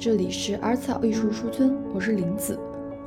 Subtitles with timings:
[0.00, 2.56] 这里是阿草艺术书村，我是林子，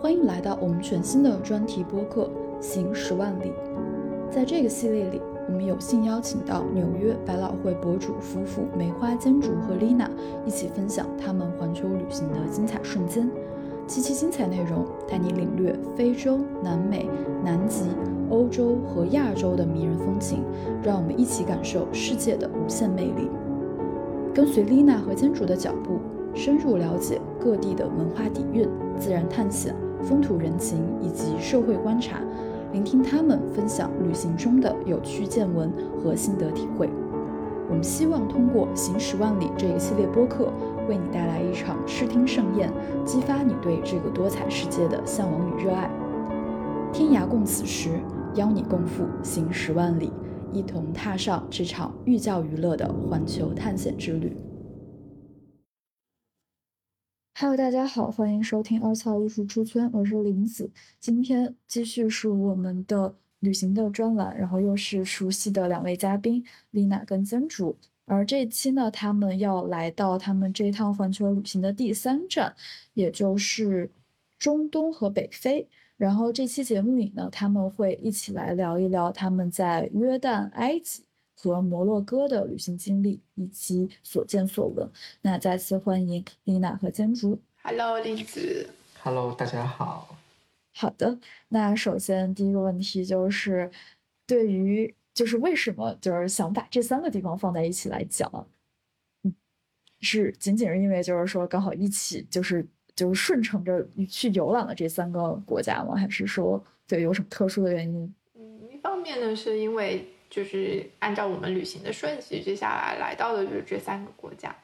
[0.01, 2.29] 欢迎来到我们全新的专题播客
[2.61, 3.45] 《行十万里》。
[4.29, 10.11] 在这个系列里，我们有幸邀请到纽约百老汇博主夫妇梅花间竹和丽娜
[10.45, 13.31] 一起分享他们环球旅行的精彩瞬间。
[13.87, 17.09] 七期精彩内容带你领略非洲、南美、
[17.41, 17.85] 南极、
[18.29, 20.43] 欧洲和亚洲的迷人风情，
[20.83, 23.29] 让我们一起感受世界的无限魅力。
[24.33, 25.97] 跟随丽娜和间竹的脚步，
[26.33, 28.67] 深入了解各地的文化底蕴、
[28.97, 32.19] 自然探险、风土人情以及社会观察，
[32.71, 35.71] 聆听他们分享旅行中的有趣见闻
[36.01, 36.89] 和心得体会。
[37.69, 40.51] 我们希望通过《行十万里》这一系列播客，
[40.89, 42.69] 为你带来一场视听盛宴，
[43.05, 45.89] 激发你对这个多彩世界的向往与热爱。
[46.91, 47.91] 天涯共此时，
[48.35, 50.11] 邀你共赴行十万里。
[50.53, 54.35] 一同踏上这场寓教于乐的环球探险之旅。
[57.41, 60.69] Hello，大家好，欢迎收听二草艺术出村，我是林子。
[60.99, 67.75] 今天继续是我们的旅行的专栏，然后又是熟悉的两位嘉宾丽娜跟曾主。
[68.05, 72.55] 而这期呢，他们要来到他们这一趟环球旅行的第三站，
[72.93, 73.89] 也就是
[74.37, 75.67] 中东和北非。
[75.97, 81.03] 然后这期节目里呢，他们会一起来聊一聊他们在约旦、埃及
[81.41, 84.87] 和摩洛哥的旅行经历以及所见所闻。
[85.23, 87.39] 那再次欢迎丽娜和坚竹。
[87.63, 88.69] Hello，栗子。
[89.01, 90.15] Hello，大家好。
[90.71, 91.17] 好的，
[91.49, 93.71] 那首先第一个问题就是，
[94.27, 98.29] 对于就是为什么就是想把这三个地方放在一起来讲？
[99.23, 99.33] 嗯，
[99.99, 102.67] 是仅仅是因为就是说刚好一起就是。
[102.93, 105.95] 就是顺承着去游览了这三个国家吗？
[105.95, 108.13] 还是说对有什么特殊的原因？
[108.35, 114.55] 嗯，一方面呢，是因为就是按照我们旅行的顺序，接下来来到的就是这三个国家。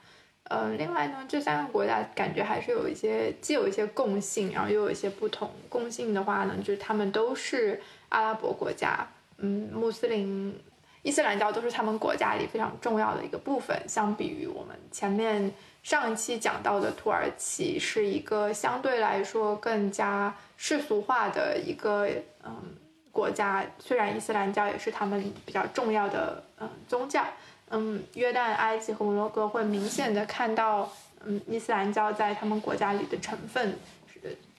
[0.45, 5.51] 呃，另外呢，这三个国家感觉还是有一些既有一些共性，然后又有一些不同。
[5.69, 7.79] 共性的话呢，就是他们都是
[8.09, 9.07] 阿拉伯国家，
[9.37, 10.57] 嗯，穆斯林、
[11.03, 13.77] 伊斯兰教都是他们国家里非常重要的一个部分。
[13.87, 15.53] 相比于我们前面。
[15.83, 22.09] 上一期讲到的土耳其是一个相对来说更加世俗化的一个
[22.43, 22.75] 嗯
[23.17, 27.25] 国家，虽然伊斯兰教也是他们比较重要的嗯宗教，
[27.69, 30.91] 嗯，约旦、埃及和摩洛哥会明显的看到
[31.25, 33.79] 嗯伊斯兰教在他们国家里的成分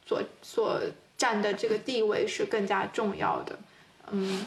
[0.05, 0.81] 所所
[1.17, 3.59] 占的这个地位是更加重要的，
[4.11, 4.45] 嗯。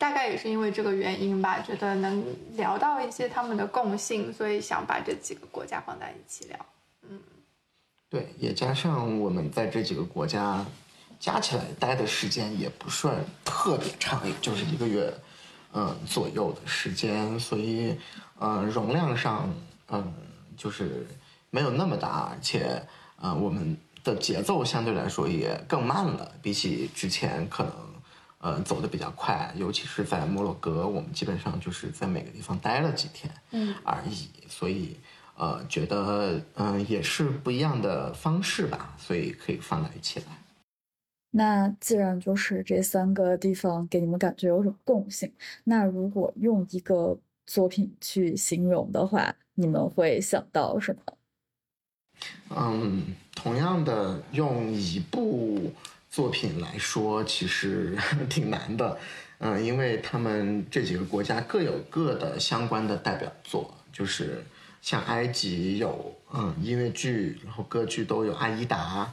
[0.00, 2.24] 大概也是因为这个原因吧，觉得能
[2.56, 6.56] 聊到一些他们的共性，所以想把这几个国家放在一起聊。
[7.02, 7.20] 嗯，
[8.08, 10.64] 对，也加上我们在这几个国家
[11.20, 13.14] 加起来待的时间也不算
[13.44, 15.14] 特别长，也就是一个月，
[15.72, 17.96] 嗯左右的时间，所以
[18.40, 19.48] 嗯容量上
[19.90, 20.12] 嗯
[20.56, 21.06] 就是
[21.50, 22.82] 没有那么大，而且
[23.20, 27.72] 呃我们的节奏相对来说也更慢了，比起之前可能。
[28.42, 34.96] 呃，走的比较快，尤其是在摩洛哥，我们基本上就是在每个地方待了几天，嗯而已，所以
[35.36, 40.24] 呃，觉得嗯也是不一样的方式吧，所以可以放在一起来。
[41.30, 45.32] 那既然就是这三个地方给你们感觉有种共性，
[45.64, 51.16] 那如果用一个作品去形容的话，你们会想到什么？
[52.50, 55.72] 嗯，同样的，用一部。
[56.10, 57.96] 作品来说，其实
[58.28, 58.98] 挺难的，
[59.38, 64.44] 嗯，因为他们这几个国家各有各的相关的代表作，就是
[64.82, 69.04] 像埃及有嗯音乐剧，然后歌剧都有《阿依达》，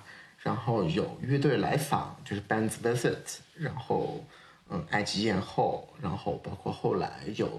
[0.47, 4.23] 然后有乐队来访，就是 Bands Visit，然后
[4.69, 7.49] 嗯埃及艳后，然后包括后来有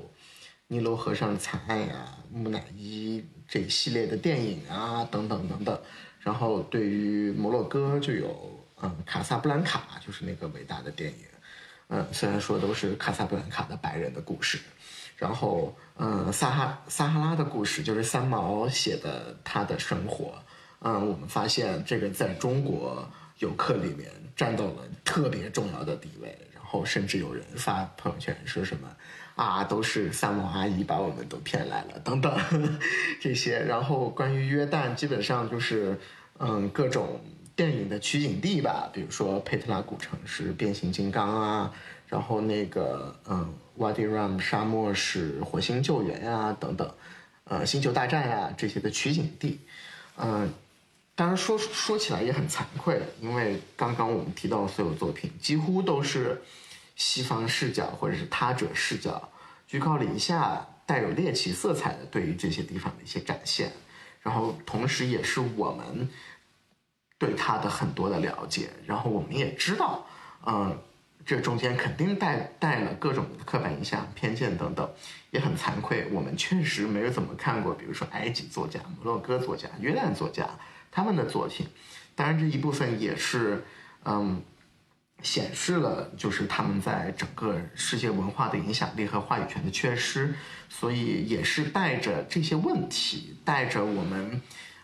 [0.69, 5.79] 尼罗河上的惨案呀、木乃伊这一系列的电影啊等等等等，
[6.21, 8.55] 然后对于摩洛哥就有。
[8.81, 11.27] 嗯，卡萨布兰卡就是那个伟大的电影，
[11.89, 14.57] 嗯，虽然说都是卡萨布兰卡的白人的故事，
[15.17, 20.41] 然后嗯，撒哈撒哈拉的故事就是三毛写的他的生活，
[20.81, 23.09] 嗯，我们发现这个在中国
[23.39, 28.89] 游客里面占到了特别重要的地位，然后甚至有人发朋友圈说什么
[29.35, 32.39] 啊，都是三毛阿姨把我们都骗来了等等
[33.21, 35.99] 这些，然后关于约旦，基本上就是
[36.39, 37.21] 嗯各种。
[37.59, 41.73] 电影的取景地吧，比如说佩特拉古城是变形金刚啊，
[42.07, 46.89] 然后那个嗯，Wadi Rum 沙漠是火星救援呀等等，
[47.43, 49.59] 呃，星球大战呀这些的取景地，
[50.19, 50.49] 嗯，
[51.19, 56.41] 当然说说起来也很惭愧，因为刚刚我们提到的所有作品几乎都是
[56.95, 59.29] 西方视角或者是他者视角，
[59.67, 63.73] 居高临下，带有猎奇色彩的对于这些地方的一些展现。
[64.23, 66.09] 然后同时也是我们
[67.19, 70.07] 对他的很多的了解，然后我们也知道，
[70.47, 70.79] 嗯，
[71.27, 74.89] 这中间肯定带带了各种刻板印象、偏见等等，
[75.33, 80.49] 也很惭愧，我们确实没有怎么看过，比如说埃及作家、摩洛哥作家、约旦作家
[80.99, 81.67] 他们的作品，
[82.15, 83.65] 当然这一部分也是，
[84.05, 84.43] 嗯。
[85.21, 90.33] 显示了就是他们在整个世界文化的影响力和话语权的缺失，
[90.69, 94.41] 所以也是带着这些问题，带着我们，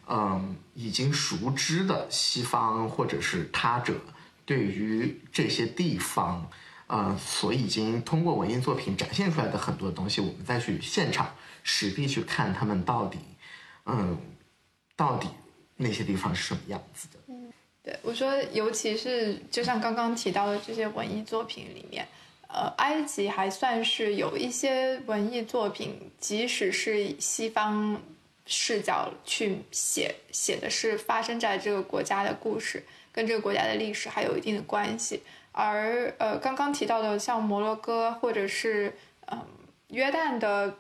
[0.08, 3.94] 嗯，已经熟知的西方或者是他者
[4.44, 6.50] 对于这些地方，
[6.88, 11.32] 呃，所已经通过文艺作品展现出来的很多东西，我们再去现场
[11.62, 13.20] 实地去看他们到底，
[13.87, 14.19] 嗯，
[14.96, 15.28] 到底
[15.76, 17.18] 那些地方是什么样子的。
[17.28, 22.08] 嗯对我说，尤其是就像刚刚提到的这些文艺作品里面，
[22.48, 28.00] 呃，埃及还算是有一些文艺作品，即使是西方
[28.46, 32.82] 视角去写，写的是发生在这个国家的故事，
[33.12, 35.20] 跟这个国家的历史还有一定的关系。
[35.52, 38.96] 而呃，刚刚提到的像摩洛哥或者是
[39.30, 39.38] 嗯
[39.88, 40.74] 约旦的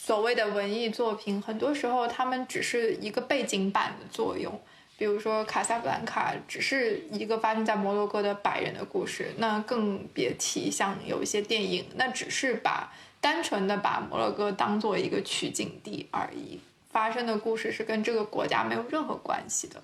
[0.00, 4.58] 所谓的文艺作品，很多时候他们只是一个背景板的作用。
[4.96, 12.90] 比如说《卡萨布兰卡》只是一个发生在摩洛哥的白人的故事，那更别提像有一些电影，那只是把
[13.20, 16.58] 单纯的把摩洛哥当做一个取景地而已，
[16.90, 19.82] 发生的故事是跟这个国家没有任何关系的。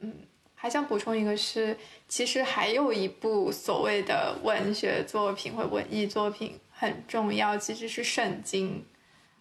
[0.00, 0.12] 嗯，
[0.54, 1.78] 还想补充一个是，
[2.08, 8.84] 其实还有一部所谓的文学作品或文艺作品很重要，其实是圣经。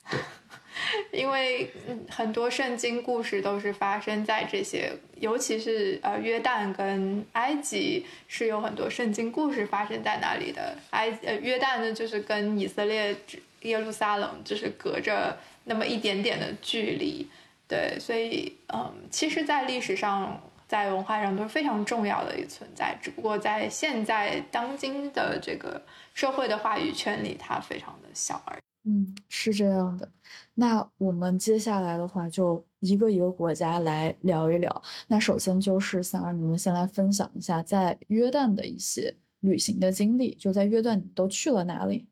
[1.12, 1.69] 因为
[2.09, 10.75] 很多圣经故事都是发生在这些，尤其是呃约旦跟埃及是有很多圣经故事发生在那里的。
[10.92, 13.15] 埃呃约旦呢，就是跟以色列
[13.62, 17.30] 耶路撒冷就是隔着那么一点点的距离，
[17.68, 25.81] 对，所以嗯，其实，在历史上，在文化上都是非常重要的一存在，只不过在现在当今的这个
[26.13, 28.62] 社会的话语圈里，它非常的小而已。
[28.83, 30.10] 嗯，是这样的。
[30.56, 34.81] 那我们接下来的话，就一个一个国家来聊一聊。
[35.07, 40.33] 那首先就是想让你们先来分享一下在约旦的一些旅行的经历。
[40.33, 42.07] 就在约旦，你都去了哪里？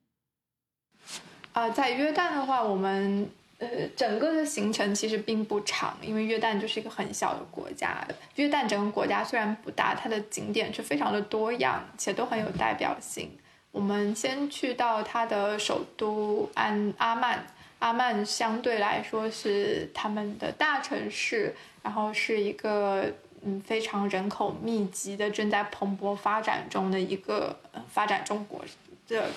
[1.53, 3.27] 啊，在约旦的话，我们
[3.57, 8.07] 呃整个的行程其实并不长，因为约旦就是一个很小的国家。
[8.35, 13.31] 约旦整个国家虽然不大，它的景点却非常的多样，且都很有代表性。
[13.71, 17.45] 我们先去到它的首都安阿曼，
[17.77, 23.05] 阿曼相对来说是他们的大城市，然后是一个
[23.43, 27.55] 嗯非常人口密集的、正在蓬勃发展中的一个
[27.91, 28.65] 发展中国
[29.07, 29.29] 的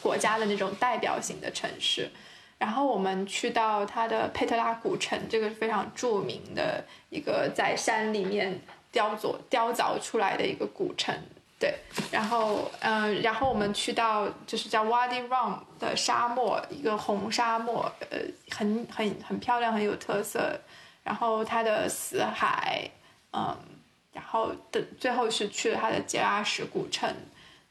[0.00, 2.10] 国家的那种代表性的城市。
[2.56, 8.60] 然后我们去到它的佩特拉古城，这个是非常著名的一个在山里面
[8.92, 11.12] 雕琢雕凿出来的一个古城。
[11.64, 11.74] 对，
[12.10, 18.18] 然后嗯，然后我们去到就是叫 Wadi Rum 的沙漠，一个红沙漠，呃，
[18.50, 20.60] 很很很漂亮，很有特色。
[21.02, 22.90] 然后它的死海，
[23.32, 23.56] 嗯，
[24.12, 27.10] 然后的最后是去了它的杰拉什古城，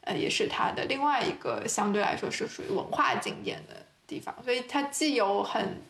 [0.00, 3.76] 呃，也是它的另外一个相对来说是属于文化景点的
[4.08, 4.34] 地方。
[4.42, 5.80] 所以它既有很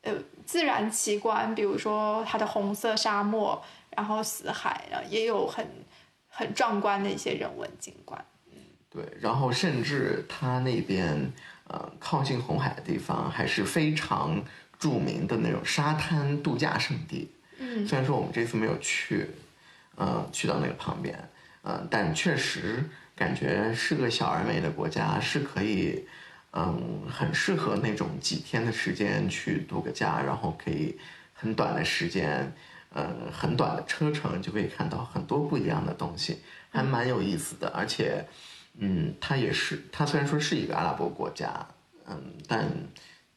[0.00, 0.14] 呃
[0.46, 5.66] 自然奇观，比如说它的红色沙漠，然后死海，然后也有很。
[6.40, 8.56] 很壮观的一些人文景观，嗯，
[8.88, 11.30] 对，然后甚至它那边
[11.68, 14.42] 呃靠近红海的地方还是非常
[14.78, 19.26] 著名的那种沙滩度假胜地，嗯，虽然说我们这次没有去，
[19.96, 21.28] 呃，去到那个旁边，
[21.60, 22.82] 呃，但确实
[23.14, 26.06] 感觉是个小而美的国家，是可以，
[26.54, 30.98] 嗯，很适合那种几天的时间去度个假，然后可以
[31.34, 32.50] 很短的时间。
[32.92, 37.68] 呃，很短的车程就可以看到很多不一样的东西，还蛮有意思的。
[37.68, 38.26] 而且，
[38.78, 41.66] 嗯，它也是，它虽然说是一个阿拉伯国家，
[42.08, 42.68] 嗯，但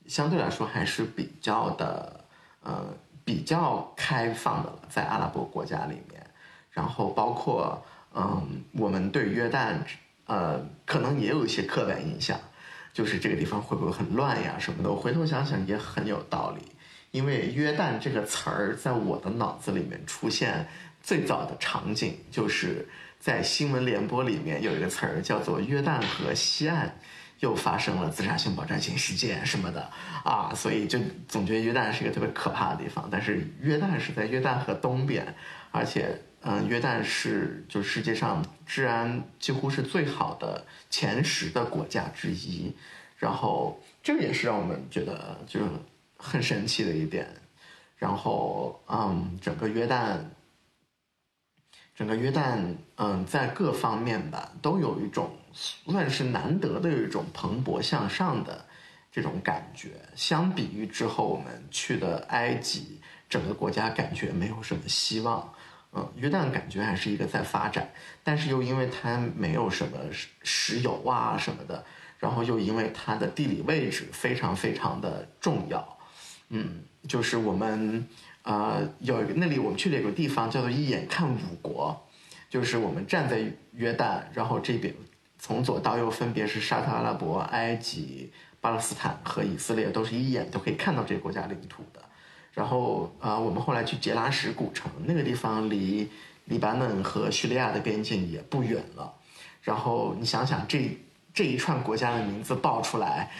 [0.07, 2.25] 相对来说还是比较的，
[2.63, 2.83] 呃，
[3.23, 6.25] 比较开放的，在阿拉伯国家里面。
[6.71, 7.79] 然后包括，
[8.15, 9.75] 嗯，我们对约旦，
[10.25, 12.39] 呃，可能也有一些刻板印象，
[12.91, 14.89] 就是这个地方会不会很乱呀什么的。
[14.89, 16.72] 我回头想想也很有道理。
[17.13, 20.67] 因为约旦这个词儿在我的脑子里面出现
[21.03, 22.87] 最早的场景，就是
[23.19, 26.97] 在新闻联播里面有一个词儿叫做约旦河西岸
[27.39, 29.87] 又发生了自杀性爆炸性事件什么的
[30.23, 33.07] 啊，所以就总觉得约旦是一个特别可怕的地方。
[33.11, 35.35] 但是约旦是在约旦河东边，
[35.69, 42.73] 而且嗯，约旦是就世界上治安几乎是最好的前十的国家之一，
[43.17, 45.59] 然后这个也是让我们觉得就。
[46.23, 47.27] 很神奇的一点，
[47.97, 50.17] 然后嗯，整个约旦，
[51.93, 52.57] 整个约旦
[52.95, 58.65] 嗯，在各方面吧，都有一种算是难得的有一种蓬勃向上的
[59.11, 59.91] 这种感觉。
[60.15, 65.53] 相比于之后我们去的埃及，整个国家感觉没有什么希望。
[65.95, 67.87] 嗯，约旦感觉还是一个在发展，
[68.23, 71.85] 但是又因为它没有什么石石油啊什么的，
[72.17, 75.92] 然后又因为它的地理位置非常非常的重要，
[76.55, 78.07] 嗯，就是我们
[78.43, 82.05] 呃有那里我们去了一个地方叫做一眼看五国，
[82.47, 84.93] 就是我们站在约旦，然后这边
[85.39, 88.31] 从左到右分别是沙特阿拉伯、埃及、
[88.61, 91.99] 巴勒斯坦和以色列，都是一眼都可以看到这个国家领土的。
[92.53, 96.07] 然后啊，我们后来去杰拉什古城，那个地方离
[96.45, 99.11] 黎巴嫩和叙利亚的边境也不远了。
[99.63, 100.95] 然后你想想，这
[101.33, 103.31] 这一串国家的名字报出来，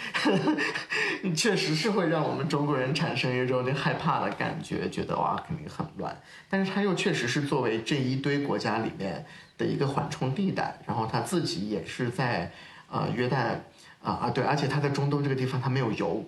[1.36, 6.20] 确实是会让我们中国人产生一种害怕的感觉，觉得哇，肯定很乱。
[6.50, 9.26] 但是它又确实是作为这一堆国家里面
[9.58, 12.52] 的一个缓冲地带，然后它自己也是在
[12.90, 13.56] 呃约旦
[14.02, 16.24] 啊啊对，而且它在中东这个地方它没有油。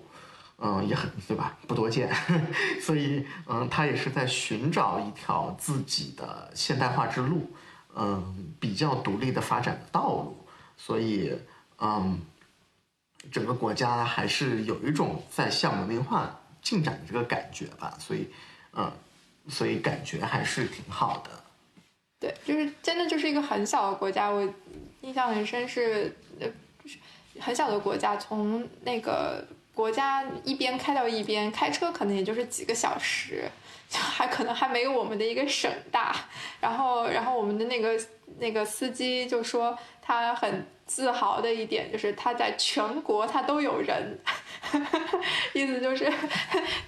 [0.58, 1.54] 嗯，也很对吧？
[1.68, 2.10] 不多见，
[2.80, 7.50] 所以嗯，他也是在寻找一条自己的现代化之路，
[7.94, 10.46] 嗯，比较独立的发展的道路。
[10.78, 11.30] 所以
[11.78, 12.20] 嗯，
[13.30, 17.96] 整个国家还是有一种在向文明化进展的这个感觉吧。
[17.98, 18.28] 所以
[18.72, 18.92] 嗯，
[19.48, 21.30] 所以感觉还是挺好的。
[22.18, 24.46] 对，就是真的就是一个很小的国家，我
[25.00, 26.48] 印象很深是呃，
[27.40, 29.44] 很小的国家从那个。
[29.76, 33.44] 国家一边开到一边，开车可能也就是几个小时，
[33.90, 36.16] 就还可能还没有我们的一个省大。
[36.58, 38.00] 然后，然后我们的那个
[38.38, 44.18] 那个司机就说，他很自豪的一点就是他在全国他都有人。
[45.52, 46.12] 意思就是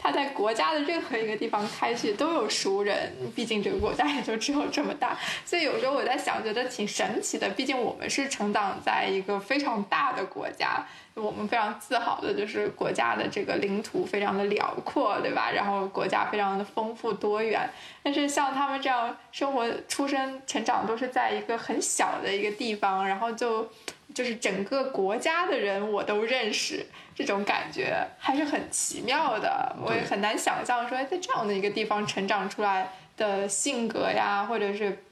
[0.01, 7.49] 他在国家的任何一个地方开去都有熟人，毕竟这个国家也就只有这么大，所以有时候我在想，觉得挺神奇的。
[7.51, 10.85] 毕竟我们是成长在一个非常大的国家，
[11.19, 15.51] 我们非常自豪的就是国家的这个领土非常的辽阔，对吧？
[15.51, 17.69] 然后国家非常的丰富多元。
[18.03, 23.69] 但是像他们这样生活、出生、成长都是在一个很小的一个地方，然后就。
[24.15, 26.85] 就是整个国家的人我都认识，
[27.15, 29.77] 这种感觉还是很奇妙的。
[29.85, 35.05] 我也很难想象说，在这样的一个地方成长出来的性格呀，或者是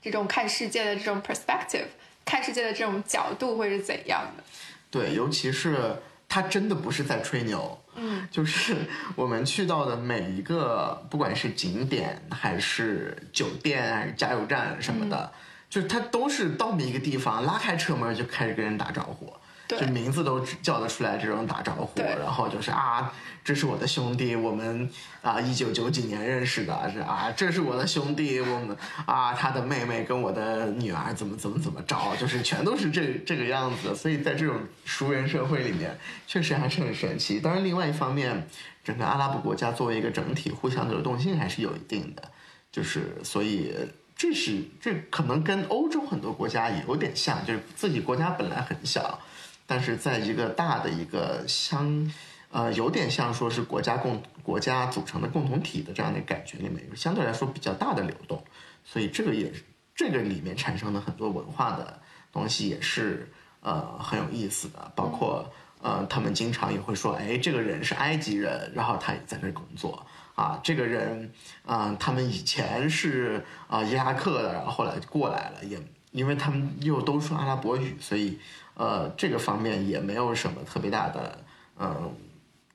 [0.00, 1.86] 这种看世界的这种 perspective，
[2.24, 4.44] 看世界的这种角度会是怎样的。
[4.90, 5.96] 对，尤其是
[6.28, 8.76] 他真的不是在吹牛，嗯， 就是
[9.16, 15.32] 我们去到的每一个，不管是景点还是酒店还是加油站什么的。
[15.70, 19.30] 就是他都是到每一个地方拉开车门就开始跟人打招呼，
[19.68, 23.12] 就名字都叫得出来这种打招呼，然后就是啊，
[23.44, 24.88] 这是我的兄弟，我们
[25.22, 28.76] 啊一九九几年认识的，是啊，这是我的兄弟，我们
[29.06, 37.40] 啊他的妹妹跟我的女儿怎么怎么怎么着，就是全都是这这个样子，所以在这种熟人社会里面，确实还是很神奇。
[37.40, 38.46] 当然，另外一方面，
[38.84, 42.22] 整个阿拉伯国家作为一个整体，互相流动性还是有一定的，
[42.70, 43.74] 就是所以。
[44.20, 49.16] 这是这可能跟欧洲很多国家也有点像，就是自己国家本来很小，
[49.64, 52.12] 但是在一个大的一个相，
[52.50, 58.42] 呃，有点像说是国家共国家组成的共同体的这样的感觉里面，相对来说比较大的流动，
[58.84, 59.52] 所以这个也
[59.94, 62.00] 这个里面产生的很多文化的
[62.32, 65.52] 东西也是呃很有意思的，包括
[65.82, 70.06] 呃他们经常也会说，哎，这个人是埃及人，然后他也在那工作。
[70.34, 71.32] 啊，这个人，
[71.66, 75.76] 啊，他们以前是啊伊拉克的，然后后来过来了，也
[76.12, 78.38] 因为他们又都说阿拉伯语，所以
[78.74, 81.44] 呃这个方面也没有什么特别大的
[81.76, 82.14] 嗯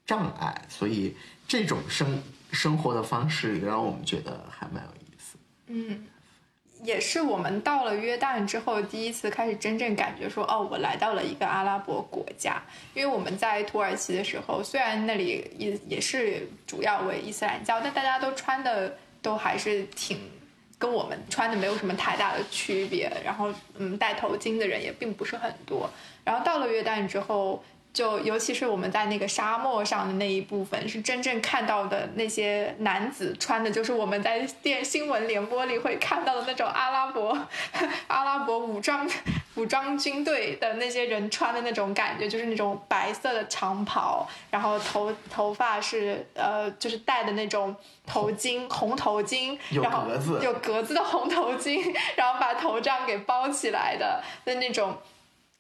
[0.06, 1.16] 障碍，所以
[1.48, 5.38] 这种生生活的方式也让我们觉得还蛮有意思。
[5.68, 6.08] 嗯。
[6.84, 12.62] 也是我们到了约旦之后，第一次开始真正感觉说，哦，我来到了一个阿拉伯国家。
[12.94, 20.20] 因为我们在土耳其的时候，虽然那里也也是主要为伊斯兰教，但大家都穿的都还是挺
[20.78, 23.10] 跟我们穿的没有什么太大的区别。
[23.24, 25.90] 然后，嗯，戴头巾的人也并不是很多。
[26.26, 27.64] 然后到了约旦之后。
[27.94, 37.38] 就尤其是我们在那个沙漠上的那一部分，是真正看到的那些男子穿的，就是我们在电新闻联播里会看到的那种阿拉伯
[38.08, 39.08] 阿拉伯武装
[39.56, 47.76] 武装军队的那些人穿的那种感觉，就是那种白色的长袍，然后头头发是呃，就是戴的那种
[48.08, 50.08] 头巾，红头巾，然后
[50.42, 54.98] 有格子的红头巾， 然后把头这样给包起来的的那种。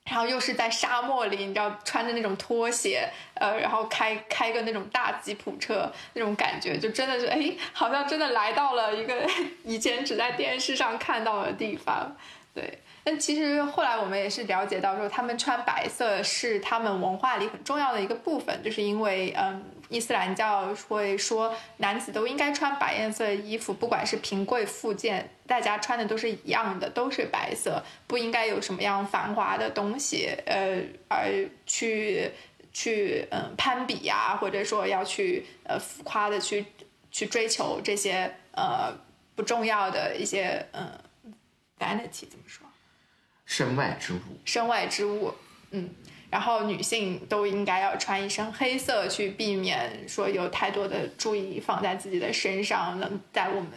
[0.05, 9.25] 然后又是在沙漠里，你知道穿着那种拖鞋，呃，然后开开个那种大吉普车，那种感觉就真的是哎，好像真的来到了一个
[9.63, 12.15] 以前只在电视上看到的地方，
[12.53, 12.79] 对。
[13.05, 31.29] 但其实后来我们也是了解到，说他们穿白色是他们文化里很重要的一个部分，就是因为嗯，伊斯兰教会说男子都应该穿白颜色的衣服，不管是贫贵富贱，大家穿的都是一样的，都是白色，不应该有什么样繁华的东西，呃，而
[31.65, 32.31] 去
[32.71, 36.65] 去嗯攀比呀，或者说要去呃浮夸的去
[37.11, 38.93] 去追求这些呃
[39.35, 40.89] 不重要的一些嗯
[41.77, 42.62] vanity 怎么说？
[43.45, 45.33] 身外之物，身外之物，
[45.71, 45.89] 嗯，
[46.29, 52.99] 然后女性都应该要穿一身黑色，去避免说有太多的注意放在自己的身上。
[52.99, 53.69] 能在我们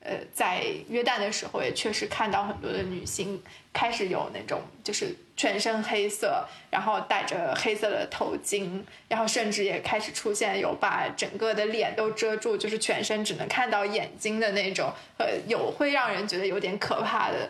[0.00, 3.40] 呃在约旦的时候，也确实看到很多的女性
[3.72, 17.48] 开始有那种就是全身黑色，然后戴着黑色的头巾，然后甚至也开始出现有把整个的脸都遮住，就是全身只能看到眼睛的那种，呃，有会让人觉得有点可怕的。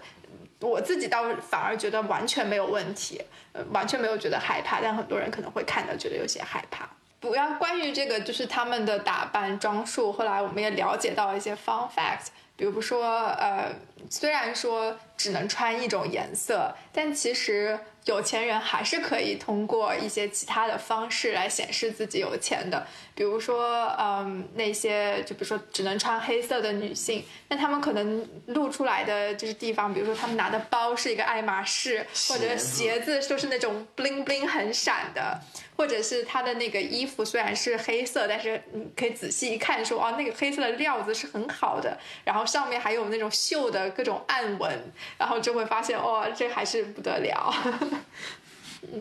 [0.62, 3.21] 我自己倒反而觉得完全没有问题，
[3.52, 6.88] 呃，完全没有觉得害怕，但很多人可能会看到觉得有些害怕。
[7.21, 13.73] 不要关于这个，就是他们的打扮装束，后来我们也了解到一些 fun fact，比如说，呃，
[14.11, 17.78] 虽然说只能穿一种颜色，但其实。
[18.04, 35.38] 有钱人还是可以通过一些其他的方式来显示自己有钱的，比如说，嗯，那些就比如说只能穿黑色的女性，那她们可能露出来的就是地方，比如说她们拿的包是一个爱马仕，或者鞋子就是那种 bling bling 很闪的，
[35.76, 47.54] 或者是她的那个衣服虽然是黑色，但是你可以仔细一看，说哦，那个黑色的料子是很好的，然后上面还有那种绣的各种暗纹，然后就会发现，哦，这还是不得了。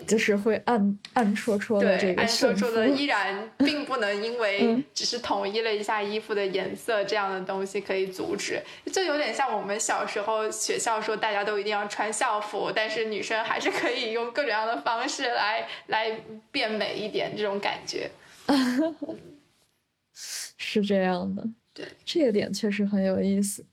[0.08, 8.62] 就是会暗暗戳戳的这个暗戳戳的依然并不能因为 只是统一了一下衣服的颜色这样的东西可以阻止，
[8.94, 16.20] 就有点像我们小时候学校说大家都一定要穿校服，但是女生还是可以用各种各样的方式来来
[16.52, 18.12] 变美一点这种感觉。
[20.14, 23.66] 是这样的，对这个点确实很有意思。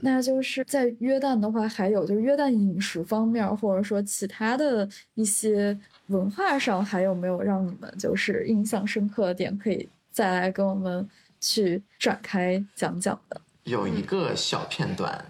[0.00, 5.76] 那就是在约旦的话，还有就是约旦饮食方面，或者说其他的一些
[6.08, 11.08] 文化上，还有没有让你们就是印象深刻的点，可以再来跟我们
[11.40, 13.40] 去展开讲讲的？
[13.64, 15.24] 有一个小片段，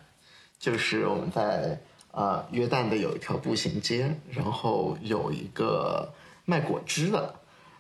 [0.59, 1.79] 就是我们在
[2.11, 6.13] 呃约旦的有一条步行街，然后有一个
[6.45, 7.35] 卖果汁的，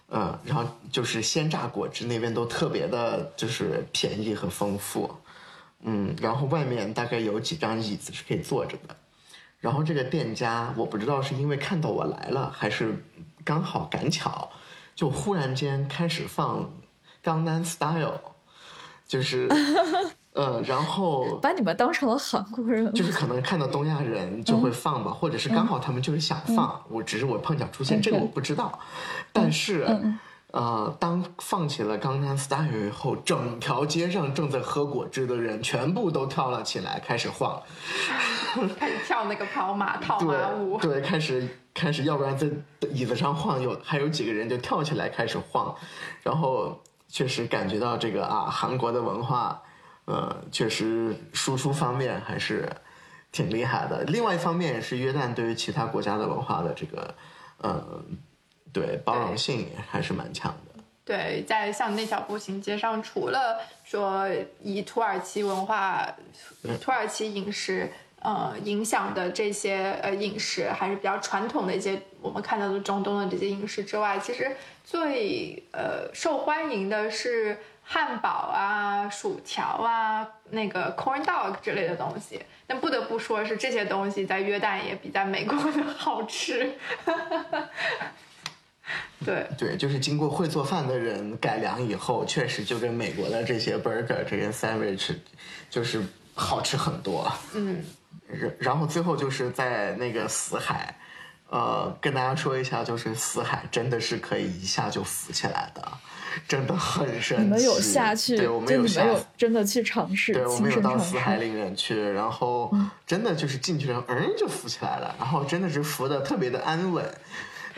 [0.08, 5.10] 嗯，然后就是鲜榨果汁那边都特别的，就是便宜和丰富。
[5.82, 8.96] 嗯，然后外面大概有几张椅子是可以坐着的，
[9.60, 13.04] 然后这个店家我不知道是因为看到我来了，还是
[13.44, 14.50] 刚好赶巧，
[14.94, 16.60] 就忽然间开始放
[17.22, 18.00] 《江南 Style》，
[19.06, 19.48] 就是，
[20.32, 28.78] 呃，然后 把你们当成了韩国人，就是可能看到东亚人就会放吧，或者是刚好他们就是想放，我只是我碰巧出现，这个我不知道，
[29.32, 29.86] 但是。
[30.56, 37.62] 呃，当放起了《江南 Style》以后，整条街上正在喝果汁的人全部都跳了起来，开始晃，
[38.78, 40.78] 开始跳那个跑马套马舞。
[40.78, 42.48] 对，开始开始，要不然在
[42.90, 45.76] 椅子上晃，有还有几个人就跳起来开始晃，
[46.22, 49.62] 然后确实感觉到这个啊，韩国的文化，
[50.06, 52.66] 呃，确实输出方面还是
[53.30, 54.04] 挺厉害的。
[54.04, 57.14] 另外一方面也是约旦对于其他国家的文化的这个，
[57.58, 58.02] 呃。
[58.78, 60.82] 对，包容性还是蛮强的。
[61.02, 64.28] 对，在像那条步行街上，除了说
[64.62, 66.06] 以土耳其文化、
[66.78, 82.42] 土耳其饮食呃影响的这些呃饮食，还是比较传统的一些我们看到的中东的这些饮食之外，其实最呃受欢迎的是汉堡啊、薯条啊、那个 corn dog 之类的东西。
[82.66, 86.76] 但不得不说是这些东西在约旦也比在美国的好吃。
[89.24, 95.14] 对 对，就是经过会做饭的人改良以后，确实就跟美国的这些 burger、这些 sandwich，
[95.70, 96.02] 就是
[96.34, 97.32] 好吃很多。
[97.54, 97.82] 嗯，
[98.28, 100.94] 然然后最后就是在那个死海，
[101.48, 105.82] 呃，跟大家说一下，就是死海真的是可以一下就浮起来的，
[106.46, 107.42] 真的很神奇。
[107.42, 108.36] 你们有下去？
[108.36, 109.02] 对，我们有下，
[109.38, 110.34] 真的去尝试。
[110.34, 112.70] 对，我们有到死海里面去，然后
[113.06, 117.02] 真的就是进去了，嗯，就浮起来了，然后真的是浮的特别的安稳。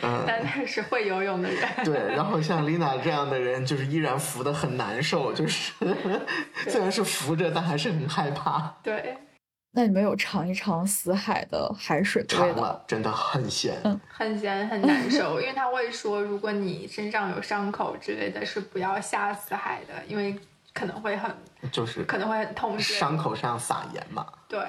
[0.01, 1.67] 嗯，但是会游泳的人。
[1.83, 5.73] 对，然后像丽娜这样的人，就是依然浮的很难受，就是
[6.67, 8.75] 虽然是浮着，但还是很害怕。
[8.83, 9.17] 对。
[9.71, 12.55] 那你们有尝一尝死海的海水的味道？
[12.55, 13.75] 尝了，真的很咸。
[13.83, 20.35] 嗯很咸很难受，因为他会说，如果你身上有伤口之类的，是不要下死海的，因为
[20.73, 21.31] 可能会很
[21.71, 22.79] 就是可能会很痛。
[22.79, 24.59] 伤口上撒盐嘛，对，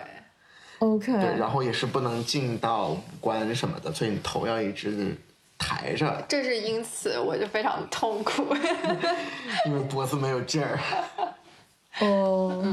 [0.81, 5.17] OK，对，然后也是不能进到五官什么的，所以你头要一直
[5.59, 8.47] 抬着，这是因此我就非常痛苦。
[9.67, 10.79] 因为脖子没有劲儿。
[12.01, 12.65] 哦，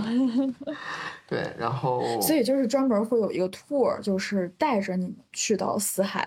[1.27, 6.25] 对，然后 所以就是专门会有一个 tour，就是带着你去到死海，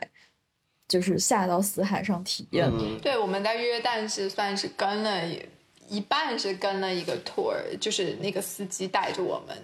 [0.87, 2.69] 就是下到死海上体验。
[2.71, 5.23] 嗯，对，我们在约旦是算是跟了
[5.88, 9.57] 一半是跟了一个 tour，就是那个司机带着我们，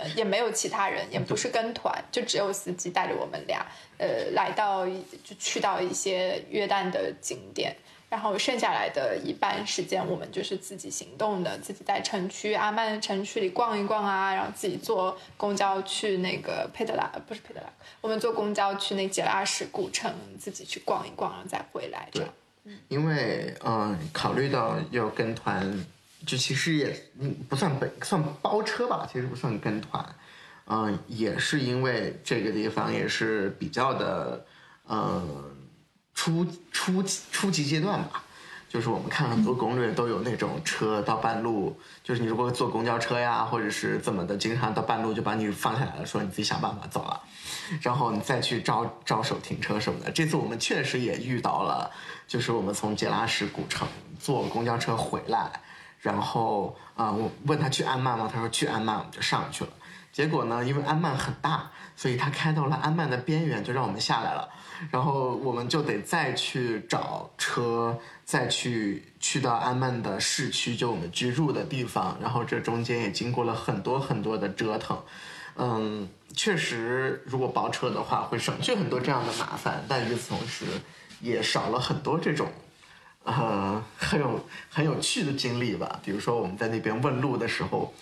[0.00, 3.66] 呃，也没有其他人，也不是跟团，就只有司机带着我们俩，
[3.98, 7.76] 呃，来到一就去到一些约旦的景点。
[8.08, 22.28] 然后剩下来的一半时间，我们就是自己行动的，自己在城区阿曼城区里逛一逛啊，然后自己坐公交去那个佩德拉，不是佩德拉，我们坐公交去那杰拉什古城，自己去逛一逛，然后再回来这样。
[22.88, 25.86] 因为嗯、呃考虑到要跟团，
[26.26, 30.04] 就其实也嗯不算本算包车吧，其实不算跟团，
[30.66, 34.44] 嗯、也是因为这个地方也是比较的，
[34.86, 35.22] 呃，
[36.14, 37.02] 初初
[37.32, 38.24] 初级阶段吧。
[38.68, 47.20] 就是我们看很多攻略都有那种车到半路，就是你如果坐公交车呀，或者是怎么的，经常到半路就把你放下来了，说你自己想办法走了，
[47.82, 50.08] 然后你再去招招手停车什么的。
[50.12, 51.90] 这次我们确实也遇到了，
[52.28, 53.88] 就是我们从杰拉什古城
[54.20, 55.50] 坐公交车回来，
[56.00, 58.28] 然后啊、我问他去安曼吗？
[58.32, 59.70] 他说去安曼，我们就上去了。
[60.12, 64.48] 结果呢，因为安曼很大，所以他开到了安曼的边缘，就让我们下来了。
[64.90, 72.18] 然后我们就得再去找车，再去去到安曼的市区，就我们居住的地方。
[72.20, 75.00] 然后这中间也经过了很多很多的折腾。
[75.56, 80.64] 嗯，确实，如果包车的话，会省去很多这样的麻烦，但与此同时，
[81.20, 82.50] 也少了很多这种，
[83.24, 86.00] 呃，很有 很有趣的经历吧。
[86.04, 87.92] 比如说我们在那边问路的时候，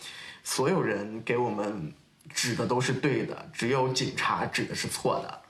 [0.44, 1.92] 所有人给我们
[2.32, 5.40] 指的都是对的，只有警察指的是错的。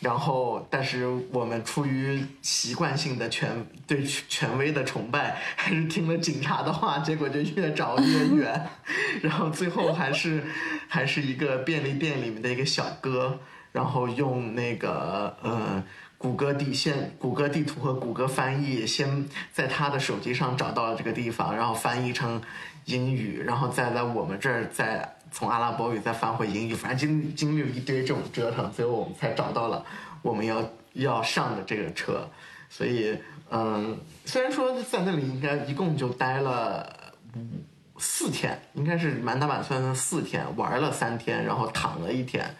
[0.00, 8.68] 然后，但是我们出于习惯性的权对权威的崇拜，还是听了警察的话，结果就越找越远，
[9.22, 10.44] 然后最后还是
[10.88, 13.40] 还是一个便利店里面的一个小哥，
[13.72, 15.82] 然后用那个呃
[16.24, 22.40] 谷歌地线、谷歌地图和谷歌翻译，先在他的手机上找到了这个地方，然后翻译成
[22.86, 29.84] 英语，然后再在我们这儿再从阿拉伯语再翻回英语，反正经经历了一堆这种折腾，最后我们才找到了
[30.22, 32.26] 我们要要上的这个车。
[32.70, 33.18] 所以，
[33.50, 36.90] 嗯，虽然说在那里应该一共就待了
[37.34, 42.56] 五四天，应该是满打满算的四天，玩了三天，然后躺了一天。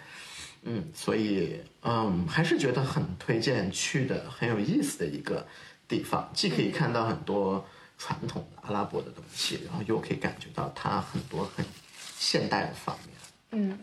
[0.65, 5.47] 嗯，所以嗯，还是觉得很推荐去的，很有意思的一个
[5.87, 7.65] 地方，既可以看到很多
[7.99, 11.65] 传统的阿拉伯的东西，然后又可以感觉到它很多很
[12.19, 13.17] 现代的方面。
[13.51, 13.79] 嗯，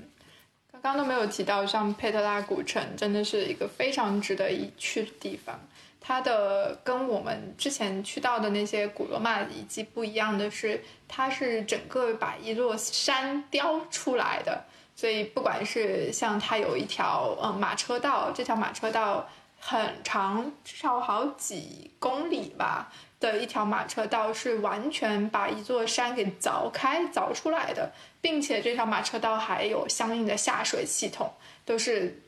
[0.72, 5.60] 刚刚都没有提到，像佩特拉古城真的是一个非常值得一去的地方。
[6.04, 19.28] 它的跟我们之前去到的那些古罗马遗迹不一样的是，它是整个把一座山雕出来的，所以不管是像它有一条嗯马车道，这条马车道
[19.60, 31.32] 很长，至少好几公里吧的一条马车道，是完全把一座山给凿开凿出来的，并且这条马车道还有相应的下水系统，
[31.66, 32.22] 都是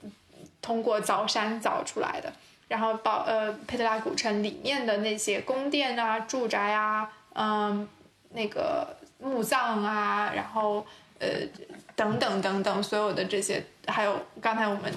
[0.61, 2.31] 通过凿山凿出来的。
[2.67, 7.87] 然后包呃佩特拉古城里面的那些宫殿啊、住宅啊，嗯，
[8.29, 10.83] 那个墓葬啊，然后
[11.23, 11.63] 呃
[11.95, 14.91] 等等等等，所有的这些，还有刚才我们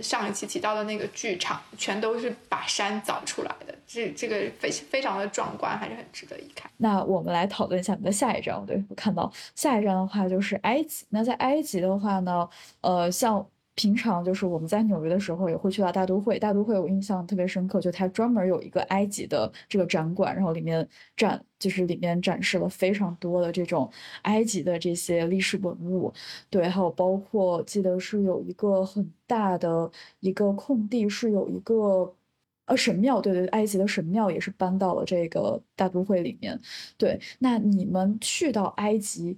[0.00, 6.70] 上一期提到的那个剧场，全都是把山凿出来的，这这个非非常的壮观，还是很值得一看。
[6.78, 8.64] 那我们来讨论一下我们的下一张。
[8.64, 11.04] 对我看到下一张的话就是埃及。
[11.10, 12.48] 那在埃及的话呢，
[12.80, 13.46] 呃，像
[13.80, 23.90] 平常就是我们在纽约的时候也会去到大都会，大都会我印象特别深刻，就它专门有一个埃及的这个展馆，然后里面展就是里面展示了非常多的这种
[24.22, 26.12] 埃及的这些历史文物，
[26.50, 29.90] 对，还有包括记得是有一个很大的
[30.20, 32.14] 一个空地，是有一个。
[32.66, 36.56] 呃，神庙，对对，埃及的神庙也是搬到了这个大都会里面。
[36.96, 39.36] 对，那你们去到埃及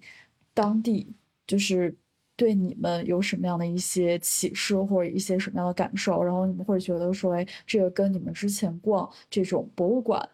[0.53, 1.15] 当地，
[1.47, 1.97] 就是
[2.43, 6.21] 对你们有什么样的一些启示或者一些什么样的感受？
[6.25, 10.29] 然后你们会觉得说，哎，这个跟你们之前逛这种博物馆，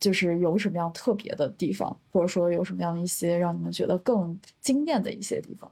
[0.00, 5.70] 就是有什么样特别的地方，或者说有什么样一些让你们觉得更惊艳的一些地方？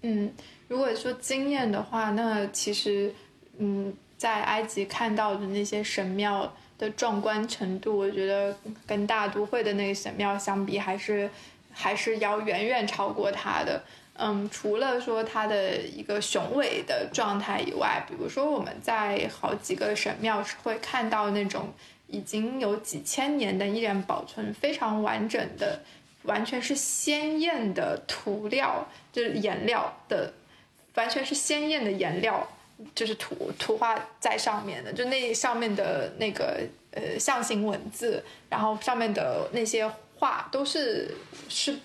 [0.00, 0.32] 嗯，
[0.66, 3.12] 如果说经验的话，那其实，
[3.58, 11.28] 嗯，在埃及看到的那些神庙的壮观程度，我觉得跟大都会的那个神庙相比，还是
[11.70, 13.84] 还是要远远超过它的。
[14.14, 21.72] 嗯，除了说它的一个雄伟的状态以外，比如说我们在好几个神庙是会看到那种
[22.06, 25.80] 已经有几千年的依然保存非常完整的。
[26.24, 30.32] 完全是鲜艳的涂料，就是颜料的，
[30.94, 32.48] 完全是鲜艳的颜料，
[32.94, 41.14] 就是涂涂画在上面的，就那上面的那个呃象形文字，然后上面的那些画都是
[41.50, 41.78] 是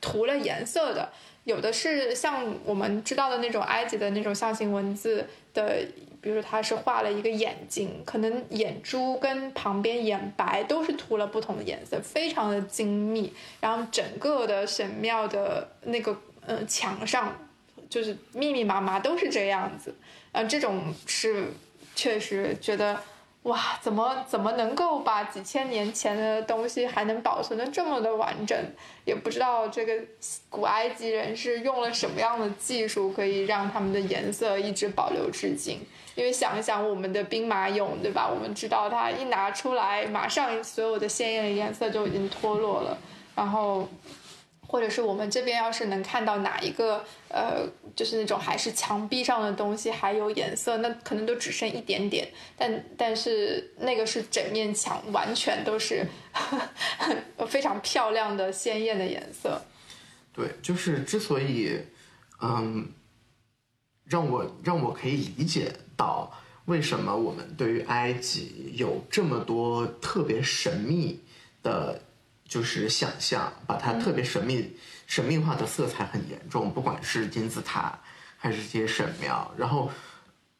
[0.00, 1.12] 涂了颜色的，
[1.48, 5.78] 有的是像我们知道的那种埃及的那种象形文字的。
[6.20, 13.32] 比如他是画了一个眼睛，可能眼珠跟旁边眼白都是涂了不同的颜色，非常的精密。
[13.60, 17.38] 然后整个的神庙的那个呃墙上，
[17.88, 19.94] 就是密密麻麻都是这样子。
[20.32, 21.52] 呃，这种是
[21.94, 23.00] 确实觉得。
[23.44, 28.58] 哇，怎么怎么能够把几千年前的东西还能保存的这么的完整？
[29.04, 29.92] 也不知道这个
[30.50, 35.80] 古埃及人是用了什么样的技术，可以让他们的颜色一直保留至今。
[36.14, 38.28] 因为想一想我们的兵马俑，对吧？
[38.28, 42.98] 我们知道它一拿出来，马上所有的鲜艳的颜色就已经脱落了，
[43.34, 43.88] 然后。
[44.70, 52.28] 或者是我们这边要是能看到哪一个呃，就是那种还是墙壁上的东西还有颜色，那可能都只剩一点点。
[52.54, 56.06] 但但是那个是整面墙完全都是
[57.48, 59.58] 非常漂亮的鲜艳的颜色。
[60.34, 61.80] 对，就是之所以
[62.42, 62.92] 嗯，
[64.04, 66.30] 让我让我可以理解到
[66.66, 71.20] 为什么我们对于埃及有这么多特别神秘
[71.62, 72.02] 的。
[72.48, 74.74] 就是想象，把它特别神秘、
[75.06, 77.98] 神秘化的色彩很严重，不管是金字塔
[78.38, 79.52] 还是这些神庙。
[79.56, 79.90] 然后，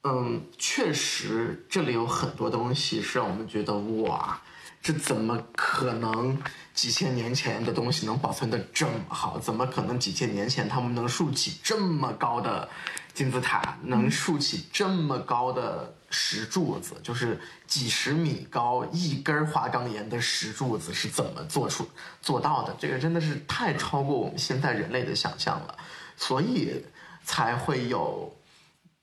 [0.03, 4.39] 嗯，确实这里有很多东西是让我们觉得哇，
[4.83, 6.37] 这怎么可能
[6.75, 9.39] 几千年前的东西能保存的这么好？
[9.39, 12.69] 怎么可能几千年前他们能竖起这么高的
[13.15, 15.95] 金字塔，能竖起这么高的？
[16.11, 21.87] 石柱子就是几十米高，一根花岗岩的石柱子是怎么做出
[22.23, 22.75] 做到的？
[22.79, 25.77] 这个真的是太超过我们现在人类的想象了，
[26.17, 26.83] 所以
[27.25, 28.35] 才会有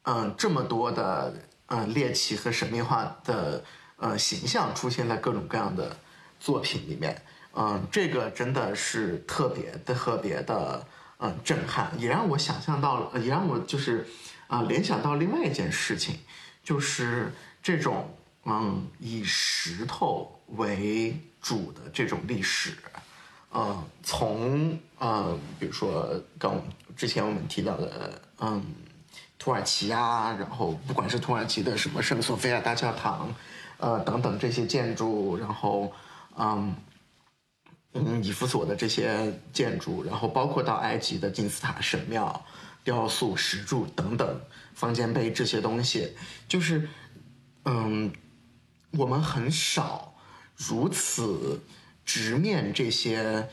[0.03, 1.33] 嗯这么多的
[1.67, 3.63] 嗯猎奇和神秘化的
[3.97, 5.95] 呃形象出现在各种各样的
[6.39, 7.21] 作品里面。
[7.53, 10.85] 嗯，这个真的是特别的特别的
[11.19, 14.07] 嗯震撼，也让我想象到了，也让我就是
[14.47, 16.19] 啊联想到另外一件事情。
[16.65, 17.31] 就是
[17.63, 18.09] 这种
[18.43, 22.73] 嗯以石头为主的这种历史，
[23.51, 26.61] 呃，从呃比如说刚
[26.97, 28.61] 之前我们提到的嗯
[29.37, 33.33] 土耳其啊，然后不管是土耳其的什么圣索菲亚大教堂，
[33.77, 35.93] 呃等等这些建筑，然后
[36.35, 36.75] 嗯
[37.93, 42.43] 嗯以弗所的这些建筑，然后包括到埃及的金字塔神庙。
[42.83, 44.39] 雕塑、石柱等等，
[44.75, 46.13] 方尖碑这些东西，
[46.47, 46.87] 就是，
[47.63, 48.11] 嗯，
[48.91, 50.13] 我们很少
[50.55, 51.63] 如此
[52.05, 53.49] 直面这些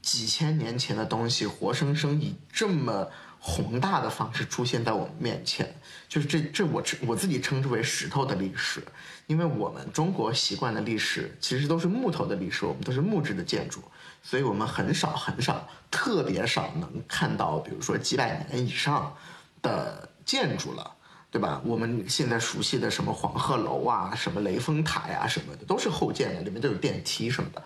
[0.00, 3.10] 几千年前的东西，活生生以这么
[3.40, 5.74] 宏大的方式出现在我们面前。
[6.08, 8.80] 就是这这我我自己称之为石头的历史，
[9.26, 13.82] 因为我们中国习惯的历史其实都是木头的历史，我们都是木质的建筑。
[14.22, 19.14] 所以我们很少很少，特别少能看到，比如说几百年以上
[19.62, 20.94] 的建筑了，
[21.30, 21.62] 对吧？
[21.64, 27.62] 我们现在熟悉的什么黄鹤楼啊，什么雷峰塔呀，什么的，都是后建的，里面都有电梯什么的。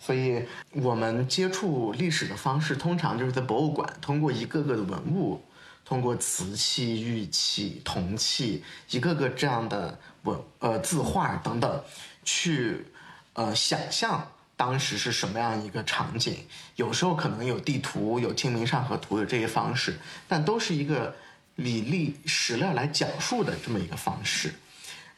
[0.00, 5.44] 所以我们接触历史的方式，通常就是在博物馆，通过一个个的文物，
[5.84, 11.82] 通过瓷器、玉器、铜器，一个个这样的文呃字画等等，
[12.24, 12.86] 去
[13.32, 14.30] 呃想象。
[14.58, 16.34] 当时是什么样一个场景？
[16.76, 21.14] 有时候可能有地图，有《清明上河图》的这些方式，但都是一个
[21.56, 24.54] 以历史料来讲述的这么一个方式。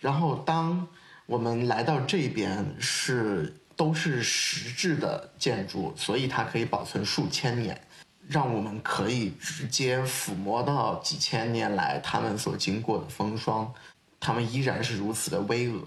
[0.00, 0.86] 然后，当
[1.26, 7.80] 我们来到这边，是都是实质的建筑，所以它可以保存数千年，
[8.26, 13.72] 让我们可以直接抚摸到几千年来他们所经过的风霜，
[14.18, 15.82] 他们依然是如此的巍峨。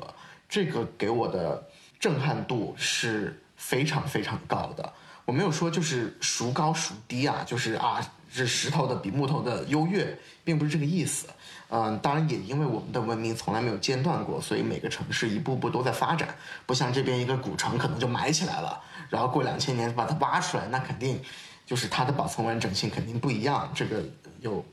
[0.48, 1.68] 这个给我的。
[2.02, 4.92] 震撼度是非常非常高的。
[5.24, 11.28] 我没有说就是孰高孰低啊，就是啊，是石头的比木头的优越，并不是这个意思。
[11.74, 16.36] 嗯，当然也因为我们的文明从来没有间断过，所以每个城市一步步都在发展。
[16.66, 21.22] 不像这边一个古城可能就埋起来了，然后过两千年把它挖出来，那肯定
[21.66, 24.04] 就是它的保存完整性肯定不一样，这个
[24.42, 24.66] 有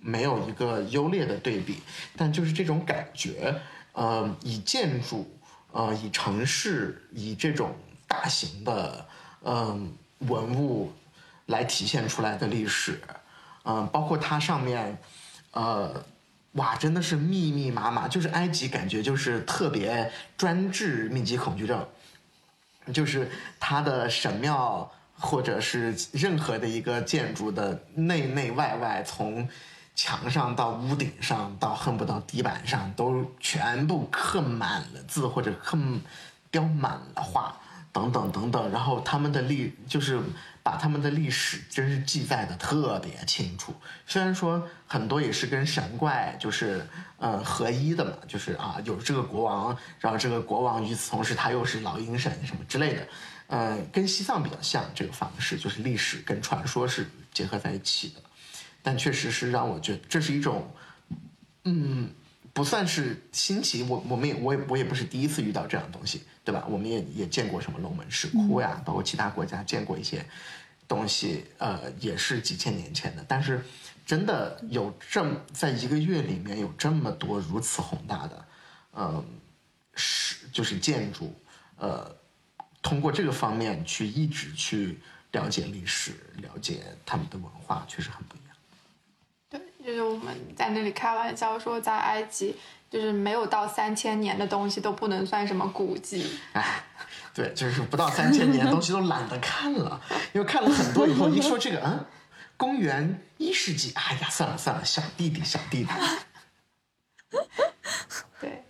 [0.00, 1.78] 没有一个优劣的对比？
[2.16, 3.52] 但就是这种感觉，
[3.92, 5.28] 呃，以建筑，
[5.72, 7.74] 呃，以城市，以这种
[8.06, 9.04] 大型的，
[9.42, 10.92] 嗯，文物
[11.46, 13.00] 来体现出来的历史，
[13.64, 14.98] 嗯，包括它上面，
[15.52, 16.04] 呃。
[16.52, 21.86] 哇，真的是密密麻麻，就是埃及感觉就是特别专治密集恐惧症，
[22.94, 23.30] 就是
[23.60, 29.46] 它的神庙或者是任何的一个建筑的内内外外，从
[29.94, 35.76] 墙上到屋顶上到恨不得地板上，都全部刻满了字或者刻
[36.50, 37.54] 雕满了画
[37.96, 40.20] 等等等等，然后他们的历就是。
[40.66, 43.72] 把他们的历史真是记载的特别清楚，
[44.04, 46.84] 虽然说很多也是跟神怪就是
[47.18, 53.06] 呃合一的嘛，就是啊有这个国王，然后这个国王与此同时他又是老鹰神什么之类的，
[53.46, 58.20] 呃跟西藏比较像这个方式，就是历史跟传说是结合在一起的，
[58.82, 60.68] 但确实是让我觉得这是一种，
[61.62, 62.10] 嗯。
[62.52, 66.64] 不算是新奇，我我们也我也我也不是第一次遇到这样的东西，对吧？
[66.70, 70.24] 我们也也见过什么龙门石窟呀，包括其他国家见过一些
[70.86, 73.24] 东西，呃，也是几千年前的。
[73.26, 73.64] 但是
[74.06, 78.46] 真的有这么在一个月里面有这么多如此宏大的，
[78.92, 79.24] 呃，
[79.94, 81.34] 是就是建筑，
[81.78, 82.16] 呃，
[82.80, 85.00] 通过这个方面去一直去
[85.32, 88.56] 了解历史，了解他们的文化，确实很不一样。
[89.48, 92.54] 对就是我们在那里开玩笑说，在埃及，
[92.88, 96.30] 就是没有到三千年的东西都不能算什么古迹。
[96.54, 96.84] 哎，
[97.34, 100.00] 对，就是不到三千年的东西都懒得看了，
[100.32, 102.04] 因为看了很多以后，一说这个，嗯，
[102.56, 105.90] 公元一世纪，哎呀，算了算了，小弟弟小弟弟。
[108.40, 108.64] 对，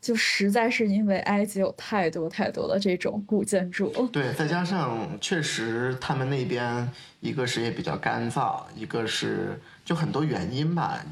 [0.00, 3.88] 就实在是因为埃及有太多太多的这种古建筑。
[4.12, 9.60] 对，再加上确实他们那边一个是也比较干燥，一个是。
[9.84, 11.04] 就很多原因吧，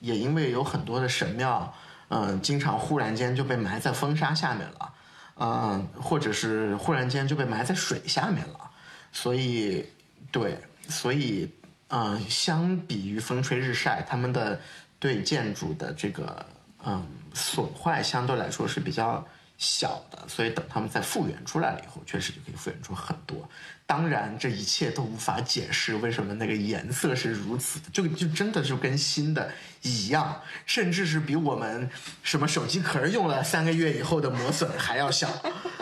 [0.00, 1.72] 也因为有很多的神庙，
[2.08, 4.92] 嗯，经常忽然间就被埋在风沙下面了，
[5.36, 8.70] 嗯，或者是忽然间就被埋在水下面了，
[9.12, 9.84] 所以，
[10.30, 11.50] 对，所以，
[11.88, 14.60] 嗯，相比于风吹日晒，他们的
[14.98, 16.46] 对建筑的这个，
[16.84, 19.26] 嗯，损坏相对来说是比较。
[19.58, 23.48] 小的，所以等他们再复原出来了以后，确实就可以复原出很多。
[23.86, 29.50] 当然，这一切都无法解释为什么那个颜色是如此的，就就真的就跟新的
[29.82, 31.88] 一样，甚至是比我们
[32.22, 35.28] 什么手机壳用了三个月以后的磨损还要小。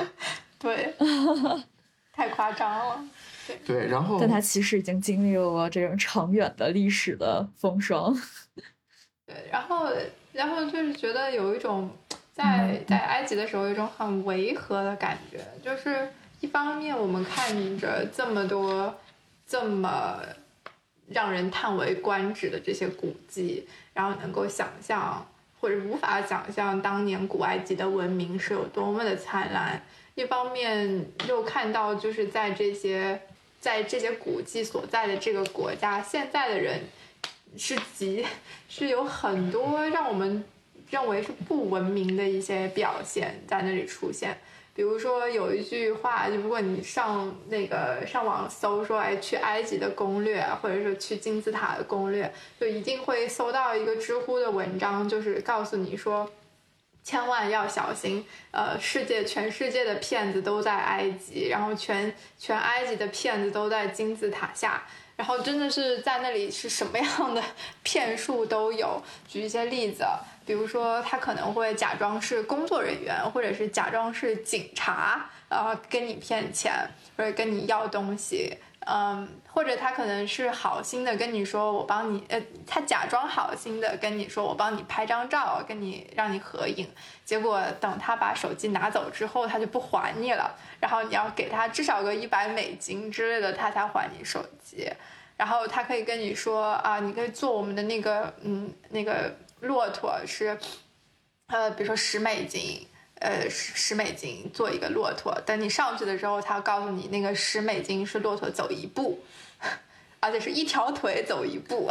[0.61, 0.95] 对，
[2.13, 3.05] 太夸张了。
[3.47, 8.15] 对对，然后但它其实已经经历了这种长远的历史的风霜。
[9.27, 9.89] 对，然后
[10.33, 11.91] 然后就是觉得有一种。
[12.35, 16.13] 在在埃及的时候，有一种很违和的感觉，就是
[16.45, 18.95] 一方面我们看着这么多
[19.47, 20.21] 这么
[21.09, 25.27] 让人叹为观止的这些古迹，然后能够想象
[25.59, 29.81] 或者无法想象当年古埃及的文明是有多么的灿烂；
[30.17, 33.19] 一方面又看到就是在这些
[33.59, 36.83] 在这些古迹所在的这个国家，现在的人
[37.57, 38.27] 是极
[38.69, 40.45] 是有很多让我们。
[40.91, 44.37] 认为是不文明的一些表现在那里出现，
[44.75, 56.29] 比如说有一句话，就如果你上那个上网搜说，哎，去埃及的攻略，或者说去金字塔的攻略，就一定会搜到一个知乎的文章，就是告诉你说，
[57.05, 64.83] 千万要小心，呃，世界全世界的骗子都在埃及，然后全全埃及的骗子都在金字塔下。
[65.17, 67.41] 然后真的是在那里是什么样的
[67.85, 69.01] 骗术都有。
[69.29, 70.05] 举一些例子，
[70.47, 76.73] 比如说他可能会假装是工作人员，或者是假装是警察，然后跟你骗钱
[77.17, 78.57] 或者跟你要东西。
[78.87, 86.87] 嗯，或者他可能是好心的跟你说我帮你，呃，他假装好心的跟你说我帮你拍张照，跟你让你合影。
[87.25, 90.55] 结果等他把手机拿走之后，他就不还你了。
[90.79, 94.87] 然后你要给他至少个一百美金之类的，他才还你手机。
[95.39, 99.35] 然后他可以跟你说啊，你可以做我们的那个，嗯，那个
[99.65, 100.57] 骆驼是，
[101.47, 102.87] 呃，比如说十美金，
[103.21, 105.35] 呃，十十美金做一个骆驼。
[105.45, 109.21] 等你上去的时候，他告诉你那个十美金是骆驼走一步，
[110.21, 111.91] 而且是一条腿走一步，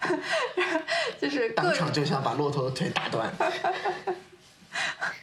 [1.20, 3.32] 就是当场就想把骆驼的腿打断。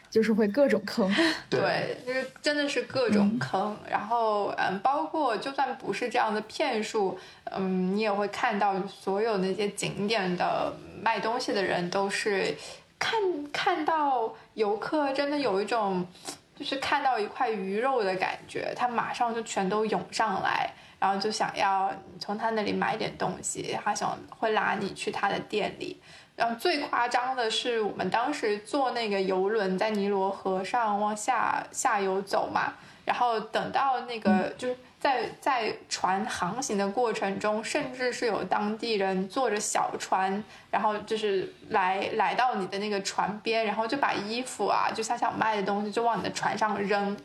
[0.09, 1.11] 就是会各种坑，
[1.49, 3.75] 对，就是真的是各种坑。
[3.89, 10.71] 然后，嗯，包括就算不是这样的骗术，嗯，你也会看到所有那些景点的
[11.03, 12.55] 卖东西的人都是
[12.97, 13.19] 看
[13.51, 16.07] 看到游客真的有一种，
[16.55, 26.01] 就就是看到一块鱼肉的感觉，他马上就全都涌上来，然后就想要从他那里买点东西，他想会拉你去他的店里。
[26.37, 32.73] 然后最夸张的是，我们当时坐那个游轮在尼罗河上往下下游走嘛，
[33.03, 40.41] 然后等到那个就是在在船航行的过程中，甚至是有当地人坐着小船，
[40.71, 47.17] 然后就是来来到你的那个船边，然后就把衣服啊，就他想卖的东西就往你的船上扔，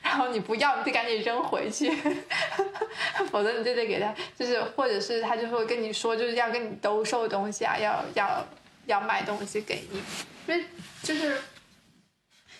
[0.00, 1.90] 然后你不要，你得赶紧扔回去，
[3.32, 8.46] 否则你就得给他，就是或者是他就会跟你说，就是要跟你兜售东西啊，要要
[8.86, 10.00] 要卖东西给你，
[10.46, 10.64] 因为
[11.02, 11.36] 就是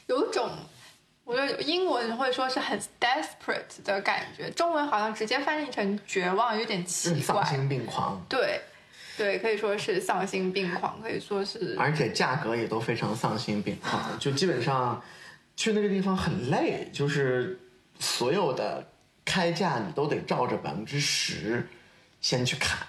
[0.06, 0.50] 有种，
[1.24, 7.46] 我觉得英文会说是很 desperate 的感觉，中文好像直接翻译成绝望，有点奇怪丧。
[7.46, 8.60] 心病狂，对，
[9.16, 15.02] 对，可以说是丧心病狂，可以说是而且价格也都非常丧心病狂，就基本上
[15.56, 17.58] 去那个地方很累，就是
[17.98, 18.86] 所有的
[19.24, 21.66] 开价你都得照着百分之十
[22.20, 22.86] 先去砍，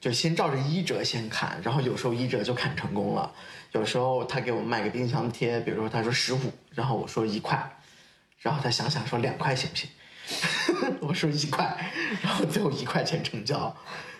[0.00, 3.32] 就先照着一折先砍，然后有时候一折就砍成功了，
[3.72, 6.38] 有时候他给我卖个冰箱贴，比如说他说十五，
[6.74, 7.78] 然后我说一块，
[8.40, 9.88] 然后他想想说两块行不行？
[11.00, 11.90] 我说一块，
[12.22, 13.76] 然后最后一块钱成交，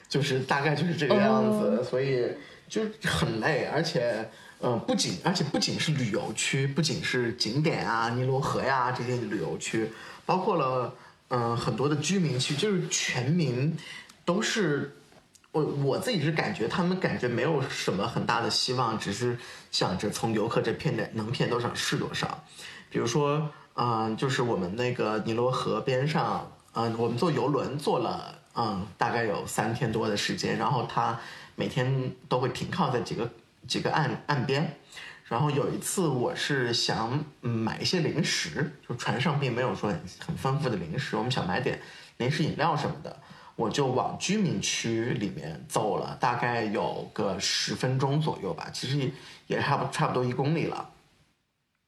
[0.09, 2.27] 就是大概就是这个样子，所以
[2.69, 4.29] 就很累，而且。
[4.61, 9.89] 呃，不仅而且不仅是旅游区，不仅是景点啊、尼罗河呀、这些旅游区，
[10.27, 10.93] 包括了
[11.29, 13.77] 嗯、呃很多的居民区，就是全民
[14.25, 14.97] 都是
[15.59, 19.39] 我自己是感觉他们感觉没有什么很大的希望，只是
[19.71, 22.45] 想着从游客这骗的能骗多少是多少。
[22.91, 31.19] 比如说，嗯、就是我们那个尼罗河边上，嗯、我们坐游轮坐了，嗯，大概有三天多的时间，然后它
[31.55, 33.31] 每天都会停靠在几个
[33.67, 34.79] 几个岸岸边。
[35.27, 41.79] 然后有一次，我是想买一些零食，就船上并没有说很很丰富的零食，我们想买点
[42.17, 43.15] 零食饮料什么的，
[43.59, 49.11] 我就往居民区里面走了，大概有个十分钟左右吧，其实也
[49.49, 50.89] 也差不差不多一公里了。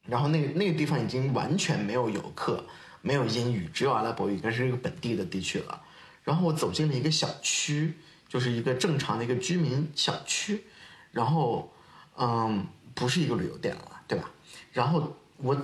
[0.08, 2.64] 然后那那个地方已经完全没有游客，
[3.02, 5.80] 没有英语，只有阿拉伯语，应该是一个本地的地区了。
[6.24, 7.94] 然后我走进了一个小区，
[8.28, 10.64] 就是一个正常的一个居民小区，
[11.12, 11.72] 然后
[12.16, 12.66] 嗯，
[12.96, 14.28] 不是一个旅游店了，对吧？
[14.72, 15.56] 然后我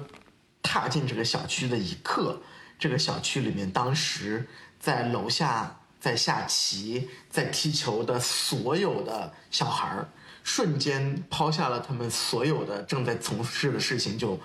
[0.63, 2.41] 踏进这个小区的一刻，
[2.79, 4.49] 这个小区里面当时
[4.79, 5.76] 在楼下
[6.07, 10.09] 在下棋、在踢球的所有的小孩儿，
[10.45, 14.39] 瞬间抛下了他们所有的正在从事的事情，就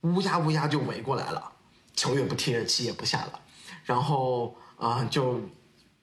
[0.00, 1.52] 乌鸦乌鸦就围过来了，
[1.94, 3.40] 球也不踢了，棋也不下了，
[3.84, 5.40] 然后啊、就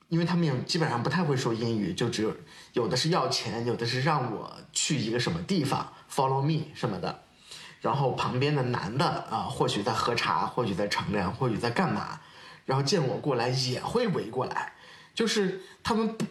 [0.08, 2.34] 因为他们也基本上不太会说英语，就只有
[2.72, 7.24] 有的是要钱，有的是让我去一个什么地方，follow me 什么的。
[7.82, 12.18] 然后旁边的男的啊、或许在喝茶，或许在乘凉，或许在干嘛，
[12.66, 14.74] 然后见我过来也会围过来，
[15.14, 16.26] 就是他们不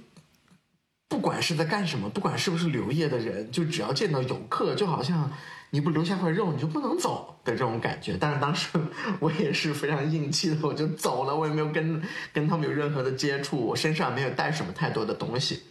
[1.07, 5.31] 不管是在干什么，不管是不是旅游业的人，就只要见到游客，就好像
[5.69, 8.17] 你不留下块肉你就不能走的这种感觉。
[8.19, 8.69] 但是当时
[9.19, 12.01] 我也是非常硬气的，我就走了，我也没有跟
[12.33, 15.63] 跟他们有任何的接触，我身上没有带什么太多的东西，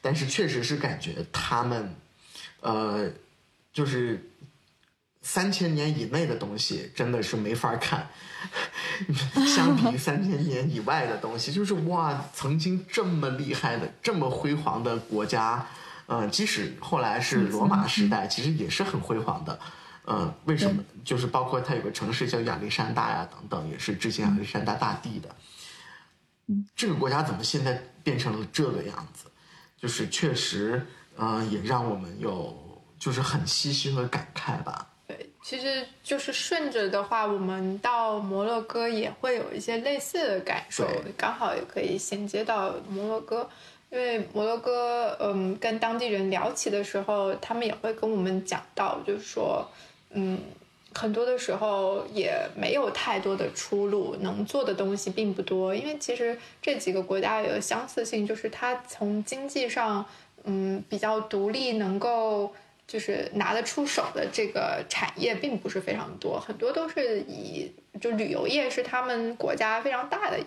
[0.00, 1.94] 但是确实是感觉他们，
[2.60, 3.10] 呃，
[3.72, 4.29] 就是
[5.22, 8.08] 三千年以内的东西真的是没法看，
[9.46, 15.66] 相比于三千年以外的东西，就是哇，曾经这么厉害的、这么辉煌的国家，
[16.06, 19.60] 呃，即使后来是罗马时代，其实也是很辉煌的。
[20.06, 20.82] 呃，为什么？
[21.04, 25.28] 就是包括它有个城市叫亚历山大呀，等等，也是致敬亚历山大大帝的。
[26.74, 29.26] 这个国家怎么现在变成了这个样子？
[29.76, 30.84] 就是确实，
[31.16, 34.88] 嗯、也让我们有就是很唏嘘和感慨吧。
[35.42, 40.86] 对，其实就是顺着的话，我们到摩洛哥也会有一些类似的感受，
[41.16, 43.48] 刚好也可以衔接到摩洛哥。
[43.92, 49.68] 因为摩洛哥，嗯，跟当地人聊起的时候，他们也会跟我们讲到，就是说，
[50.10, 50.38] 嗯，
[50.94, 55.74] 很多的时候也没有太多的出路，能做的东西并不多。
[55.74, 60.06] 因为其实这几个国家有相似性，就是它从经济上，
[60.44, 62.54] 嗯，比较独立，能够
[62.90, 67.70] 就是拿得出手的这个产业并不是非常多，很多都是以
[68.00, 70.40] 就旅游业是他们国家非常大的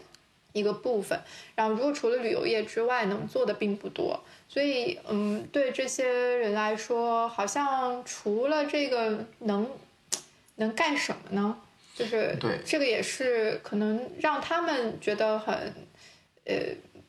[0.51, 1.17] 一个部分。
[1.55, 4.21] 然后，如果除了旅游业之外，能做的并不多。
[4.49, 9.65] 所以，嗯，对这些人来说，好像除了这个能
[10.55, 11.57] 能干什么呢？
[11.95, 15.55] 就是对这个也是可能让他们觉得很
[16.43, 16.55] 呃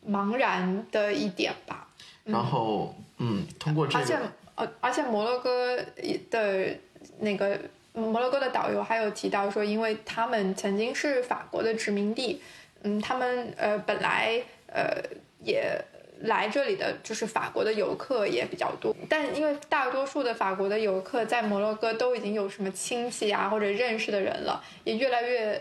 [0.09, 1.89] 茫然的一点吧。
[2.23, 5.77] 然后，嗯，通过这个，呃，而且摩洛哥
[6.31, 6.77] 的
[7.19, 7.59] 那个
[7.93, 12.41] 摩洛哥的导游还有提到说，因为他们曾经是法国的殖民地，
[12.83, 15.03] 嗯，他们呃本来呃
[15.43, 15.81] 也
[16.21, 25.61] 来这里的就是法国的游客也比较多，但因为大多数的法国的游客在摩洛哥都已经有什么亲戚啊或者认识的人了，也越来越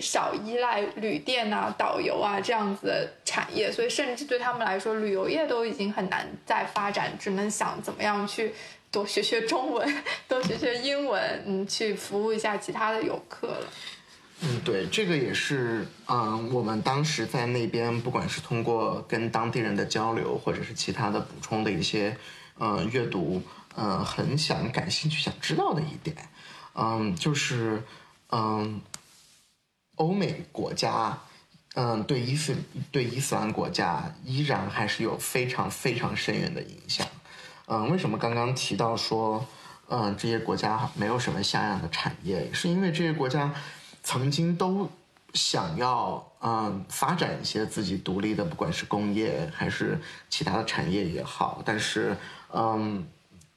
[0.00, 8.54] 少依赖旅店啊、导游啊这样子的产业，所以甚至对他们来说，旅游业都已经很难再发展，只能想怎么样去。
[8.90, 13.66] 多学学中文，多学学英文，嗯，去服务一下其他的游客了。
[14.40, 22.16] 嗯，对，这个也是，嗯，我们当时在那边，不管是通过跟当地人的交流，或者是其他的补充的一些，
[22.56, 23.42] 呃，阅读，
[23.74, 26.16] 呃，很想感兴趣、想知道的一点，
[26.74, 27.82] 嗯，就是，
[28.30, 28.80] 嗯，
[29.98, 31.16] 欧美国家，
[31.74, 32.56] 嗯，对伊斯
[32.90, 37.06] 对伊斯兰国家依然还是有非常非常深远的影响。
[37.66, 39.46] 嗯，为什么刚刚提到说，
[39.88, 43.54] 嗯，这些国家没有什么像样的产业，是因为这些国家
[44.02, 44.90] 曾经都
[45.34, 52.16] 想要嗯发展一些自己独立的，不管是工业还是其他的产业也好，但是
[52.52, 53.06] 嗯，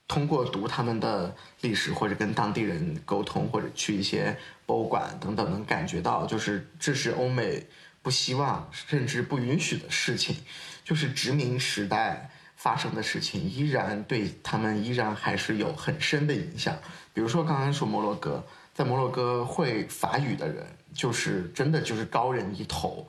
[0.08, 4.38] 通过读他们的历史或者跟当地人沟通，或者去一些
[4.72, 7.68] 博物馆等等，能感觉到就是这是欧美
[8.02, 10.38] 不希望甚至不允许的事情，
[10.86, 12.30] 就是殖民时代。
[12.56, 16.78] 发生的事情依然对他们依然还是有很深的影响。
[17.12, 20.64] 比如说，刚刚说摩洛哥，在摩洛哥会法语的人，
[20.94, 23.08] 就是真的就是高人一头，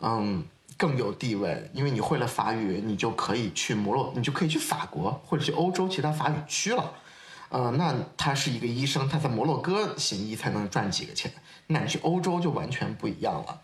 [0.00, 0.42] 嗯，
[0.78, 1.70] 更有地位。
[1.74, 6.90] 因为你会了法语，你就可以去摩洛，你就可以去法国或者去欧洲其他法语区了。
[7.54, 11.30] 呃，那他是一个医生，他在摩洛哥行医才能赚几个钱，
[11.68, 13.60] 那你去欧洲就完全不一样了。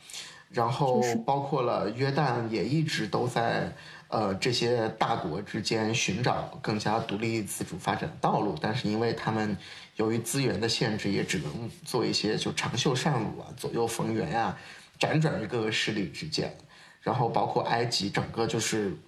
[0.49, 3.73] 然后包括了约旦，也一直都在。
[4.13, 9.57] 呃，这些大国之间寻找更加独立自主发展的道路，但是因为他们
[9.95, 14.59] 由于资源的限制，也只能做一些就长袖善舞啊，左右逢源啊，
[14.99, 16.53] 辗转于各个势力之间。
[17.01, 18.99] 然后包括埃及，整个就是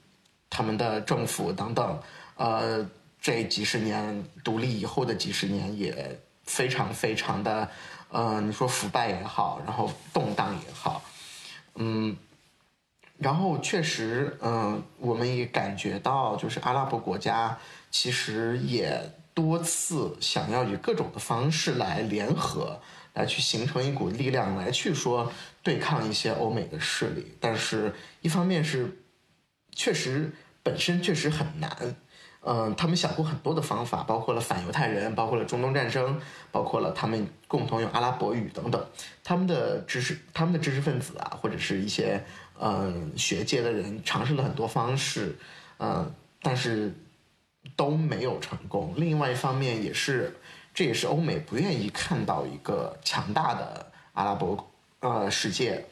[0.48, 2.00] 他们的政府等等，
[2.36, 2.88] 呃，
[3.22, 7.70] 这几十年独立以后的几十年也非常非常的，
[8.10, 11.02] 呃，你说腐败也好，然后动荡也好，
[11.76, 12.14] 嗯。
[13.18, 17.56] 然后确实，嗯，我们也感觉到，就是阿拉伯国家
[17.88, 19.00] 其实也
[19.32, 22.80] 多次想要以各种的方式来联合，
[23.14, 27.36] 来去形成一股力量，来去说对抗一些欧美的势力。
[27.38, 29.04] 但是，一方面是
[29.70, 30.32] 确实
[30.64, 31.94] 本身确实很难，
[32.44, 36.20] 嗯，他们想过很多的方法，包括了反犹太人，包括了中东战争，
[36.50, 38.84] 包括了他们共同用阿拉伯语等等，
[39.24, 42.22] 他们的知识，他们的知识分子啊，或者是一些。
[42.64, 45.34] 嗯，学界的人尝试了很多方式，
[45.80, 46.94] 嗯，但是
[47.74, 48.94] 都没有成功。
[48.96, 50.36] 另外一方面，也是
[50.72, 54.70] 这也是欧美不愿意看到一个强大的阿拉伯
[55.00, 55.84] 呃世界，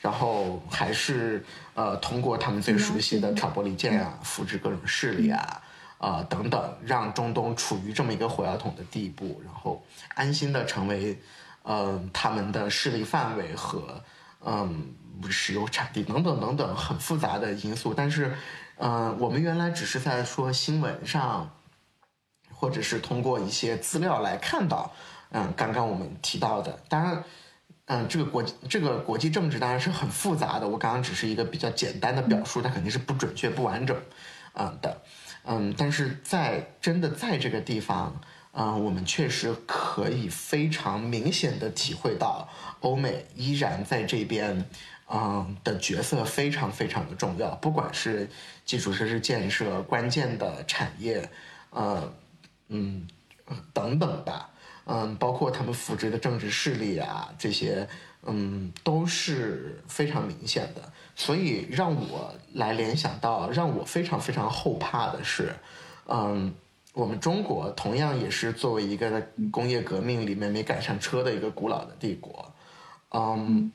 [0.00, 1.44] 然后还是
[1.74, 5.62] 呃通过他们最熟悉的挑拨离间啊，扶植各种势力啊，
[6.06, 9.82] 啊等等，让中东处于这么一个火药桶的地步，然后
[10.14, 11.18] 安心的成为
[11.64, 14.02] 嗯他们的势力范围和
[14.44, 14.94] 嗯。
[15.30, 18.36] 石油产地等等等等很复杂的因素，但是，
[18.76, 21.50] 嗯，我们原来只是在说新闻上，
[22.52, 24.92] 或者是通过一些资料来看到，
[25.30, 27.24] 嗯，刚刚我们提到的，当然，
[27.86, 33.96] 嗯，这个国这个国际政治当然是很复杂的，我刚刚只是一个比较简单的表述，它肯定是不准确不完整，
[34.52, 35.00] 嗯的，
[35.46, 38.20] 嗯，但是在真的在这个地方，
[38.52, 42.48] 嗯，我们确实可以非常明显的体会到，
[42.80, 44.68] 欧美依然在这边。
[45.08, 48.28] 嗯，的角色非常非常的重要，不管是
[48.64, 51.30] 基础设施建设、关键的产业，
[51.70, 52.12] 呃，
[52.70, 53.06] 嗯，
[53.72, 54.50] 等等吧，
[54.84, 57.88] 嗯，包括他们扶植的政治势力啊，这些，
[58.26, 60.82] 嗯，都是非常明显的。
[61.14, 65.54] 所以让我来联想到，让我非常非常后怕的是，
[66.06, 66.54] 嗯，
[66.92, 72.54] 我们中国同样也是作为一个工业革命里面没赶上车的一个古老的帝国，
[73.10, 73.72] 嗯。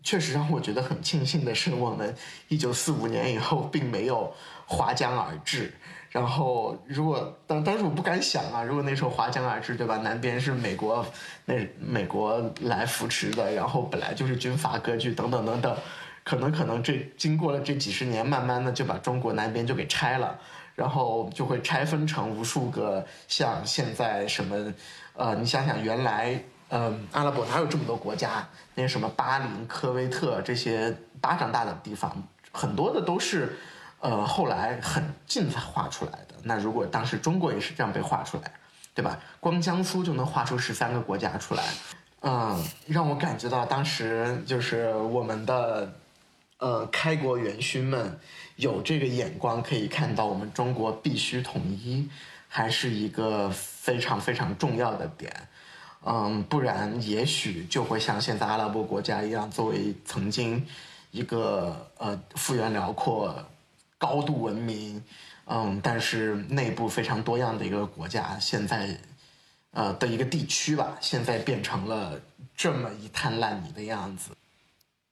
[0.00, 2.14] 确实让我觉得很庆幸的是，我们
[2.46, 4.32] 一九四五年以后并没有
[4.64, 5.74] 划江而治。
[6.10, 9.98] 然后，如果当当时我不敢想啊，如果那时候划江而治，对吧？
[9.98, 11.04] 南边是美国，
[11.44, 15.76] 那美国来扶持的，然后本来就是军阀割据，等等等等，
[16.24, 20.38] 可能可能这经过了这几十年，慢慢的就把中国南边就给拆了，
[20.74, 24.72] 然后就会拆分成无数个像现在什么，
[25.14, 26.42] 呃，你想想原来。
[26.70, 28.46] 嗯，阿拉伯哪有这么多国家？
[28.74, 32.14] 那什么巴林、科威特这些巴掌大的地方，
[32.52, 33.56] 很多的都是，
[34.00, 36.34] 呃，后来很近才画出来的。
[36.42, 38.52] 那如果当时中国也是这样被画出来，
[38.94, 39.18] 对吧？
[39.40, 41.64] 光江苏就能画出十三个国家出来，
[42.20, 45.92] 嗯，让我感觉到当时就是我们的
[46.58, 48.18] 呃开国元勋们
[48.56, 52.08] 有这个眼光，可以看到我们中国必须统一，
[52.48, 55.32] 还是一个非常非常重要的点。
[56.04, 60.64] 嗯，不然也许就会像现在阿拉伯国家一样，作为曾经
[61.10, 63.34] 一个呃幅员辽阔、
[63.98, 65.02] 高度文明，
[65.46, 68.96] 嗯，但是内部非常多样的一个国家，现在
[69.72, 72.20] 呃的一个地区吧，现在变成了
[72.56, 74.30] 这么一滩烂泥的样子。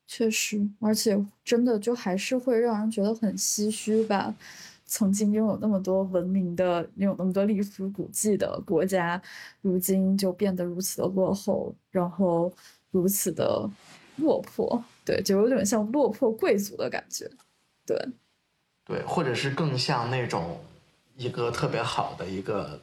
[0.07, 4.35] 确实，而且真的就还是会让人觉得很唏嘘吧。
[4.89, 9.21] 曾经拥有那么多文明的、拥有那么多历史古迹的国家，
[9.61, 12.53] 如今就变得如此的落后，然后
[12.93, 13.69] 如此的
[14.19, 17.29] 落魄，对，就有点像落魄贵族的感觉，
[17.85, 18.01] 对，
[18.87, 20.61] 对，或者是更像那种
[21.17, 22.81] 一个特别好的一个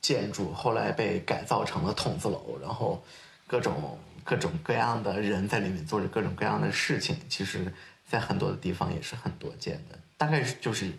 [0.00, 3.00] 建筑，后来被改造成了筒子楼，然后
[3.46, 7.72] 各种各种各样的人在里面做着各种各样的事情，其实，
[8.08, 10.90] 在很多的地方也是很多见的，大概就是。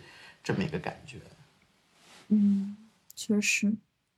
[0.46, 1.16] 这么一个感觉，
[2.28, 2.76] 嗯，
[3.16, 3.74] 确实，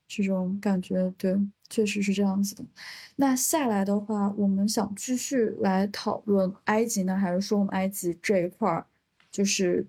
[0.07, 1.35] 这种感觉，对，
[1.71, 2.63] 确实是这样子的。
[3.15, 8.85] 那下来的话，我们想继续来讨论埃及呢，还是说我们埃及这一块儿
[9.31, 9.87] 就是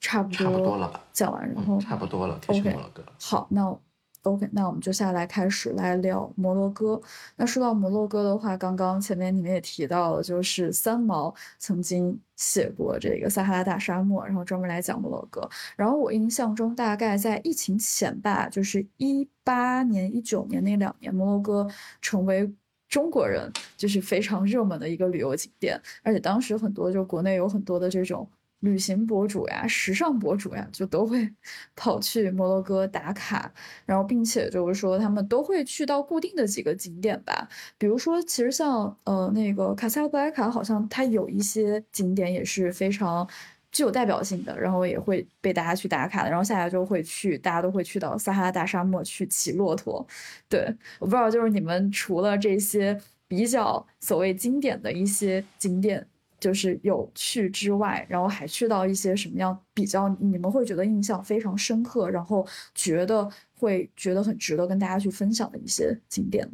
[0.00, 1.04] 差不多差不多了吧？
[1.12, 2.76] 讲完，然后差不多了，OK，
[3.20, 3.78] 好，那。
[4.22, 7.00] OK，那我们就下来开始来聊摩洛哥。
[7.36, 15.48] 那说到摩洛哥的话，刚刚前面你们也提到了，就是三毛曾经写过这个撒哈拉大沙漠，然后专门来讲摩洛哥。
[15.76, 21.64] 然后我印象中，大概在疫情前吧，就是一八年、一九年那两年，摩洛哥
[22.02, 22.52] 成为
[22.88, 28.28] 中国人就是非常热门的一个旅游景点，而且当时很多就国内有很多的这种。
[28.60, 31.30] 旅行博主呀，时尚博主呀，就都会
[31.76, 33.52] 跑去摩洛哥打卡，
[33.84, 37.48] 然后并且就是说他们都会去到固定的几个景点吧。
[37.78, 43.28] 比如说，其实像呃那个卡萨布莱卡，好像它有一些景点也是非常
[43.70, 46.30] 具有代表性的，然后也会被大家去打卡的。
[46.30, 50.04] 然后下来就会去，大家都会去到撒哈拉大沙漠去骑骆驼。
[50.48, 52.98] 对，我不知道就是你们除了这些
[53.28, 56.06] 比较所谓经典的一些景点。
[56.46, 63.28] 就是有趣之外，然后还去到一些什么样比较你们会觉得印象非常深刻，然后觉得
[63.58, 66.52] 会觉得很值得跟大家去分享的一些景点呢？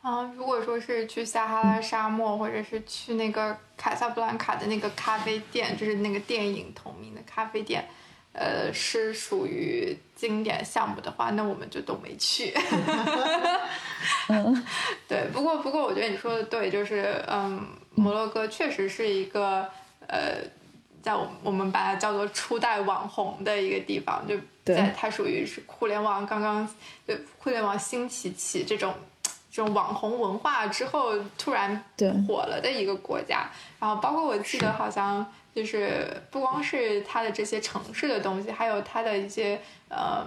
[0.00, 7.84] 啊，如果说是去撒哈拉沙漠，或者是去那个卡萨布兰卡的那个咖啡店，就是那个电影同名的咖啡店，
[8.32, 12.54] 呃，是属于经典项目的话，那我们就都没去。
[15.08, 17.66] 对，不过不过，我觉得你说的对，就是嗯。
[18.00, 19.68] 摩洛哥确实是一个，
[20.06, 20.38] 呃，
[21.02, 24.34] 在我我们把它叫做初代网红的一个地方，就
[24.64, 26.66] 在它属于是互联网刚刚，
[27.06, 28.94] 就互联网兴起起这种
[29.50, 31.84] 这种网红文化之后突然
[32.26, 33.50] 火了的一个国家。
[33.78, 40.26] 然后包括我记得好像就是不光是它的这些城市的东西，还有它的一些呃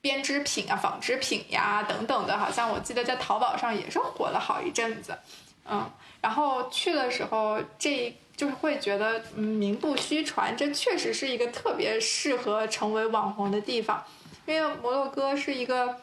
[0.00, 5.18] 编织品啊、纺织品呀等等的，好像我记得在淘宝上也是火了好一阵子，
[5.68, 5.84] 嗯。
[6.20, 14.04] 然后去的时候，这就是会觉得名不虚传，这确实是一个特别适合成为网红的地方，
[14.46, 15.96] 因为摩洛哥是一个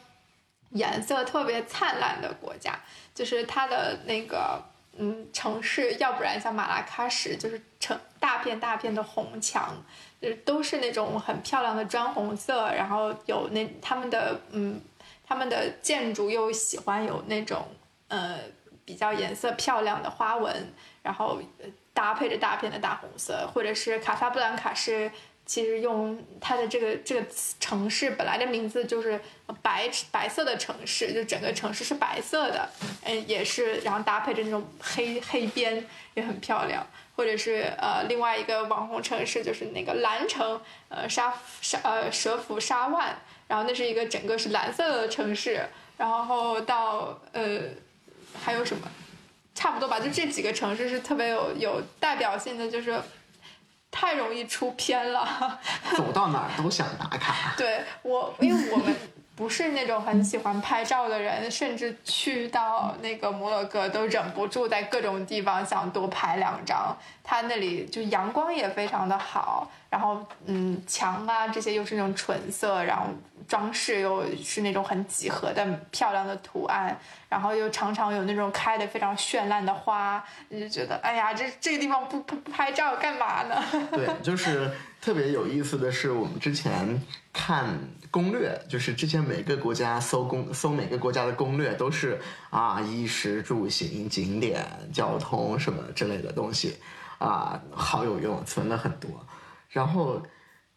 [0.69, 2.79] 颜色特别灿烂的国家，
[3.13, 4.63] 就是它的那个
[4.97, 9.75] 嗯城市，要不然像马拉喀什，就是成大片大片的红墙，
[10.19, 14.81] 就是都是那种很漂亮的砖红色，然后有那他们的嗯
[15.25, 17.67] 他们的建筑又喜欢有那种
[18.07, 18.39] 呃。
[18.87, 20.73] 比较颜色漂亮的花纹，
[21.03, 21.41] 然后
[21.93, 25.11] 搭配着大片的大红色，或者是卡萨布兰卡是
[25.45, 27.27] 其实用它的这个这个
[27.59, 29.19] 城市本来的名字就是
[29.61, 32.69] 白白色的城市，就整个城市是白色的，
[33.03, 43.17] 嗯，也是，然后搭配着那种黑黑边也很漂亮，或者是呃另外一个网红城市就是那个蓝城，呃沙沙呃蛇府沙万，
[43.49, 45.67] 然后那是一个整个是蓝色的城市，
[45.97, 47.63] 然后到呃。
[48.33, 48.87] 还有什么？
[49.53, 53.01] 差不多吧，就这几个城市是特别有有代表性的，就是
[53.89, 55.59] 太容易出片了，
[55.97, 57.55] 走到哪儿都想打卡。
[57.57, 58.95] 对我，因为我们
[59.37, 66.97] 不是那种很喜欢拍照的人，甚至去到那个摩洛哥都忍不住在各种地方想多拍两张。
[67.23, 73.05] 它那里就阳光也非常的好，然后嗯，墙啊这些又是那种纯色，然后。
[73.47, 76.93] 装饰又是那种很几何的漂亮的图案，
[77.29, 83.63] 然后又常常有那种开的非常绚烂的花，你就觉得哎呀，这这个地方不不拍照干嘛呢？
[83.93, 84.69] 对，就是
[85.07, 87.01] 特别有意思的是，我们之前
[87.31, 87.79] 看
[88.11, 96.75] 攻略，就是之前每个国家搜攻搜每个国家的攻略都是啊，衣食住行、景点、交通什么之类的东西，
[97.19, 99.09] 啊，好有用，存了很多。
[99.69, 100.21] 然后，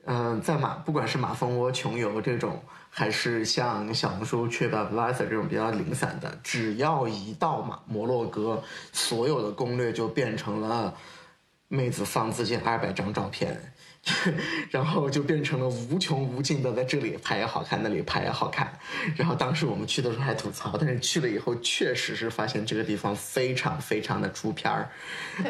[0.05, 8.63] 嗯、在马不管是马蜂窝、穷游这种，还是像小红书、TripAdvisor 这种比较零散的，只要一到马摩洛哥，
[8.93, 10.95] 所有的攻略就变成了
[11.67, 13.61] 妹子放自己二百张照片。
[14.71, 18.73] 然后就变成了无穷无尽的，在这里拍也好看，那里拍也好看。
[19.15, 24.91] 然后当时我们去的时候还吐槽，但是去了以后确实是发现这个地方非常非常的出片儿，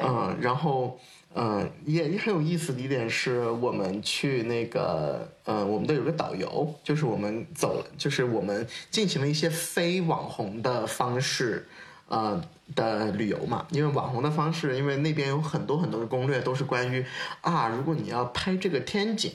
[0.03, 0.99] 嗯，然后
[1.35, 11.67] 嗯也也很有意思的一点是我们去那个嗯我们都有个导游，就是我们走了，就是我们进行了一些非网红的方式。
[12.09, 12.43] 呃
[12.75, 17.05] 的旅游嘛，因为网红的方式，因为那边有很多很多的攻略都是关于
[17.41, 19.33] 啊，如果你要拍这个天景，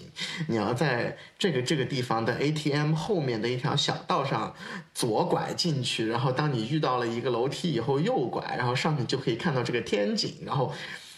[0.47, 4.53] 你要在这个这个地方的 ATM 后面的一条小道上
[4.93, 10.73] 左拐进去，然后当你遇到了一个楼梯以后右拐，然后上面就可以看到这个天景，然后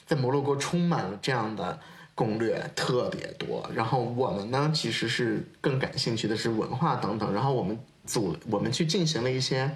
[0.05, 1.79] 在摩洛哥充满了这样的。
[2.17, 9.69] 攻略特别多，然后我们呢其实是更感兴趣的是文化等等，然后我们组我们去进行了一些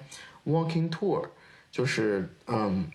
[0.47, 1.23] walking tour，
[1.71, 2.85] 就是嗯，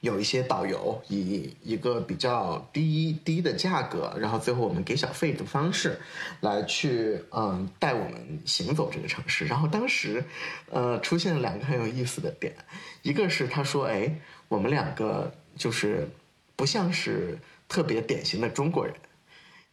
[0.00, 5.98] 有一些导游以一个比较低低的价格，然后最后我们给小费的方式，
[6.40, 9.46] 来去嗯带我们行走这个城市。
[9.46, 10.22] 然后当时
[10.70, 12.54] 呃出现了两个很有意思的点，
[13.02, 14.18] 一个是他说哎
[14.48, 16.08] 我们两个就是
[16.54, 18.94] 不像是特别典型的中国人。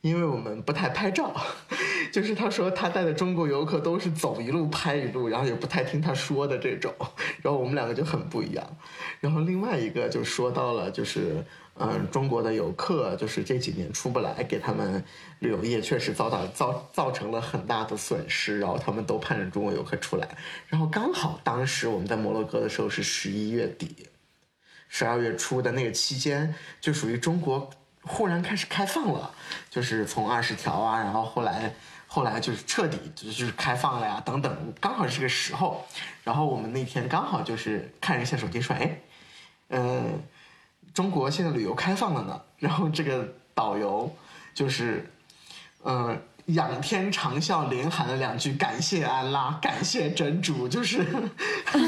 [0.03, 1.33] 因为我们不太拍照，
[2.11, 6.93] 就是他说他带的中国游客都是走一路拍一路，然后也不太听他说的这种，
[7.41, 8.77] 然后我们两个就很不一样。
[9.21, 11.41] 然后另外一个就说到了，就是
[11.75, 15.01] 嗯，中国的游客就是这几年出不来，给他们
[15.39, 20.27] 旅游业确实遭到造造成了很大的损失，然后他们都盼着中国游客出来。
[20.67, 24.05] 然后刚好当时我们在摩洛哥的时候是十一月底，
[24.89, 27.69] 十二月初的那个期间，就属于中国。
[28.05, 29.31] 忽然开始开放了，
[29.69, 31.73] 就是从二十条啊，然后后来
[32.07, 35.85] 后来就是彻底就是开放了呀，等等，刚好是个时候。
[36.23, 38.99] 然后我们那天刚好就是看一下手机说，哎，
[39.69, 40.21] 嗯，
[40.93, 42.41] 中国现在旅游开放了呢。
[42.59, 44.15] 然后这个导游
[44.53, 45.09] 就是，
[45.83, 46.21] 嗯。
[46.47, 51.01] 仰天长啸，连喊了两句“感谢安拉，感谢真主”，就是，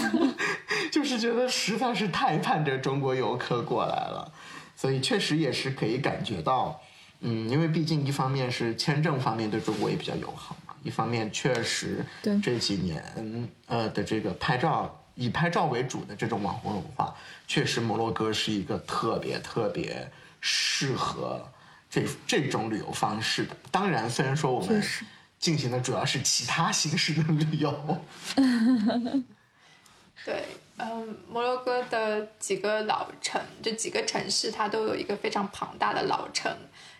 [0.90, 4.32] 就是觉得实在是太盼着中国游客过来了。
[4.76, 6.82] 所以确实也是可以感觉到，
[7.22, 12.40] 嗯，因为毕竟一方面是签证方面对中国也比较友好嘛，一方面确实对。
[12.42, 17.16] 这几年呃的这个拍照以拍照为主的这种网红文化，
[17.48, 20.12] 确实摩洛哥是一个特别特别
[20.42, 21.50] 适合
[21.90, 23.56] 这这种旅游方式的。
[23.72, 24.84] 当然，虽然说我们
[25.40, 28.02] 进行的主要是其他形式的旅游，
[30.26, 30.44] 对，
[30.78, 36.52] 嗯，摩洛哥的几个老城，就几个城市，它都有一个非常庞大的老城。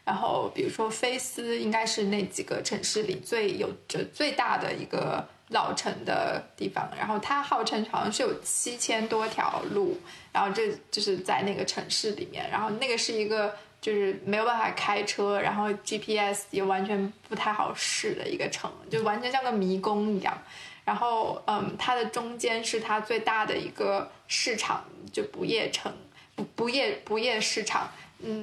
[0.06, 6.88] 然后，比如说菲斯，应该是那几个城市里最有着最大的一个老城的地方。
[6.96, 9.98] 然后它号称好像是有七千多条路，
[10.32, 12.50] 然后这就是在那个城市里面。
[12.50, 20.38] 然后那个是一个就是没有办法开车，然后 GPS 也完全不太好使的一个城，就完全像个迷宫一样。
[20.86, 25.92] 然后，嗯，它的中间是它最大的一个市场，就不夜城，
[26.36, 28.40] 不不夜不夜市场，嗯，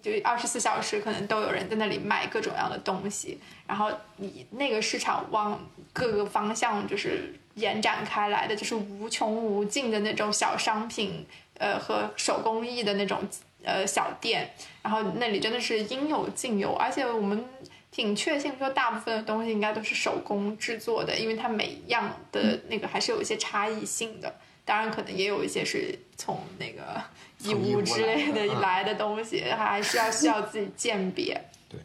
[0.00, 3.40] 就二十四小时可能都有人在那里卖各种各样的东西。
[3.66, 5.60] 然后你那个市场往
[5.92, 11.26] 各个方向就是延展开来的，就是无穷无尽的那种小商品，
[11.58, 13.18] 呃，和手工艺的那种
[13.64, 14.48] 呃小店。
[14.80, 17.44] 然后那里真的是应有尽有，而且我们。
[17.90, 24.32] 挺确信说，大部分的东西应该都是手工制作的，因为它每一样的那个还是有一些差异性的。
[24.64, 27.02] 当然，可能也有一些是从那个
[27.38, 31.34] 义乌之类的来的东西，还是要需要自己鉴别。
[31.68, 31.80] 对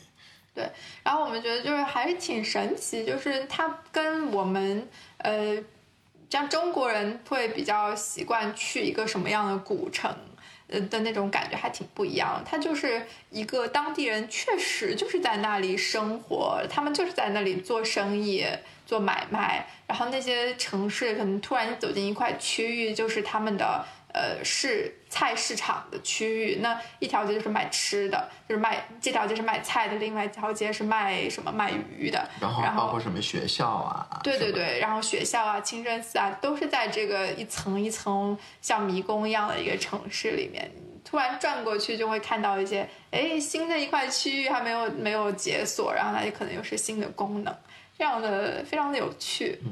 [0.53, 0.69] 对，
[1.03, 4.87] 然后我们觉得就是还是挺神奇，就是它跟我们
[5.17, 5.57] 呃，
[6.29, 10.15] 像中国人会比较习惯去一个什么样的古城。
[10.67, 18.45] 呃的那种感觉还挺不一样，它就是一个当地人，确实就是在那里生活，他们就是在那里做生意、
[18.85, 23.85] 做买卖，然后那些城市可能突然走进一块区域，就是他们的
[24.15, 40.71] 呃市菜市场的区域，那一条街就是卖吃的，就是卖这条街是卖菜的，另外一条街是卖什么卖鱼的，然后包括什么学校啊，对对对，然后学校啊、清真寺啊，都是在这个一层一层像迷宫一样的一个城市里面。
[41.03, 47.55] 突然转过去就会看到一些，哎，新的一块区域还没有没有解锁，然后它就可能又是新的功能，
[47.95, 49.59] 这样的非常的有趣。
[49.63, 49.71] 嗯，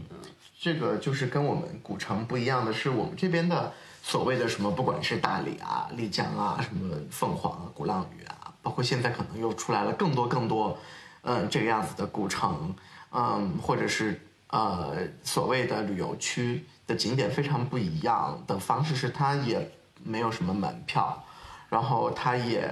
[0.62, 3.74] 这个就是跟我们古城不一样的是，我们这边的
[4.06, 10.78] 所谓的什么，不管是大理啊、丽江啊、什么凤凰啊、鼓浪屿啊，包括现在可能又出来了更多更多，
[11.22, 12.76] 嗯，这个样子的古城，
[13.14, 19.72] 嗯，或者是呃所谓的旅游区的景点非常不一样的方式是，它也
[20.04, 21.24] 没有什么门票，
[21.70, 22.70] 然后它也，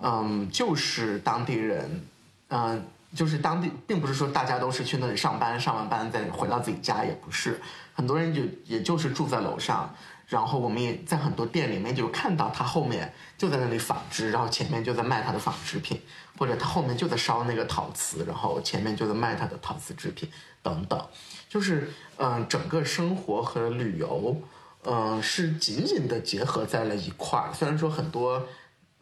[0.00, 2.06] 嗯，就是当地人，
[2.48, 2.82] 嗯。
[3.16, 7.58] 就是当地，并不是说大家都是去那里上班，上完班再回到自己家，也不是。
[7.94, 9.94] 很多人就也就是住在楼上，
[10.28, 16.00] 然后我们也在很多店里面就看到他后面就在那里纺织，然后前面就在卖他的纺织品，
[16.38, 20.30] 或者他后面就在烧那个陶瓷，然后前面就在卖他的陶瓷制品
[20.62, 21.02] 等等。
[21.48, 24.40] 就是嗯，整个生活和旅游，
[24.84, 27.52] 嗯，是紧紧的结合在了一块儿。
[27.52, 28.46] 虽然说很多。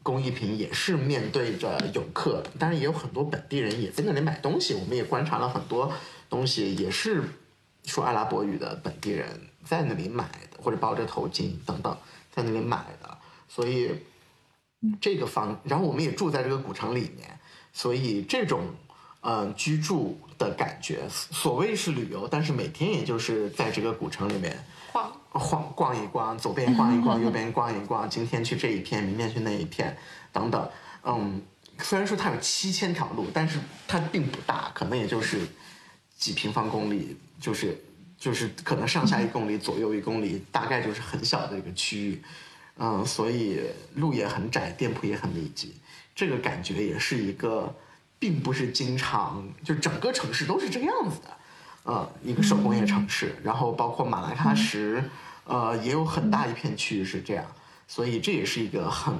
[0.07, 4.73] 工艺品也是面对着游客，当然也有很多本地人也在那里买东西。
[4.73, 5.93] 我们也观察了很多
[6.31, 7.25] 东西，也是
[7.85, 9.27] 说阿拉伯语的本地人
[9.67, 11.95] 在那里买的，或者包着头巾等等
[12.33, 13.19] 在那里买的。
[13.49, 13.91] 所以
[15.01, 17.39] 这个房，然后我们也住在这个古城里面，
[17.73, 18.63] 所以这种
[19.21, 24.65] 嗯居住的感觉，所谓是旅游，但是每天也就是在这个古城里面。
[25.39, 29.95] 晃逛一逛，左边逛一逛，右边逛一逛，今天去这一片，明天去那一片，
[30.33, 30.67] 等等。
[31.05, 31.43] 嗯，
[31.79, 35.47] 虽然说它有七千条路，但是它并不大，可能也就是
[36.17, 37.79] 几平方公里，就是
[38.19, 42.23] 就是可能上下一公里，左右一公里，大概就是很小的一个区域。
[42.79, 43.61] 嗯，所以
[43.95, 45.75] 路也很窄，店铺也很密集，
[46.15, 47.75] 这个感觉也是一个，
[48.19, 51.37] 并不是经常就整个城市都是这个样子的。
[51.85, 55.03] 呃，一个手工业城市，然后包括马拉喀什，
[55.45, 57.47] 呃，也有很大一片区域是这样，
[57.89, 59.15] 所以这也是一个很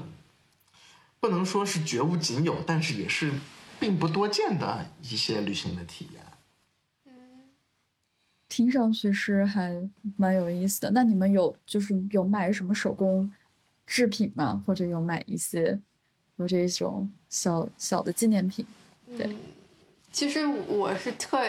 [1.19, 3.31] 不能说是绝无仅有，但是也是
[3.79, 6.16] 并不多见的一些旅行的体验。
[8.47, 9.75] 嗯，听上去是还
[10.15, 10.91] 蛮有意思的。
[10.91, 13.31] 那你们有就是有买什么手工
[13.85, 14.63] 制品吗？
[14.65, 15.79] 或者有买一些
[16.37, 18.65] 有这种小小的纪念品？
[19.17, 19.29] 对，
[20.11, 21.39] 其实我是特。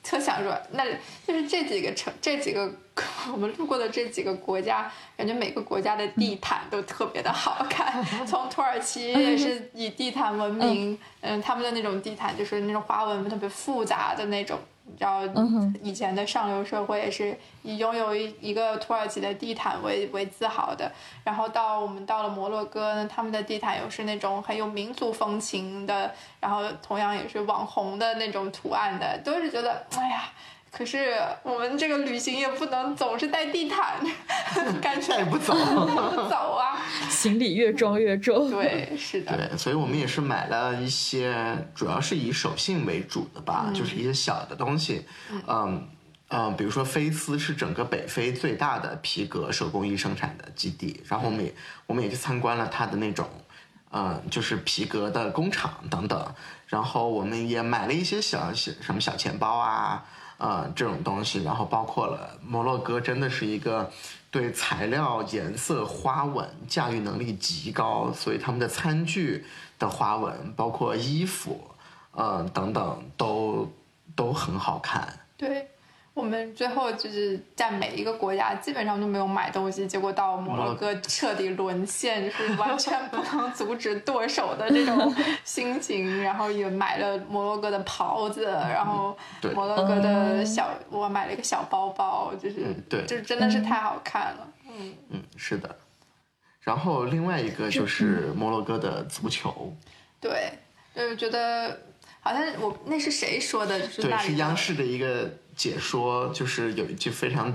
[0.00, 0.86] 特想说，那
[1.26, 2.72] 就是这几个城，这几个
[3.30, 8.02] 我们路过的这几个国家，感觉每个国家的地毯都特别的好看。
[8.24, 14.58] 从土耳其也是以地毯闻名，嗯，他们的那种地毯就是那种花纹特别复杂的那种。
[14.90, 15.22] 你知道，
[15.82, 20.90] 以前的上流社会也是以拥有一一个土耳其的地毯为为自豪的。
[21.24, 30.24] 然后到我们到了摩洛哥呢，他们的地毯又是那种很有民族风情的，然后同样也是网红的那种图案的，都是觉得，哎呀。
[30.70, 33.98] 可是我们这个旅行也不能总是带地毯，
[34.80, 36.78] 干脆不走，不走啊！
[37.08, 38.50] 行李越装越重。
[38.50, 39.36] 对，是的。
[39.36, 45.04] 对，所以我们也是买了一些，主要是以手信为主的吧，就是一些小的东西。
[45.48, 45.88] 嗯
[46.30, 51.54] 嗯，比如说菲斯是整个北非最大的皮革手工艺生产的基地，然后我们也
[51.86, 53.26] 我们也去参观了它的那种，
[53.90, 56.34] 嗯，就是皮革的工厂等等。
[56.66, 60.04] 然后我们也买了一些小小什么小钱包啊。
[60.38, 63.90] 呃，这种东西，然后包括了摩洛哥，真的是一个
[64.30, 69.44] 对材料、颜色、花纹驾驭能力极高，所以他们的餐具
[69.78, 71.60] 的花纹，包括衣服，
[72.12, 73.70] 嗯，等等，都
[74.16, 75.20] 都很好看。
[75.36, 75.68] 对。
[76.18, 85.14] 我们最后就是在每一个国家基本上都没有买东西，结果到摩洛哥彻底沦陷，就是完全不能阻止剁手的这种
[85.44, 86.20] 心情。
[86.20, 89.16] 然后也买了摩洛哥的袍子，然后
[89.54, 94.48] 摩洛哥的小，我买了一个小包包，就是对，就真的是太好看了。
[94.66, 95.76] 嗯嗯，是的。
[96.60, 99.72] 然后另外一个就是摩洛哥的足球。
[100.20, 100.50] 对，
[100.96, 101.78] 就是觉得
[102.18, 103.78] 好像我那是谁说的？
[103.80, 105.30] 就是对，是央视的一个。
[105.58, 107.54] 解说就是有一句非常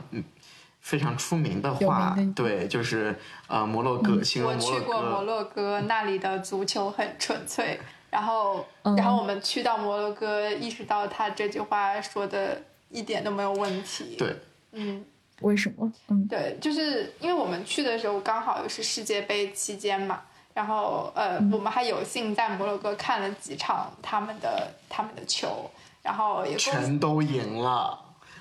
[0.82, 3.16] 非常出名的话，对，就是
[3.48, 4.76] 呃，摩洛哥，形容摩洛哥。
[4.76, 7.80] 我去过摩洛哥，那里的足球很纯粹。
[8.12, 14.16] 然后，然后我们去到摩洛哥，意识到他这句话说的一点都没有问题。
[14.20, 14.36] 对，
[14.74, 15.04] 嗯，
[15.42, 15.92] 为什么？
[16.10, 20.22] 嗯，对，就是因为我们去的时候刚好又是世界杯期间嘛，
[20.54, 25.72] 然后呃，我们还有幸在摩洛哥看了几场他们的他们的球。
[26.04, 28.00] 然后也全都赢了，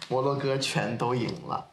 [0.08, 1.66] 摩洛哥全都赢了。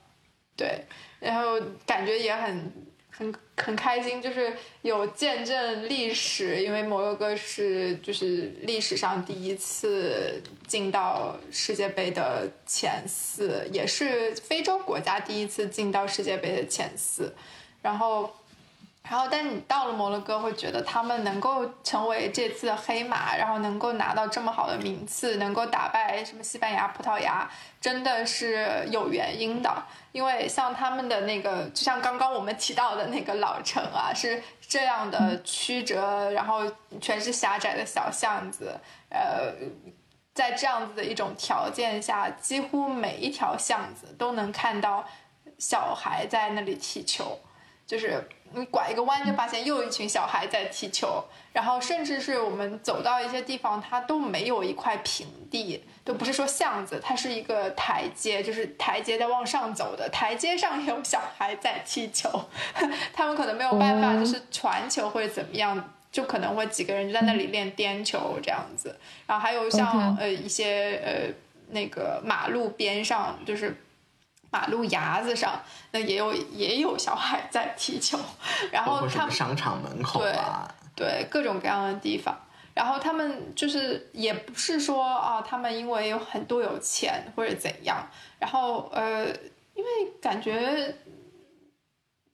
[0.55, 0.85] 对，
[1.19, 2.71] 然后感觉也很
[3.09, 17.33] 很很开心，就是有见证历史，因为摩洛哥是就是历史上第一次进到世界杯的前四，也是非洲国家第一次进到世界杯的前四。
[17.81, 18.29] 然后
[19.01, 27.49] 然后，但你到了摩洛哥，会觉得他们能够成为这次的黑马，然后能够拿到这么好的名次，能够打败什么西班牙、葡萄牙，
[27.81, 29.83] 真的是有原因的。
[30.11, 36.61] 因为像他们的那个，就像刚刚我们提到的那个老城啊，是这样的曲折，然后
[37.01, 38.79] 全是狭窄的小巷子，
[39.09, 39.51] 呃，
[40.35, 45.03] 在这样子的一种条件下，几乎每一条巷子都能看到
[45.57, 47.39] 小孩在那里踢球，
[47.89, 48.23] 就是
[48.53, 62.29] 你拐一个弯就发现又一群小孩在踢球，然后甚至是我们走到一些地方，它都没有一块平地，都不是说巷子，它是一个台阶，就是台阶在往上走的，台阶上有小孩在踢球，
[63.11, 71.33] 他们可能没有办法，就是传球或者怎么样，就可能会几个人就在那里练颠球这样子，然后还有像呃一些呃
[71.71, 73.75] 那个马路边上就是。
[74.51, 78.17] 马路牙子上，那也有也有小孩在踢球，
[78.71, 82.37] 然后他们商场门口啊，对各种各样的地方，
[82.73, 88.07] 然后他们就是也不是说啊，他们因为有很多有钱或者怎样，
[88.39, 89.25] 然后呃，
[89.73, 89.89] 因为
[90.21, 90.95] 感觉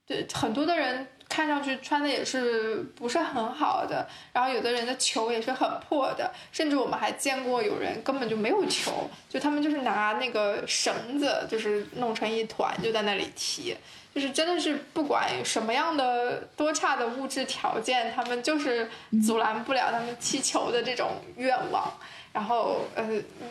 [0.06, 1.06] 对很多的人。
[1.28, 13.76] 看上去穿的也是不是很好的，然后有的人的球也是很破的，甚至我们还见过有人根本就没有球，就他们就是拿那个绳子，就是弄成一团就在那里踢，
[14.14, 18.88] 就是真的是不管什么样的多差的物质条件，他们就是
[19.26, 21.92] 阻拦不了他们踢球的这种愿望，
[22.32, 23.04] 然后呃，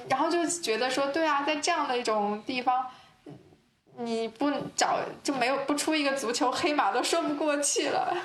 [0.10, 2.88] 然后就觉得说，对啊，在这样的一种地方。
[3.98, 8.16] 你不找就没有不出一个足球黑马都说不过去了，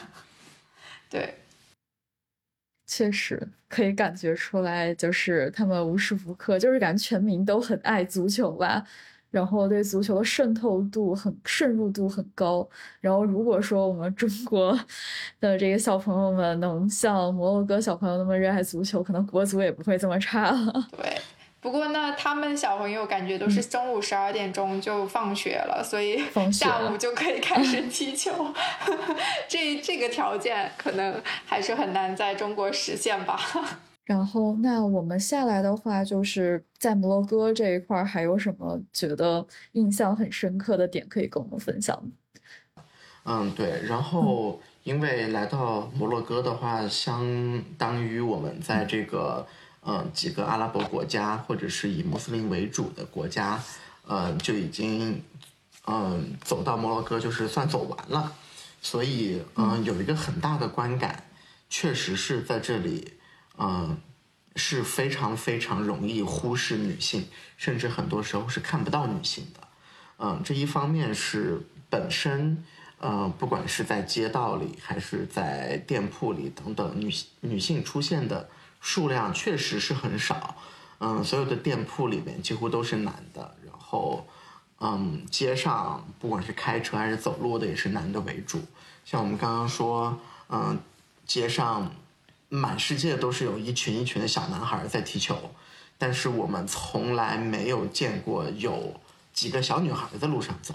[1.08, 1.36] 对，
[2.86, 8.84] 确实可以感觉出来，就是他们无时无刻就是感觉全民都很爱足球吧，
[9.30, 12.68] 然后对足球的渗透度很渗入度很高，
[13.00, 14.72] 然后如果说我们中国
[15.38, 20.88] 的这个小朋友们能像摩洛哥小朋友那么热爱足球，可能国足也不会这么差了。
[20.96, 21.16] 对。
[21.62, 28.32] 不过呢，他们小朋友感觉都是中午十二点钟就放学了，所以下午就可以开始踢球。
[29.46, 33.38] 这这个条件可能还是很难在中国实现吧。
[34.06, 42.02] 然后，那我们下来的话，就是在摩洛哥这一块还有什么觉得印象很深刻的点可以跟我们分享
[43.24, 43.82] 嗯，对。
[43.86, 49.46] 然后，因为来到摩洛哥的话，相当于我们在这个。
[49.46, 49.56] 嗯，
[50.12, 53.62] 几个阿拉伯国家或者是以穆斯林为主的国家，
[54.06, 55.22] 嗯，就已经
[55.86, 58.32] 嗯走到摩洛哥就是算走完了，
[58.82, 61.24] 所以嗯有一个很大的观感，
[61.70, 63.14] 确实是在这里，
[63.56, 63.96] 嗯
[64.56, 67.26] 是非常非常容易忽视女性，
[67.56, 69.60] 甚至很多时候是看不到女性的，
[70.18, 71.58] 嗯，这一方面是
[71.88, 72.62] 本身，
[72.98, 77.10] 呃，不管是在街道里还是在店铺里等等，女
[77.40, 78.48] 女性出现的。
[78.80, 80.56] 数量确实是很少，
[80.98, 84.26] 嗯，所有的店铺里面几乎都是男的，然后，
[84.80, 88.58] 嗯，街上不管是开车还是走路的也是男的为主。
[89.04, 90.18] 像我们刚刚说，
[90.48, 90.78] 嗯，
[91.26, 91.94] 街上
[92.48, 95.36] 满世界都是有一群一群的小男孩在踢球，
[95.98, 98.98] 但是我们从来没有见过有
[99.34, 100.74] 几个小女孩在路上走，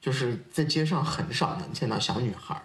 [0.00, 2.62] 就是在街上很少能见到小女孩，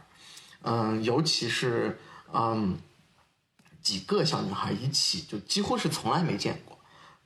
[0.61, 1.99] 嗯，尤其是
[2.33, 2.77] 嗯。
[3.81, 6.77] 几个小女孩一起，就几乎是从来没见过，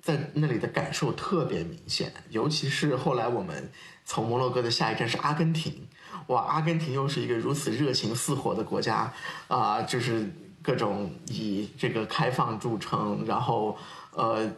[0.01, 2.13] 在那里的感受特别明显。
[2.29, 3.71] 尤其是后来我们
[4.05, 5.87] 从摩洛哥的下一站是阿根廷，
[6.27, 9.11] 哇，阿根廷又是一个如此热情似火的国家
[9.47, 10.31] 啊，就是
[10.61, 13.77] 各种以这个开放著称，然后
[14.11, 14.49] 呃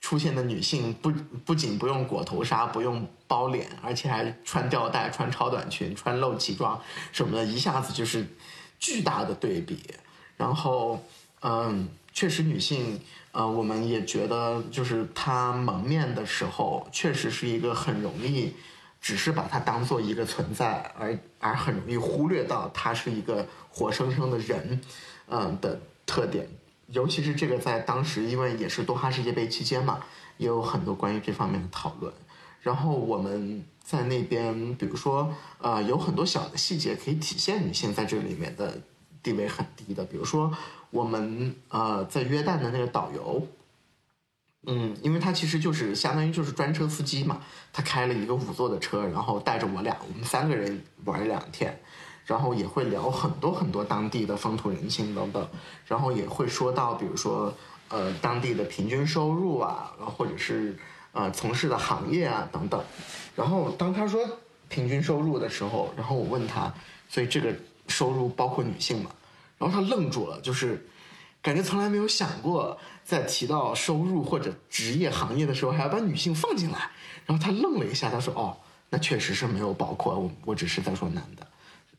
[0.00, 1.12] 出现的女性不
[1.44, 6.80] 不仅不用裹头纱，不用包脸，而且还穿吊带、穿超短裙、穿露脐装
[7.12, 8.26] 什么的，一下子就是
[8.78, 9.78] 巨大的对比，
[10.36, 11.04] 然后。
[11.42, 13.00] 嗯，确实，女性，
[13.32, 18.54] 呃，我们也觉得，就是她蒙面的时候，确实是一个很容易，
[19.00, 24.80] 只是把她当做一个存在，而而很容易忽略到她是一个活生生的人，
[25.28, 26.46] 嗯的特点。
[26.88, 30.00] 尤其是这个在当时，因为也是多哈世界杯期间嘛，
[30.38, 32.12] 也有很多关于这方面的讨论。
[32.60, 38.78] 然后我们在那边，比如说，呃，有很多小的细节可以体现女性在这里面的
[39.22, 40.52] 地位很低的，比如说。
[40.92, 43.46] 我们呃在约旦的那个导游，
[44.66, 47.40] 嗯，因为他其实就是相当于就是专车司机嘛，
[47.72, 51.78] 他开了一个五座的车，然后带着我俩，我们三个人玩两天，
[52.26, 55.48] 然后也会聊很多很多当地的风土人情等等，
[55.86, 57.54] 然后也会说到比如说
[57.88, 60.76] 呃当地的平均收入啊，或者是
[61.12, 62.84] 呃从事的行业啊等等，
[63.36, 64.20] 然后当他说
[64.68, 66.74] 平均收入的时候，然后我问他，
[67.08, 67.54] 所以这个。
[67.90, 69.10] 收入包括女性嘛，
[69.58, 70.88] 然后他愣住了，就是
[71.42, 76.90] 感觉从来没有想过在提到收入或者职业行业的时候还要把女性放进来，
[77.26, 78.56] 然后他愣了一下，他说哦，
[78.88, 81.46] 那确实是没有包括我，我只是在说男的。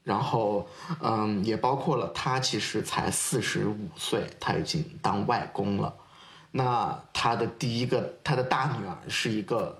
[0.04, 0.68] 然后，
[1.00, 5.94] 嗯，也包括了他其实才四十五岁，他已经当外公了。
[6.50, 9.80] 那他的第一个，他的大女儿是一个，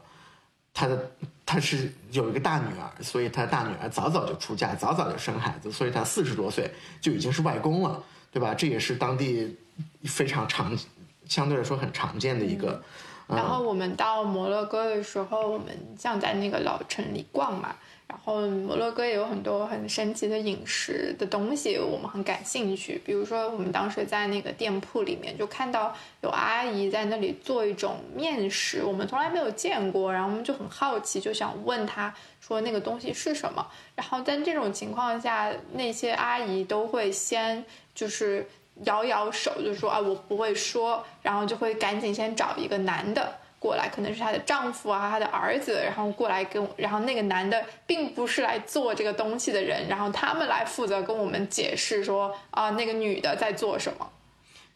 [0.74, 1.12] 他的
[1.46, 8.02] 他是有一个大女儿，所以他大女儿早早就出嫁，早早就生孩子，所以他四十多岁就已经是外公了，
[8.32, 8.54] 对吧？
[8.54, 9.58] 这也是当地
[10.04, 10.78] 非常常，
[11.26, 12.82] 相对来说很常见的一个。
[13.28, 15.68] 然后我们到摩洛哥的时候，我们
[15.98, 17.76] 像在那个老城里逛嘛。
[18.12, 23.02] 然后摩洛哥也有很多很神奇的饮食的东西，我们很感兴趣。
[23.06, 33.66] 比如说，我们当时在那个店铺里面就看到有阿姨在那里做一种面食，我们从来没有见过，然后我们就很好奇，就想问她说那个东西是什么。
[33.96, 37.64] 然后在这种情况下，那些阿姨都会先
[37.96, 38.46] 就是
[38.84, 43.40] 摇摇手，就说啊我不会说，然后就会赶紧先找一个男的。
[43.62, 54.10] 过来可能是她的丈夫啊，她的儿子，然后过来跟，然后那个男的并不是来做这个东西的人，然后他们来负责跟我们解释说啊，那个女的在做什么。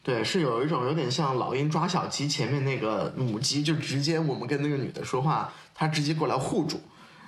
[0.04, 6.80] 对，是有一种有点像老鹰抓小鸡，前面那个母鸡就直接我们跟那个女的说话，她直接过来护住，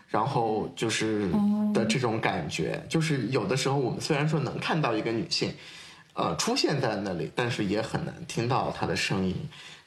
[0.06, 1.28] 然后就是
[1.74, 5.52] 的这种感觉，就是有的时候我们虽然说能看到一个女性，
[6.12, 9.34] 呃，出现在那里，但是也很难听到她的声音，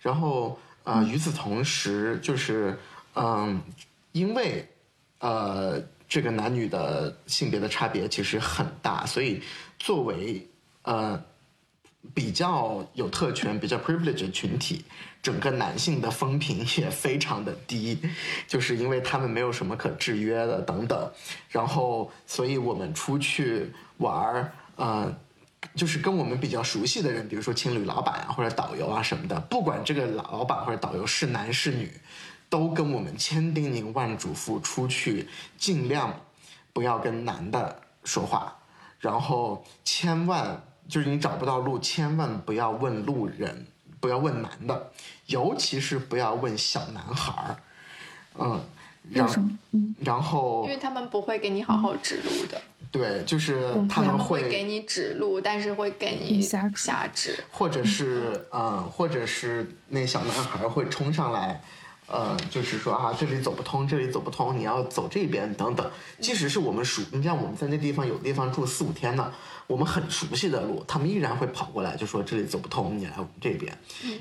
[0.02, 0.60] 然后。
[0.84, 2.78] 啊，与此同时，就是，
[3.16, 3.62] 嗯，
[4.14, 4.68] 因为，
[5.20, 9.42] 呃，这个男女的性别的差别其实很大，所以
[9.78, 10.48] 作为
[10.82, 11.24] 呃
[12.14, 14.84] 比较有特权、比较 privileged 群体，
[15.22, 18.00] 整个男性的风评也非常的低，
[18.48, 21.12] 就是因为他们没有什么可制约的等等，
[21.50, 25.16] 然后，所以我们出去玩儿，嗯。
[25.76, 31.92] 就是跟我们比较熟悉的人，比如说青旅老板啊，或者导游啊什么的，不管这个老老板或者导游是男是女，
[32.50, 36.22] 都跟我们千叮咛万嘱咐，出去尽量
[36.74, 38.58] 不要跟男的说话，
[39.00, 43.68] 然后千万就是你找不到路，千万不要问路人，
[44.00, 44.92] 不要问男的，
[45.28, 47.56] 尤其是不要问小男孩儿，
[48.40, 48.62] 嗯，
[49.10, 49.36] 然后，
[50.04, 52.62] 然后，因为他们不会给你好好指路的。
[52.92, 56.70] 对，就是他们会给你指路，但是会给你瞎
[57.14, 61.62] 指，或者是嗯，或者是那小男孩会冲上来，
[62.08, 65.90] 呃，就是说啊，这里走不通，这里走不通，你要走这边等等。
[66.20, 69.34] 即使是我们熟，你像我们在那地方有地方住四五天呢，
[69.68, 73.74] 我们很熟悉的路，他们依然会跑过来就说这里走不通，你来我们这边。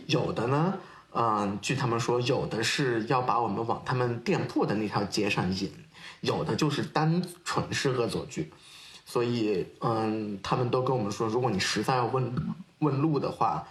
[0.07, 0.75] 有的呢，
[1.13, 5.73] 嗯，据他们说，有的是要把我们往他们店铺的那条街上引。
[6.21, 8.53] 有的就是单纯是恶作剧，
[9.07, 13.67] 所以嗯，他们都跟我们说，如果你实在要问问路的话，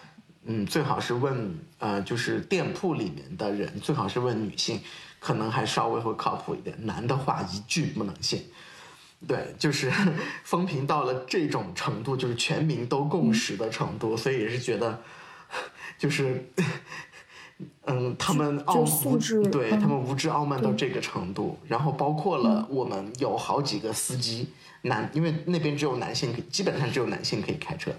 [0.46, 4.82] 嗯，最好是问呃，就是店铺里面的人，最好是问女性，
[5.20, 6.76] 可能还稍微会靠谱一点。
[6.88, 8.50] 男的话一句不能信。
[9.28, 9.92] 对，就是
[10.44, 15.04] 风评到了这种程度，就是全民都共识的程度，所以也是觉得，
[16.00, 16.52] 就是。
[17.88, 24.48] 嗯，他们傲无知，对他们无知傲慢到这个程度，然后包括了我们有好几个司机
[24.84, 27.92] 男，因为那边只有男性，基本上只有男性可以开车，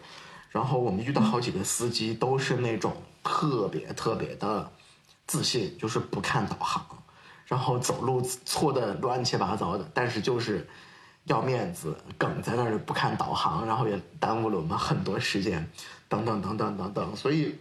[0.48, 2.92] 然后我们遇到好几个司机都是那种
[3.22, 4.70] 特别特别的
[5.26, 6.82] 自信，就是不看导航，
[7.44, 10.66] 然后走路错的乱七八糟的，但是就是
[11.24, 15.68] 要面子，梗在那儿不看导航，然后也耽误了我们很多时间，
[16.08, 17.54] 等等等等等等，所以。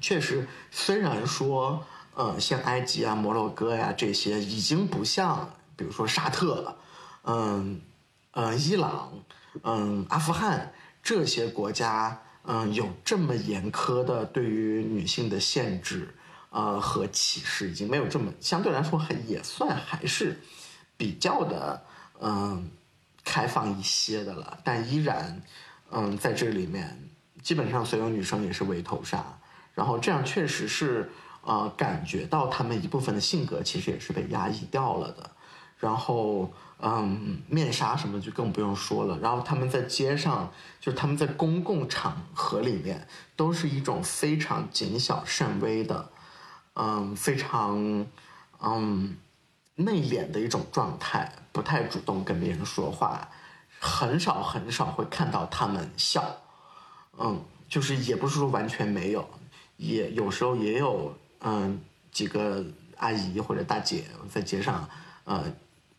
[0.00, 6.76] 确实，虽然说，呃，像埃及啊、摩洛哥呀这些已经不像，比如说沙特了，
[7.24, 7.80] 嗯，
[8.32, 9.12] 呃，伊朗，
[9.62, 16.14] 嗯，阿富汗这些国家，嗯，有这么严苛的对于女性的限制，
[16.50, 20.40] 呃，和歧视，已经没有这么相对来说还也算还是
[20.96, 21.84] 比较的，
[22.20, 22.70] 嗯，
[23.24, 24.58] 开放一些的了。
[24.64, 25.42] 但依然，
[25.90, 27.08] 嗯，在这里面，
[27.42, 29.38] 基本上所有女生也是围头纱。
[29.74, 31.10] 然后这样确实是，
[31.42, 35.30] 呃，感觉到他们一部分的性格其实也是被压抑掉了的。
[35.78, 39.18] 然后，嗯，面纱什么就更不用说了。
[39.18, 46.08] 然后他们在街上，就是他们在公共场合里面，都是一种非常谨小慎微的，
[46.74, 48.06] 嗯，非常，
[48.60, 49.16] 嗯，
[49.74, 53.28] 内敛的一种状态，不太主动跟别人说话，
[53.80, 56.22] 很少很少会看到他们笑，
[57.18, 59.28] 嗯，就是也不是说完全没有。
[59.76, 61.80] 也有时候也有嗯
[62.10, 62.64] 几个
[62.96, 64.88] 阿姨或者大姐在街上
[65.24, 65.44] 呃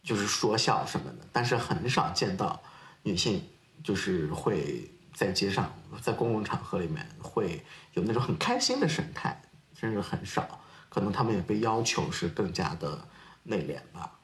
[0.03, 2.61] 就是说笑什么的，但是很少见到
[3.03, 3.41] 女性
[3.83, 5.71] 就是会在街上，
[6.01, 7.63] 在公共场合里面会
[7.93, 9.41] 有那种很开心的神态，
[9.73, 10.59] 甚至很少。
[10.89, 13.07] 可能他们也被要求是更加的
[13.43, 14.19] 内敛吧。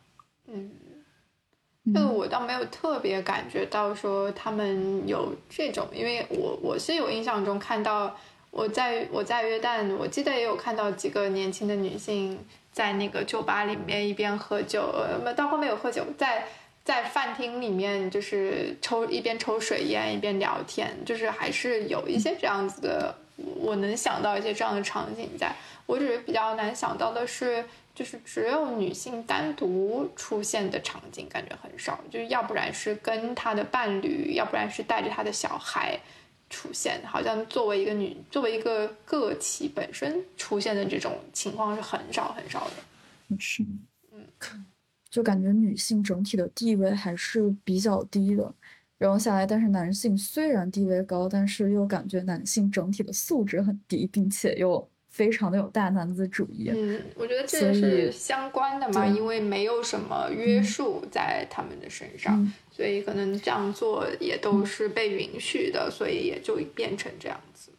[0.48, 0.72] 嗯，
[1.94, 8.16] 就我倒没有特别感觉到说他们有这种，因为我我是有印象中看到
[8.52, 12.38] 我在我在约旦，我记得也有看到几个年轻的女性
[12.72, 16.46] 在那个酒吧里面一边喝酒，呃，到后面有喝酒，在
[16.84, 23.16] 在饭厅里面就是抽一边抽水烟一边聊天，就是还是有一些这样子的，
[23.58, 25.54] 我能想到一些这样的场景在。
[25.86, 27.66] 我只是比较难想到的是，
[27.96, 32.00] 就是只有女性单独出现的场景，感觉很少。
[32.12, 36.00] 就是要不然是跟她的伴侣，要不然是带着她的小孩
[36.50, 43.38] 出现，好像作为一个女，作为一个个体本身出现的这种情况是很少很少的。
[43.38, 43.64] 是，
[44.12, 44.26] 嗯，
[45.10, 48.54] 就感觉女性整体的地位还是比较低的。
[48.98, 54.90] 然后下来，但是男性虽然地位高，但是又感觉男性整体的素质很低，并且又。
[55.12, 67.74] 非常的有大男子主义，嗯，我觉得这也是相关的嘛，因为没有什么约束在他们的身上，所以可能这样做也都是被允许的，所以也就变成这样子。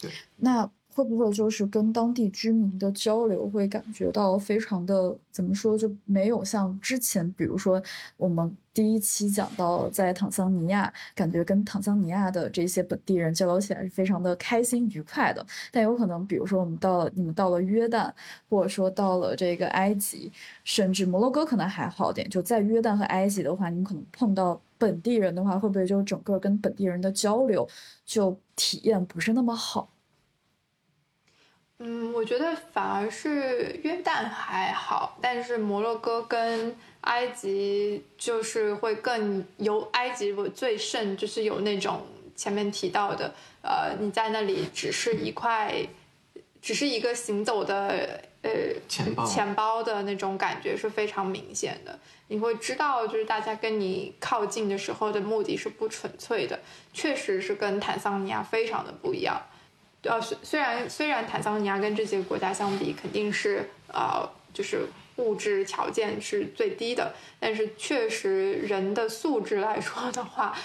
[0.00, 0.70] 对，那。
[0.94, 7.82] 会不会就是跟当地居民的交流会感觉到非常的怎么说就没有像之前，比如说
[8.16, 15.44] 我们第一期讲到在坦桑尼亚，感觉跟坦桑尼亚的这些本地人交流起来是非常的开心愉快的。
[15.72, 18.12] 但有可能，比如说我们到了你们到了约旦，
[18.48, 20.30] 或者说到了这个埃及，
[20.62, 22.28] 甚至摩洛哥可能还好点。
[22.30, 27.68] 就在约旦和埃及的话，你们可能碰到本地人的话，会不会就整个跟本地人的交流
[28.04, 29.88] 就体验不是那么好？
[31.80, 42.06] 嗯，我觉得反而是约旦还好，但是摩洛哥跟埃及就是会更由埃及为最甚，就是有那种
[42.36, 45.74] 前面提到的，呃，你在那里只是一块，
[46.62, 48.50] 只是一个行走的呃
[48.88, 51.98] 钱包钱包的那种感觉是非常明显的。
[52.28, 56.60] 你会知道，就是大家跟你靠近的时候的目的是不纯粹的，
[56.92, 59.42] 确实是跟坦桑尼亚非常的不一样。
[60.04, 64.86] 呃，虽虽然虽然坦桑尼亚跟这些国家相比，肯定是呃，就是
[65.16, 70.56] 物质条件是最低的，但是确实人的素质来说的话，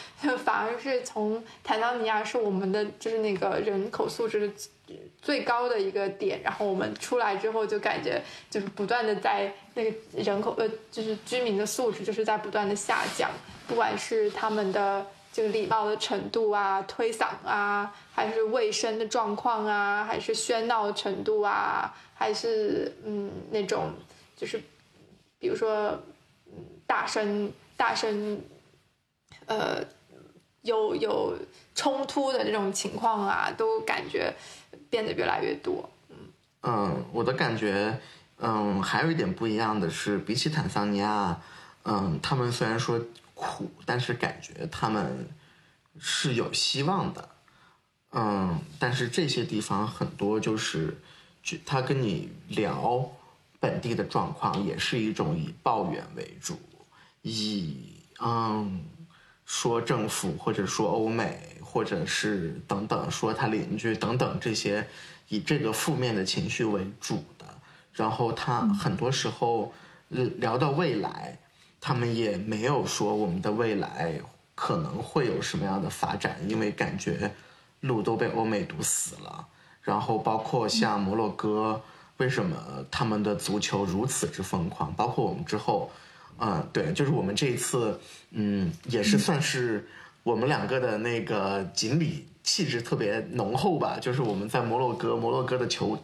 [0.43, 4.51] 反而是从坦桑尼亚是我们的就是那个人口素质
[5.21, 13.29] 最高的一个点，然后我们出来之后就感觉就是不断的在那个人口呃，就是居民的素质就是在不断的下降，
[13.67, 15.05] 不管是他们的。
[15.31, 23.93] 就礼貌的程度啊，推搡啊，还是卫生的状况啊，还是喧闹程度啊，还是嗯那种
[24.35, 24.61] 就是，
[25.39, 25.97] 比如说
[26.85, 28.41] 大声大声，
[29.45, 29.81] 呃
[30.63, 31.37] 有有
[31.73, 34.33] 冲突的这种情况啊，都感觉
[34.89, 35.89] 变得越来越多。
[36.63, 37.97] 嗯，我的感觉
[38.39, 41.41] 嗯还有一点不一样的是，比起坦桑尼亚，
[41.83, 42.99] 嗯，他们虽然说。
[43.41, 45.25] 苦，但是感觉他们
[45.97, 47.29] 是有希望的，
[48.11, 50.97] 嗯，但是这些地方很多就是，
[51.65, 53.09] 他跟你聊
[53.59, 56.59] 本地的状况，也是一种以抱怨为主，
[57.21, 57.77] 以
[58.19, 58.83] 嗯
[59.45, 64.87] 说政府或者说欧美或者是等等说他邻居等等这些
[65.27, 67.45] 以这个负面的情绪为主的，
[67.93, 69.73] 然后他很多时候
[70.09, 71.37] 聊到未来。
[71.81, 74.19] 他们也没有说我们的未来
[74.53, 77.31] 可能会有什么样的发展，因为感觉
[77.81, 79.47] 路都被欧美堵死了。
[79.81, 81.81] 然后包括像摩洛哥，
[82.17, 82.55] 为什么
[82.91, 84.93] 他们的足球如此之疯狂？
[84.93, 85.91] 包括我们之后，
[86.39, 87.99] 嗯，对，就是我们这一次，
[88.31, 89.87] 嗯，也是算是
[90.23, 93.97] 我们两个的那个锦鲤气质特别浓厚吧。
[93.99, 95.97] 就是我们在摩洛哥，摩洛哥的球。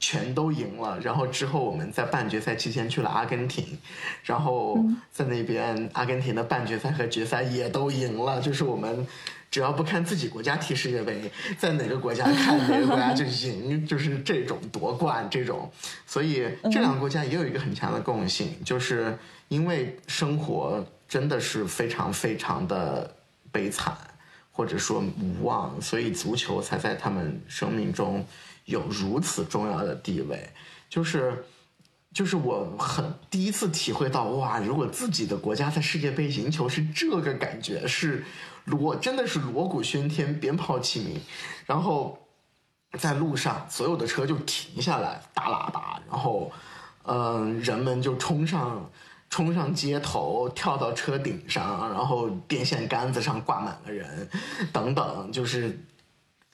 [0.00, 3.76] 全都赢了，然后之后我们在半决赛期间去了阿根廷，
[4.22, 4.78] 然后
[5.10, 8.40] 在那边阿根廷的半决赛和决赛也都赢了。
[8.40, 9.04] 就是我们
[9.50, 15.70] 只要不看自己国家踢世界杯，在哪个国家看哪个国家就赢， 就是这种夺冠这种。
[16.06, 19.16] 所以这两个国家也有一个很强的共性，就是
[19.48, 23.14] 因为生活真的是非常非常的
[23.50, 23.96] 悲惨，
[24.52, 28.24] 或者说无望，所以足球才在他们生命中。
[28.68, 30.46] 有如此重要的地位，
[30.90, 31.42] 就是，
[32.12, 38.22] 就是我很第一次体会到哇，如果自己的国家在世界杯赢球是这个感觉，是
[38.68, 41.20] 锣真的是锣鼓喧天，鞭炮齐鸣，
[41.66, 42.18] 然后
[42.98, 46.52] 在路上所有的车就停下来，打喇叭，然后，
[47.04, 48.90] 嗯，人们就冲上
[49.30, 54.28] 冲上街头，跳到车顶上，然后电线杆子上挂满了人，
[54.72, 55.78] 等等，就是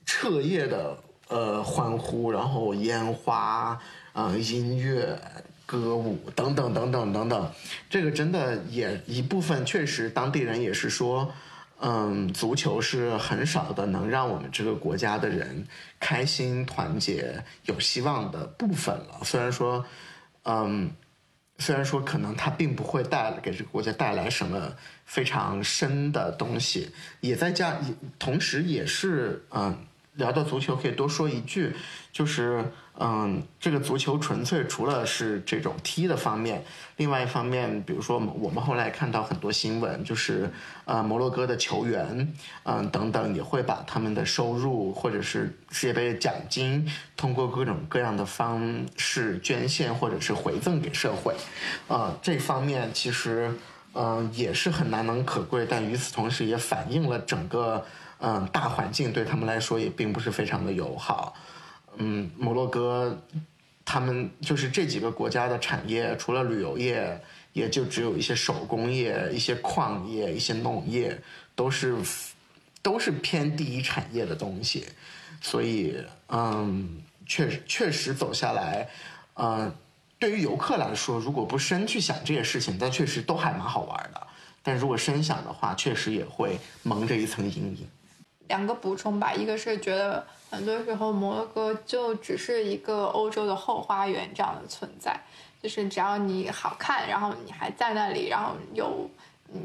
[0.07, 0.97] 彻夜的
[1.29, 3.79] 呃欢呼，然后烟花，
[4.13, 5.19] 嗯，音乐、
[5.67, 7.51] 歌舞等等等等等等，
[7.91, 11.33] 这个真的也一部分确实当地人也是说。
[11.87, 15.67] 嗯，足球是很少的能让我们这个国家的人
[16.01, 19.21] 开心、团结、有希望的部分了。
[19.23, 19.85] 虽然说，
[20.45, 20.91] 嗯，
[21.59, 24.73] 虽然说可能它并不会带给这个国家带来什么
[25.05, 26.91] 非常深的东西，
[27.21, 27.77] 也在加，
[28.19, 29.77] 同时也是嗯。
[30.17, 31.75] 聊到足球，可以多说一句，
[32.13, 32.65] 就是，
[32.99, 36.65] 嗯，这个足球纯粹除了是这种踢的方面，
[36.97, 40.49] 另外一方面，比如说我们后来看到很多新闻，就是，
[40.85, 51.35] 呃，摩洛哥的球员，嗯，等等，也会把他们的收入或者是世界杯奖金，通过各种各样的方式捐献或者是回赠给社会，
[51.89, 53.53] 啊，这方面其实，
[53.95, 57.85] 嗯，也是很难能可贵，但与此同时也反映了整个。
[58.21, 61.35] 嗯，大环境对他们来说也并不是非常的友好。
[61.97, 63.23] 嗯，摩洛哥，
[63.85, 67.21] 他们就是这几个国家的产业，除了旅游业，
[67.53, 71.21] 也就只有一些手工业、一些矿业、一些农业，
[71.55, 71.97] 都是
[72.83, 74.87] 都是偏第一产业的东西。
[75.41, 75.97] 所以，
[76.29, 78.89] 嗯，确确实走下来，
[79.35, 79.71] 嗯，
[80.19, 84.27] 对于游客来说，如果不深去想这些事情，但确实都还蛮好玩的。
[84.63, 87.87] 但如果深想的话，确实也会蒙着一层阴影。
[88.49, 95.19] 两个补充吧，一个是觉得很多时候摩洛哥就只是一个欧洲的后花园这样的存在，
[95.63, 99.09] 就是只要你好看，然后你还在那里，然后有
[99.53, 99.61] 嗯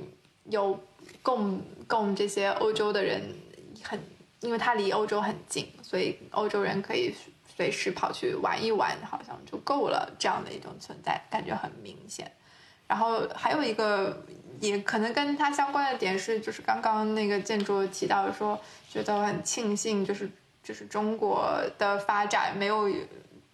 [0.46, 0.80] 有
[1.22, 3.22] 供供这些欧洲的人
[3.84, 4.00] 很，
[4.40, 7.14] 因为它离欧洲很近，所以欧洲人可以
[7.56, 12.32] 随时跑去玩一玩，好像就够了这样的一种存在，感觉很明显。
[12.88, 14.26] 然后还有一个。
[14.60, 18.60] 也可能跟它相关的点是，就是刚刚那个建筑提到说，
[18.90, 20.30] 觉得很庆幸，就是
[20.64, 22.90] 就是中国的发展没有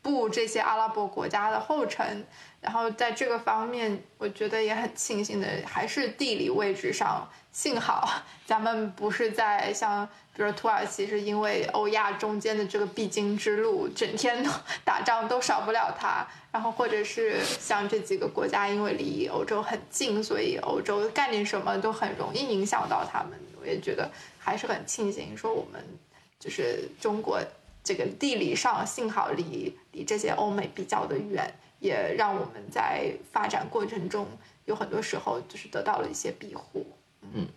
[0.01, 2.25] 步这些阿拉伯国家的后尘。
[2.65, 10.03] 然后在这个方面，我觉得也很庆幸的，还是地理位置上，幸好咱们不是在像，
[10.35, 14.49] 比如土耳其是因为欧亚中间的这个必经之路，整天都
[14.83, 16.25] 打仗都少不了它。
[16.51, 23.39] 然后或者是像这几个国家，因为离欧洲很近，所以欧洲干点什么都很容易影响到他们。
[23.61, 24.09] 我也觉得
[24.39, 25.79] 还是很庆幸，说我们
[26.39, 27.39] 就是中国
[27.83, 31.53] 这个地理上幸好离离这些欧美比较的远。
[31.85, 34.27] 也让我们在发展过程中
[34.65, 36.85] 有很多时候就是得到了一些庇护。
[37.21, 37.47] 嗯，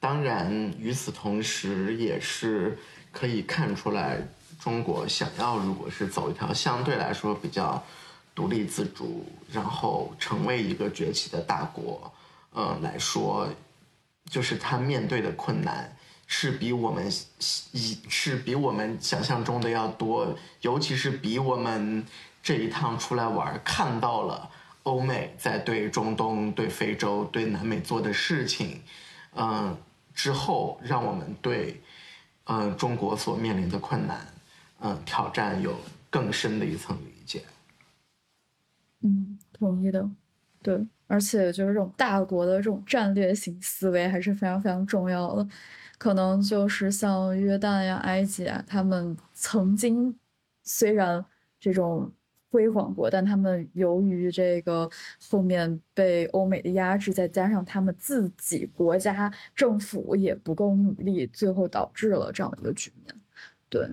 [0.00, 2.76] 当然，与此同时也是
[3.12, 4.20] 可以看出来，
[4.60, 7.80] 中国想要如果是走一条相对来说比较
[8.34, 12.12] 独立自主，然后成为一个崛起的大国，
[12.52, 13.48] 呃来说，
[14.28, 15.96] 就是他面对的困难
[16.26, 17.08] 是比我们
[17.72, 22.04] 以是比我们想象中的要多，尤其是比我们。
[22.48, 24.50] 这一趟出来玩，看到了
[24.84, 28.80] 欧美在对中东、对非洲、对南美做的事情，
[29.36, 29.76] 嗯，
[30.14, 31.78] 之后让我们对，
[32.44, 34.26] 嗯，中国所面临的困难，
[34.80, 35.76] 嗯，挑战有
[36.08, 37.42] 更深的一层理解。
[39.02, 40.08] 嗯，同意的，
[40.62, 45.46] 对，而且就是这种大国的这种战略型思维还是非常非常重要的，
[45.98, 50.18] 可能就是像约旦呀、埃及啊，他们曾经
[50.64, 51.22] 虽然
[51.60, 52.10] 这种。
[52.50, 54.88] 辉煌过，但他们由于这个
[55.28, 63.14] 后面被欧美的压制，再加上他们自己国家政府也不够努力，最后导致了这样一个局面。
[63.68, 63.86] 对，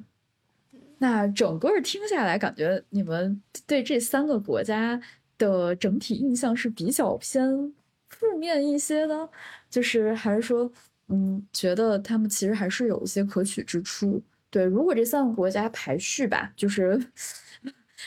[0.99, 5.01] 那整个听下来，感觉你们对这三个国家
[5.37, 7.73] 的整体印象是比较偏
[8.07, 9.29] 负面一些的，
[9.69, 10.71] 就是还是说，
[11.09, 14.23] 嗯，觉得他们其实还是有一些可取之处。
[14.49, 16.97] 对，如果这三个国家排序吧，就是。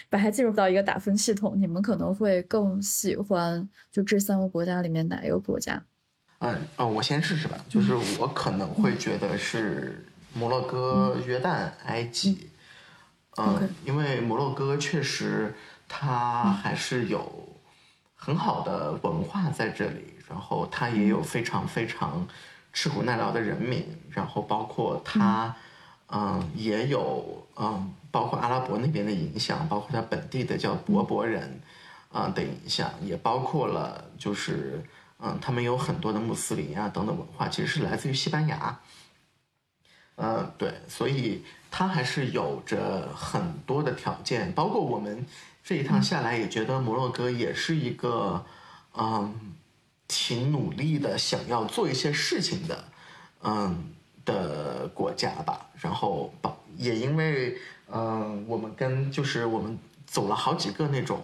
[0.08, 5.82] 把它进入到一个打分系统，你们可能会更喜欢就这三个国家里面哪一个国家？
[6.40, 7.58] 嗯嗯，我先试试吧。
[7.68, 12.50] 就是我可能会觉得是摩洛哥、约旦、埃及。
[13.36, 15.54] 嗯，因为摩洛哥确实
[15.88, 17.56] 它还是有
[18.14, 22.26] 很好的文化在这里，然后它也有非常非常
[22.72, 25.54] 吃苦耐劳的人民，然后包括它，
[26.10, 27.94] 嗯，也有嗯。
[28.10, 31.60] 包括阿拉伯那边的影响，包括他本地的叫柏柏人，
[32.10, 34.82] 啊的影响，也包括了就是，
[35.20, 38.80] 嗯，他们有很多的穆斯林啊等等文化，其实是来自于西班牙。
[40.16, 45.26] 嗯，对，所以他还是有着很多的条件，包括我们
[45.62, 48.46] 这一趟下来也觉得摩洛哥也是一个，
[48.96, 49.54] 嗯，
[50.08, 52.84] 挺努力的，想要做一些事情的，
[53.42, 53.92] 嗯
[54.28, 55.66] 的国家吧。
[55.80, 56.32] 然后，
[56.76, 57.56] 也因为，
[57.90, 61.20] 嗯，我们跟就是我们走了好几个那种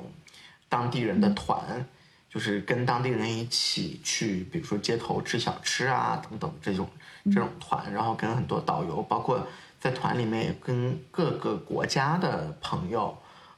[0.68, 1.86] 当地人的团，
[2.28, 6.88] 就是跟当地人一起去，比如说街头吃小吃啊等等这种
[7.26, 9.46] 这种团，然后跟很多导游，包括
[9.78, 13.16] 在团里面也跟各个国家的朋友。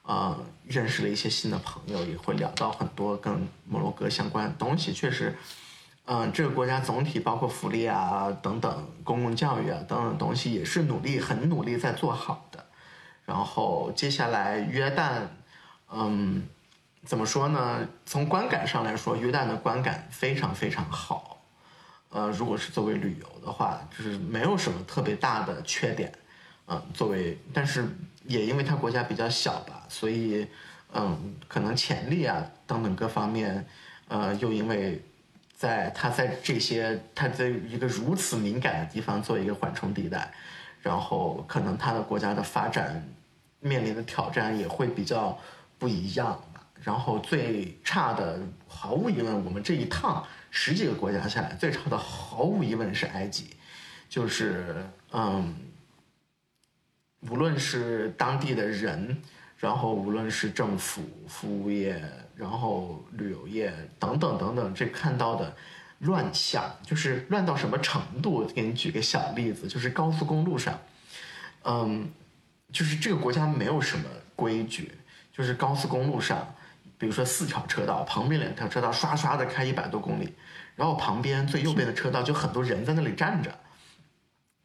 [0.09, 3.32] 呃，认识了一些新的朋友，也会聊到很多跟
[3.68, 4.93] 摩洛哥相关的东西。
[4.93, 5.35] 确实，
[6.07, 12.65] 嗯，这个国家总体包括福利啊等等，公共教育啊等等东西，也是努力很努力在做好的。
[13.24, 15.20] 然后接下来约旦，
[15.93, 16.43] 嗯，
[17.05, 17.87] 怎么说呢？
[18.05, 21.39] 从观感上来说，约旦的观感非常非常好。
[22.11, 26.12] 呃，如果是作为旅游的话，就是没有什么特别大的缺点。
[26.66, 27.87] 嗯，作为，但是。
[28.28, 30.45] 也因为它国家比较小吧，所以，
[30.93, 33.65] 嗯，可能潜力啊等等各方面，
[34.09, 35.01] 呃，又因为，
[35.57, 40.31] 在它在这些它在一个如此敏感的地方做一个缓冲地带，
[40.81, 43.03] 然后可能它的国家的发展
[43.61, 45.37] 面临的挑战也会比较
[45.78, 46.65] 不一样吧。
[46.83, 48.39] 然后最差的，
[48.69, 53.57] 毫无疑问，我们这一趟十几个国家下来，最差的毫无疑问是埃及，
[54.09, 55.55] 就是嗯。
[57.31, 59.20] 无论是当地的人，
[59.59, 62.01] 然后无论是政府、服务业，
[62.36, 65.56] 然后旅游业等等等等，这看到的
[66.00, 68.44] 乱象，就是乱到什么程度？
[68.44, 70.78] 给你举个小例子，就是高速公路上，
[71.64, 72.10] 嗯，
[72.70, 74.04] 就是这个国家没有什么
[74.34, 74.92] 规矩，
[75.32, 76.54] 就是高速公路上，
[76.98, 80.34] 比如说四条车道，旁边两条车道刷刷的开一百多公里，
[80.76, 83.50] 然后旁边最右边的车道就很多人在那里站着。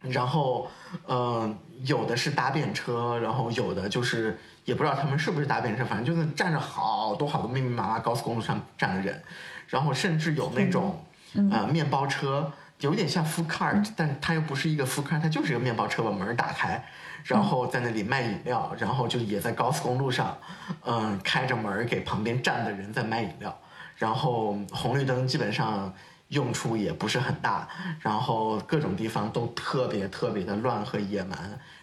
[0.02, 0.68] 然后，
[1.08, 9.22] 嗯，有的是搭便车，然后有的就是也不知道他们是不是搭便车，反正就是站着好多好多密密麻麻高速公路上站的人，
[9.68, 11.04] 然后甚至有那种，
[11.52, 16.84] 呃，面包车，有点像 food cart，但它又不是一个 food cart，它就是一个面包车，把门打开，
[17.24, 20.38] 然后在那里卖饮料，然后就也在高速公路上，
[20.86, 23.58] 嗯，开着门给旁边站的人在卖饮料，
[23.96, 25.94] 然后红绿灯基本上。
[26.32, 27.68] 用处也不是很大，
[28.00, 31.38] 然后各种地方都特别特别的乱和野蛮，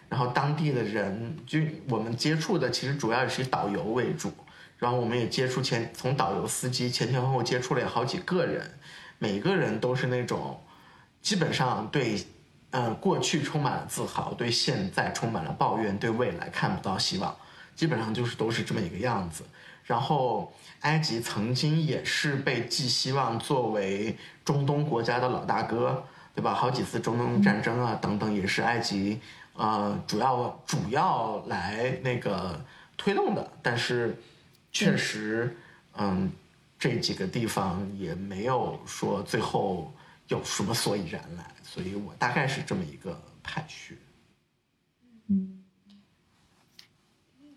[0.08, 1.58] 然后当地的人就
[1.88, 4.32] 我们接触的其实主要是以导游为主，
[4.78, 8.78] 然后我们也接触前从导游司机前前后后接触了好几个人，
[9.18, 10.60] 每个人都是那种
[11.20, 12.24] 基本上对，
[12.70, 17.36] 呃过去充满了自豪，对现在充满了抱怨，对未来看不到希望，
[17.76, 19.44] 基本上就是都是这么一个样子，
[19.84, 20.52] 然后。
[20.82, 26.04] 埃及曾经也是被寄希望作为中东国家的老大哥，
[26.36, 26.54] 对吧？
[26.54, 29.18] 好几次中东战争啊等等，也是埃及
[29.58, 32.58] 呃主要主要来那个
[32.96, 33.52] 推动的。
[33.62, 34.16] 但是
[34.72, 35.54] 确实，
[35.98, 36.32] 嗯，
[36.78, 39.92] 这几个地方也没有说最后
[40.28, 43.98] 有什么所以然来，所以我大概是这么一个排序。
[45.28, 45.54] 嗯。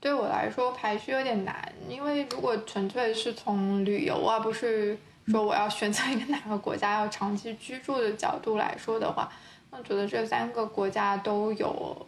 [0.01, 4.97] 对我来说排序有点难，因为如果纯粹是从旅游啊，不是
[5.27, 9.31] 说我要选择一个哪个国家要长期居住的角度来说的话，
[9.71, 12.05] 我觉得这三个国家都有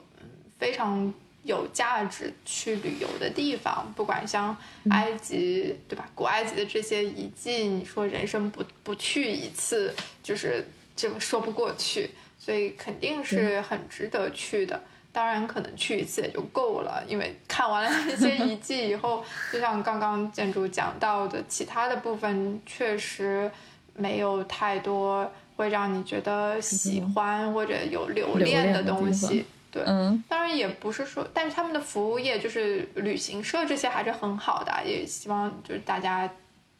[0.59, 1.11] 非常
[1.43, 3.91] 有价值去旅游的地方。
[3.95, 4.55] 不管像
[4.89, 6.07] 埃及，对吧？
[6.13, 10.65] 古埃及的这些遗迹，你说人生不不去一次，就是
[10.95, 14.81] 这个说不过去，所以肯定是很值得去的。
[15.11, 23.49] 当然，可能去一次也就够了，因为看完了那些遗迹以后，就像刚刚建筑讲到的，其他的部分确实
[23.95, 29.45] 没有太多会让你觉得喜欢或者有留恋的东西。
[29.71, 36.29] 对，嗯，当然也不是说，但是他们的服务业就是旅行社这些还是很好的，也希望就是大家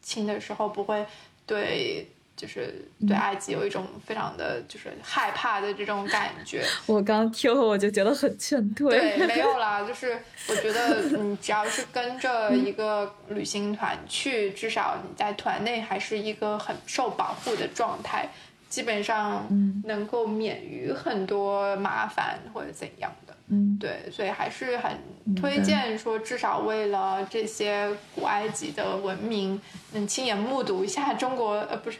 [0.02, 1.04] 听的时候不会
[1.46, 2.08] 对。
[2.36, 6.64] 就是对埃及有一种非常的就是害怕的这种感觉。
[6.84, 8.90] 我刚听我就觉得很劝退。
[8.90, 10.18] 对， 没有啦，就是
[10.48, 18.28] 我觉得你只要是跟着一个旅行团去，至少你在团内还是一个很受保护的状态，
[18.74, 19.46] 基本上
[19.84, 23.32] 能够免于很多麻烦或者怎样的。
[23.46, 24.98] 嗯，对，所以还是很
[25.36, 31.98] 推荐说，至少为了这些古埃及的文明，能亲眼目睹一下中国，呃，不是。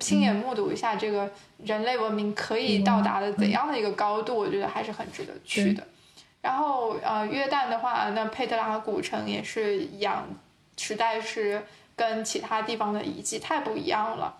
[0.00, 1.30] 亲眼目睹一下这个
[1.64, 5.86] 人类文明可以到达的怎样的一个高度，我觉得还是很值得去的。
[6.42, 10.26] 然后呃，约旦的话，那佩特拉古城也是一样，
[10.76, 11.62] 实在是
[11.94, 14.34] 跟其他地方的遗迹太不一样了。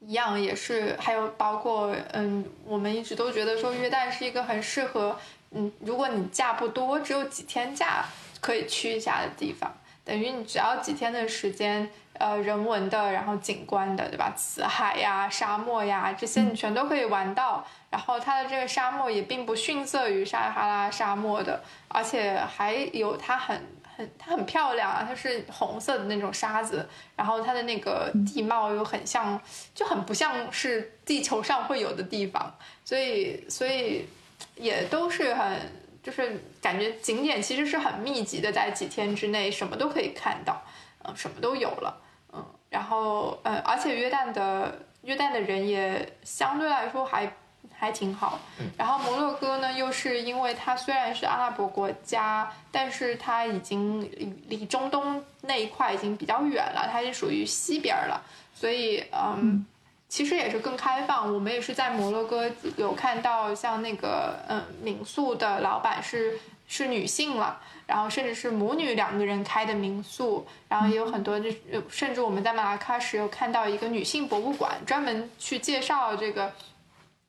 [0.00, 5.18] 一样也是，还有包括嗯，我们一直都觉得说约旦是一个很适合
[5.50, 8.04] 嗯，如果你假不多，只有几天假
[8.40, 9.72] 可以去一下的地方。
[10.04, 11.90] 等于你只要几天的时间。
[12.18, 14.32] 呃人文的，然后景观的，对吧？
[14.34, 17.62] 死海呀、沙漠呀，这些你全都可以玩到。
[17.90, 23.62] 然后它的这个沙漠也并不逊色于撒哈拉沙漠的，而且还有它很
[23.96, 26.86] 很它很漂亮啊，它是红色的那种沙子，
[27.16, 29.40] 然后它的那个地貌又很像，
[29.74, 32.54] 就很不像是地球上会有的地方，
[32.84, 34.06] 所以所以
[34.54, 35.58] 也都是很
[36.02, 40.62] 就是感觉景点其实是很密集的，在几天之内什么都可以看到，
[41.02, 42.02] 嗯，什么都有了，
[42.32, 47.32] 嗯，然后呃，而且约旦的约旦的人也相对来说还。
[47.78, 48.38] 还挺好，
[48.78, 54.00] 然后摩洛哥呢，又是因为它虽然是阿拉伯国家，但是它已经
[54.48, 58.22] 离中东那一块已经比较远了，它是属于西边了，
[58.54, 59.66] 所以嗯，
[60.08, 61.32] 其实也是更开放。
[61.32, 71.50] 我们也是在摩洛哥有看到像那个嗯民宿的老板是是女性了，然后甚至是母女两个人开的民宿，然后也有很多就
[71.90, 76.50] 甚至我们在马拉喀什有看到一个女性博物馆，专门去介绍这个。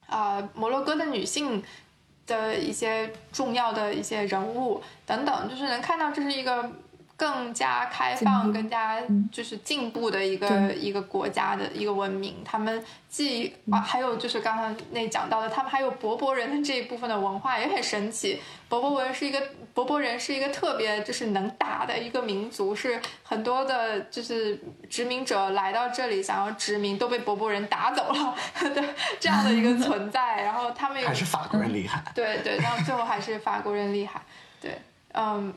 [0.08, 1.64] 啊，摩洛哥的女性
[2.26, 6.72] 的一些重要的一些人物等等，就是能看到这是一个。
[7.18, 18.40] 更加开放、更加就是进步的一个一个国家的一个文明，他们既啊，还有就是刚刚那讲到的，他们还有柏柏人的这一部分的文化也很神奇。
[18.70, 19.42] 柏柏文是一个
[19.74, 28.36] 柏柏人是一个特别就是能打的一个民族，是很多的就是殖民者来到这里想要殖民都被柏柏人打走了。
[28.76, 28.84] 的
[29.20, 30.44] 这样的一个存在。
[30.44, 34.22] 然后他们还是法国人厉害，对对，然后最后还是法国人厉害，
[34.62, 34.80] 对，
[35.14, 35.52] 嗯。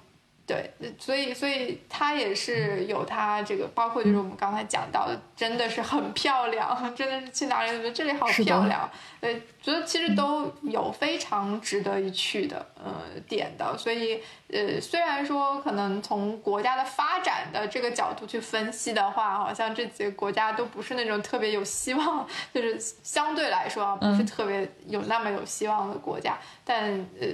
[0.51, 0.69] 对，
[0.99, 8.91] 所以所以它也是有它这个，包括就是我们刚才讲到的，真的是很漂亮，真的是去哪里都觉得这里好漂亮。
[9.21, 13.79] 对，觉得其实都有非常值得一去的呃点的。
[13.79, 26.37] 所以呃，虽然说可能从国家的发展的这个角度去分析的话，好像这几个国家都不是那种特别有希望，就是相对来说啊，不是特别有那么有希望的国家。
[26.65, 26.91] 但
[27.21, 27.29] 呃，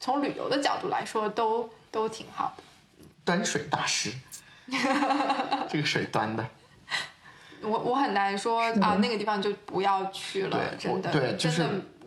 [0.00, 1.70] 从旅游的角度来说，都。
[1.98, 2.62] 都挺好的，
[3.24, 4.12] 端水大师，
[5.68, 6.46] 这个水端的，
[7.60, 11.66] 我我很难说啊，那个地方就不要去了，真的，对，就是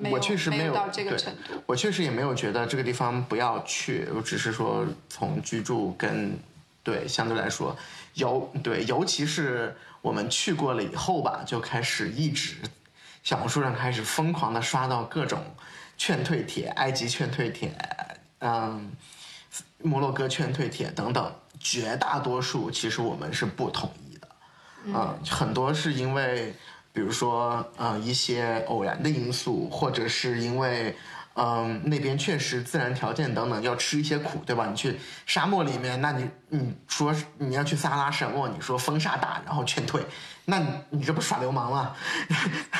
[0.09, 6.39] 我确实没有到这个程度，我确实也没有觉得这个地方不要去，我只是说从居住跟
[6.83, 7.75] 对相对来说，
[8.13, 12.55] 尤对，尤其是我们去过了以后吧，就开始一直
[13.23, 15.43] 小红书上开始疯狂的刷到各种
[15.97, 17.73] 劝退帖，埃及劝退帖，
[18.39, 18.89] 嗯。
[19.83, 24.27] 摩洛哥劝退帖等等，绝大多数其实我们是不同意的，
[24.85, 26.53] 嗯，很多是因为，
[26.93, 30.95] 比如说，呃，一些偶然的因素，或者是因为，
[31.33, 34.67] 嗯，那边确实自然条件等等要吃一些苦，对吧？
[34.69, 40.05] 你去沙漠里面，那你你说你要去撒哈拉沙漠，你说风沙大，然后劝退，
[40.45, 40.61] 那
[40.91, 41.95] 你这不耍流氓吗？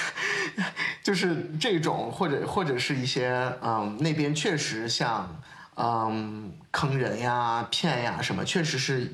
[1.02, 5.42] 就是这种，或者或者是一些，嗯，那边确实像。
[5.78, 9.14] 嗯，坑人呀、骗呀什么，确实是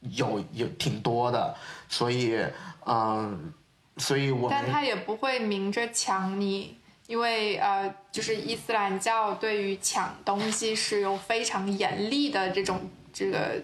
[0.00, 1.54] 有有挺多的，
[1.88, 2.38] 所以
[2.86, 3.52] 嗯，
[3.98, 13.62] 所以我但他也不会明着抢你，因为呃，就是伊斯兰教对于抢东西是有非常严厉的这种这个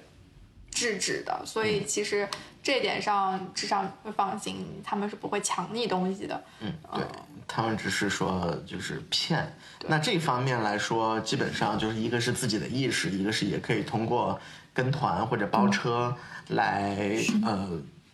[0.71, 2.29] 制止的，所以其实
[2.63, 6.45] 这点上至少会放心，他们是不会抢你东西的。
[6.61, 7.05] 嗯，对。
[7.47, 9.57] 他们只是说就是骗，
[9.87, 14.39] 那这方面来说，基本上就是一个是自己的意识，一个是也可以通过
[14.73, 16.17] 跟团或者包车
[16.49, 17.69] 来呃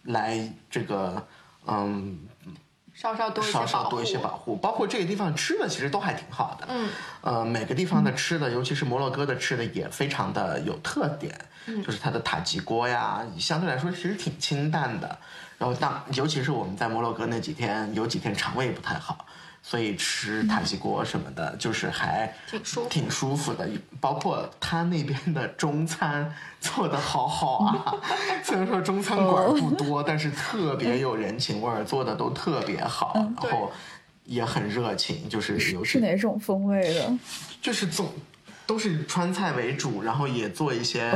[0.04, 1.26] 来这个
[1.66, 2.18] 嗯
[2.92, 6.88] 稍稍多稍稍多一些保护，包括这个地方吃的其实都还挺好的，嗯。
[7.22, 15.18] 呃每个地方的吃的，尤其是摩洛哥的吃的也非常的有特点，就是它的塔吉锅呀，相对来说其实挺清淡的。
[15.60, 19.26] 然后当尤其是我们在摩洛哥那几天，有几天肠胃不太好，
[19.62, 23.68] 所以吃塔吉锅什么的，就是还挺舒挺舒服的。
[24.00, 27.94] 包括他那边的中餐做的好好啊，
[28.42, 33.70] 虽然说中餐馆不多，但是特别有人情味儿，做的都特别好，然后
[34.24, 35.28] 也很热情。
[35.28, 37.12] 就是是哪种风味的？
[37.60, 38.10] 就是总
[38.64, 41.12] 都是川菜为主，然后也做一些。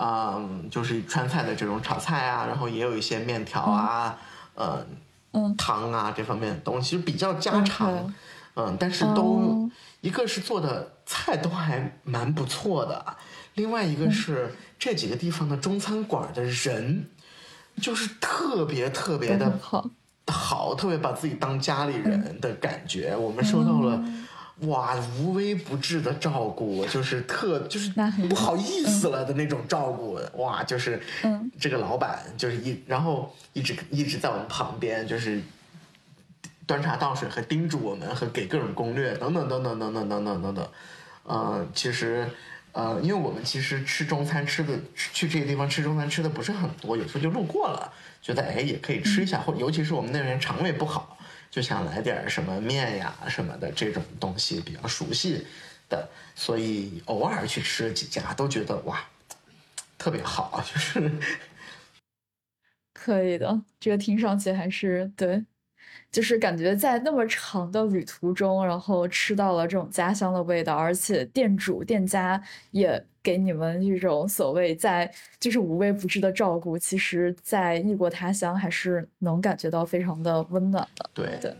[0.00, 4.16] 嗯，就是川菜的这种炒菜啊，然后也有一些面条啊，
[4.54, 4.86] 嗯，
[5.32, 8.14] 嗯，汤啊这方面的东西比较家常，
[8.54, 9.68] 嗯，但是都
[10.00, 13.04] 一个是做的菜都还蛮不错的，
[13.54, 17.06] 另外一个是这几个地方的中餐馆的人，
[17.82, 19.84] 就是特别特别的好，
[20.28, 24.00] 好，特别把自己当家里人的感觉，我们收到了。
[24.62, 27.92] 哇，无微不至的照顾，就是特就是
[28.28, 35.40] 不好意思了的那种照顾，哇，就是嗯这个老板就是一，然后一直一直在我们旁边，就是
[36.66, 40.68] 端茶倒水和叮嘱我们和给各种攻略等等等等等等等等等等，
[41.24, 42.28] 呃，其实。
[42.72, 51.17] 呃，因为我们其实吃中餐吃的去这些地方吃中餐吃的不是很多，有时候就路过了，觉得哎也可以吃一下，或尤其是我们那边肠胃不好，
[51.50, 55.46] 就想来点什么面呀什么的这种东西比较熟悉
[55.88, 59.02] 的，所以偶尔去吃几家都觉得哇
[59.96, 61.12] 特别好，就是
[62.92, 65.44] 可以的，这个听上去还是对。
[66.10, 81.10] 就是感觉在那么长的旅途中，然后吃到了这种家乡的味道，而且店主店家也给你们这种所谓在就是无微不至的照顾，其实，在异国他乡还是能感觉到非常的温暖的。
[81.12, 81.54] 对对，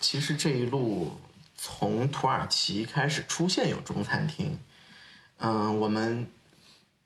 [0.00, 1.12] 其实这一路
[1.56, 4.58] 从土耳其开始出现有中餐厅，
[5.38, 6.26] 嗯，我们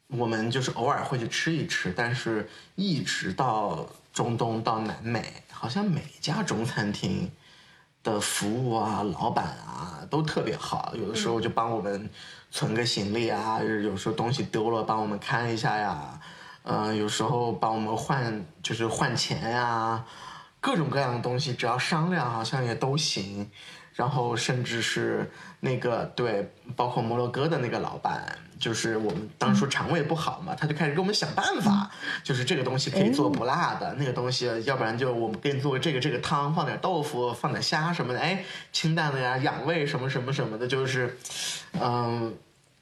[0.09, 5.23] 我们就是偶尔会去吃一吃，但是一直到中东到南美。
[5.53, 7.31] 好像每家中餐厅
[8.13, 12.09] 的服务啊、老板啊都特别好，有的时候就帮我们
[12.51, 16.21] 存个行李啊，有时候东西丢了帮我们看一下呀，
[16.63, 20.05] 嗯，有时候帮我们换就是换钱呀，
[20.61, 23.51] 各种各样的东西只要商量好像也都行。
[23.95, 25.29] 然后甚至是
[25.61, 31.91] 那个对，包括摩洛哥的那个老板，就是我们当初肠胃不好嘛，他就开始给我们想办法，
[32.23, 41.17] 就是这个东西可以做不辣的，那个东西要不然就我们给你做这个这个汤，放点豆腐，放点虾什么的，哎，清淡的呀，养胃什么什么什么的，就是，
[41.81, 42.33] 嗯，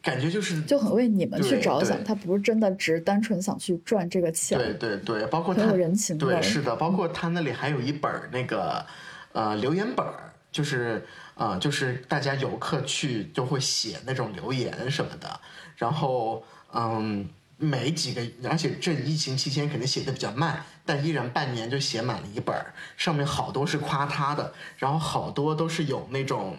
[0.02, 8.84] 感觉就是就很为你们去着想，他不是真的只单纯想去赚这个钱，对对对，包括他有人情对，是的，包括他那里还有一本那个
[9.32, 10.12] 呃留言本儿。
[10.52, 11.04] 就是，
[11.38, 15.38] 呃，就是大家游客去就会写那种留言什么的，
[15.76, 16.42] 然后，
[16.72, 22.56] 嗯，每几个，而且这疫情期间肯定写的比较慢，但依然半年就写满了一本
[22.96, 26.56] 上面好多是夸他的，然后好多都是有那种，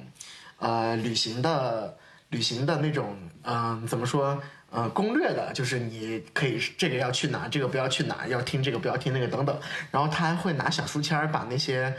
[0.59, 1.97] 呃，旅行的
[2.29, 4.39] 旅行的那种，嗯，怎么说，
[4.69, 9.59] 呃，攻略的，就是你可以这个要去哪，这个不要去哪，要听这个不要听那个等等，
[9.89, 11.97] 然后他还会拿小书签把那些，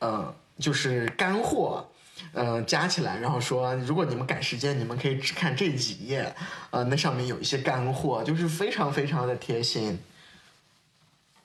[0.00, 0.34] 呃。
[0.58, 1.86] 就是干货，
[2.32, 6.34] 呃，加起来，然后说，如果你们赶时间，你们可以只看这几页，
[6.70, 9.98] 呃，那上面有一些干货，就是非常非常的贴心。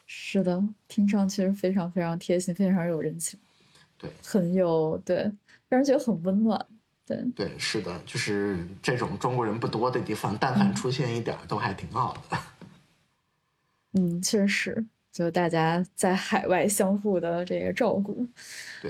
[0.05, 3.39] 是的，听上去是非常非常贴心，非常有人情。
[3.97, 5.17] 对，很有对，
[5.69, 6.65] 让人觉得很温暖。
[7.05, 12.37] 对对，是的，就是这种中国人不多的地方，但凡出现一点都还挺好的。
[13.99, 14.85] 嗯，确实。
[15.11, 18.25] 就大家在海外相互的这个照顾，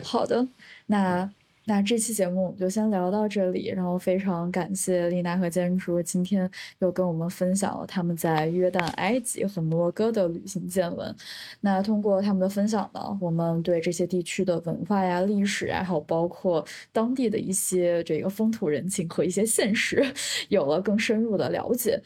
[0.04, 0.48] 好的，
[0.86, 1.28] 那
[1.72, 11.16] 那这期节目我们就先聊到这里，然后非常感谢丽娜和建筑今天又跟我们分享了他们在约旦、埃及和摩洛哥的旅行见闻。
[11.62, 16.62] 那通过他们的分享呢，我们对这些地区的文化呀、历史啊，还有包括
[16.92, 20.06] 当地的一些这个风土人情和一些现实，
[20.50, 21.98] 有了更深入的了解。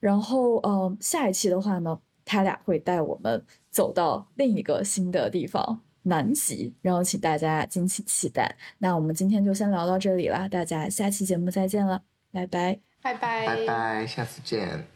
[0.00, 1.96] 然后，嗯，下一期的话呢？
[2.26, 8.56] 他俩会带我们走到另一个新的地方——南极，然后请大家敬请期待。
[8.78, 12.02] 那我们今天就先聊到这里了，大家下期节目再见了，
[12.32, 14.93] 拜拜，拜拜，拜拜，下次见。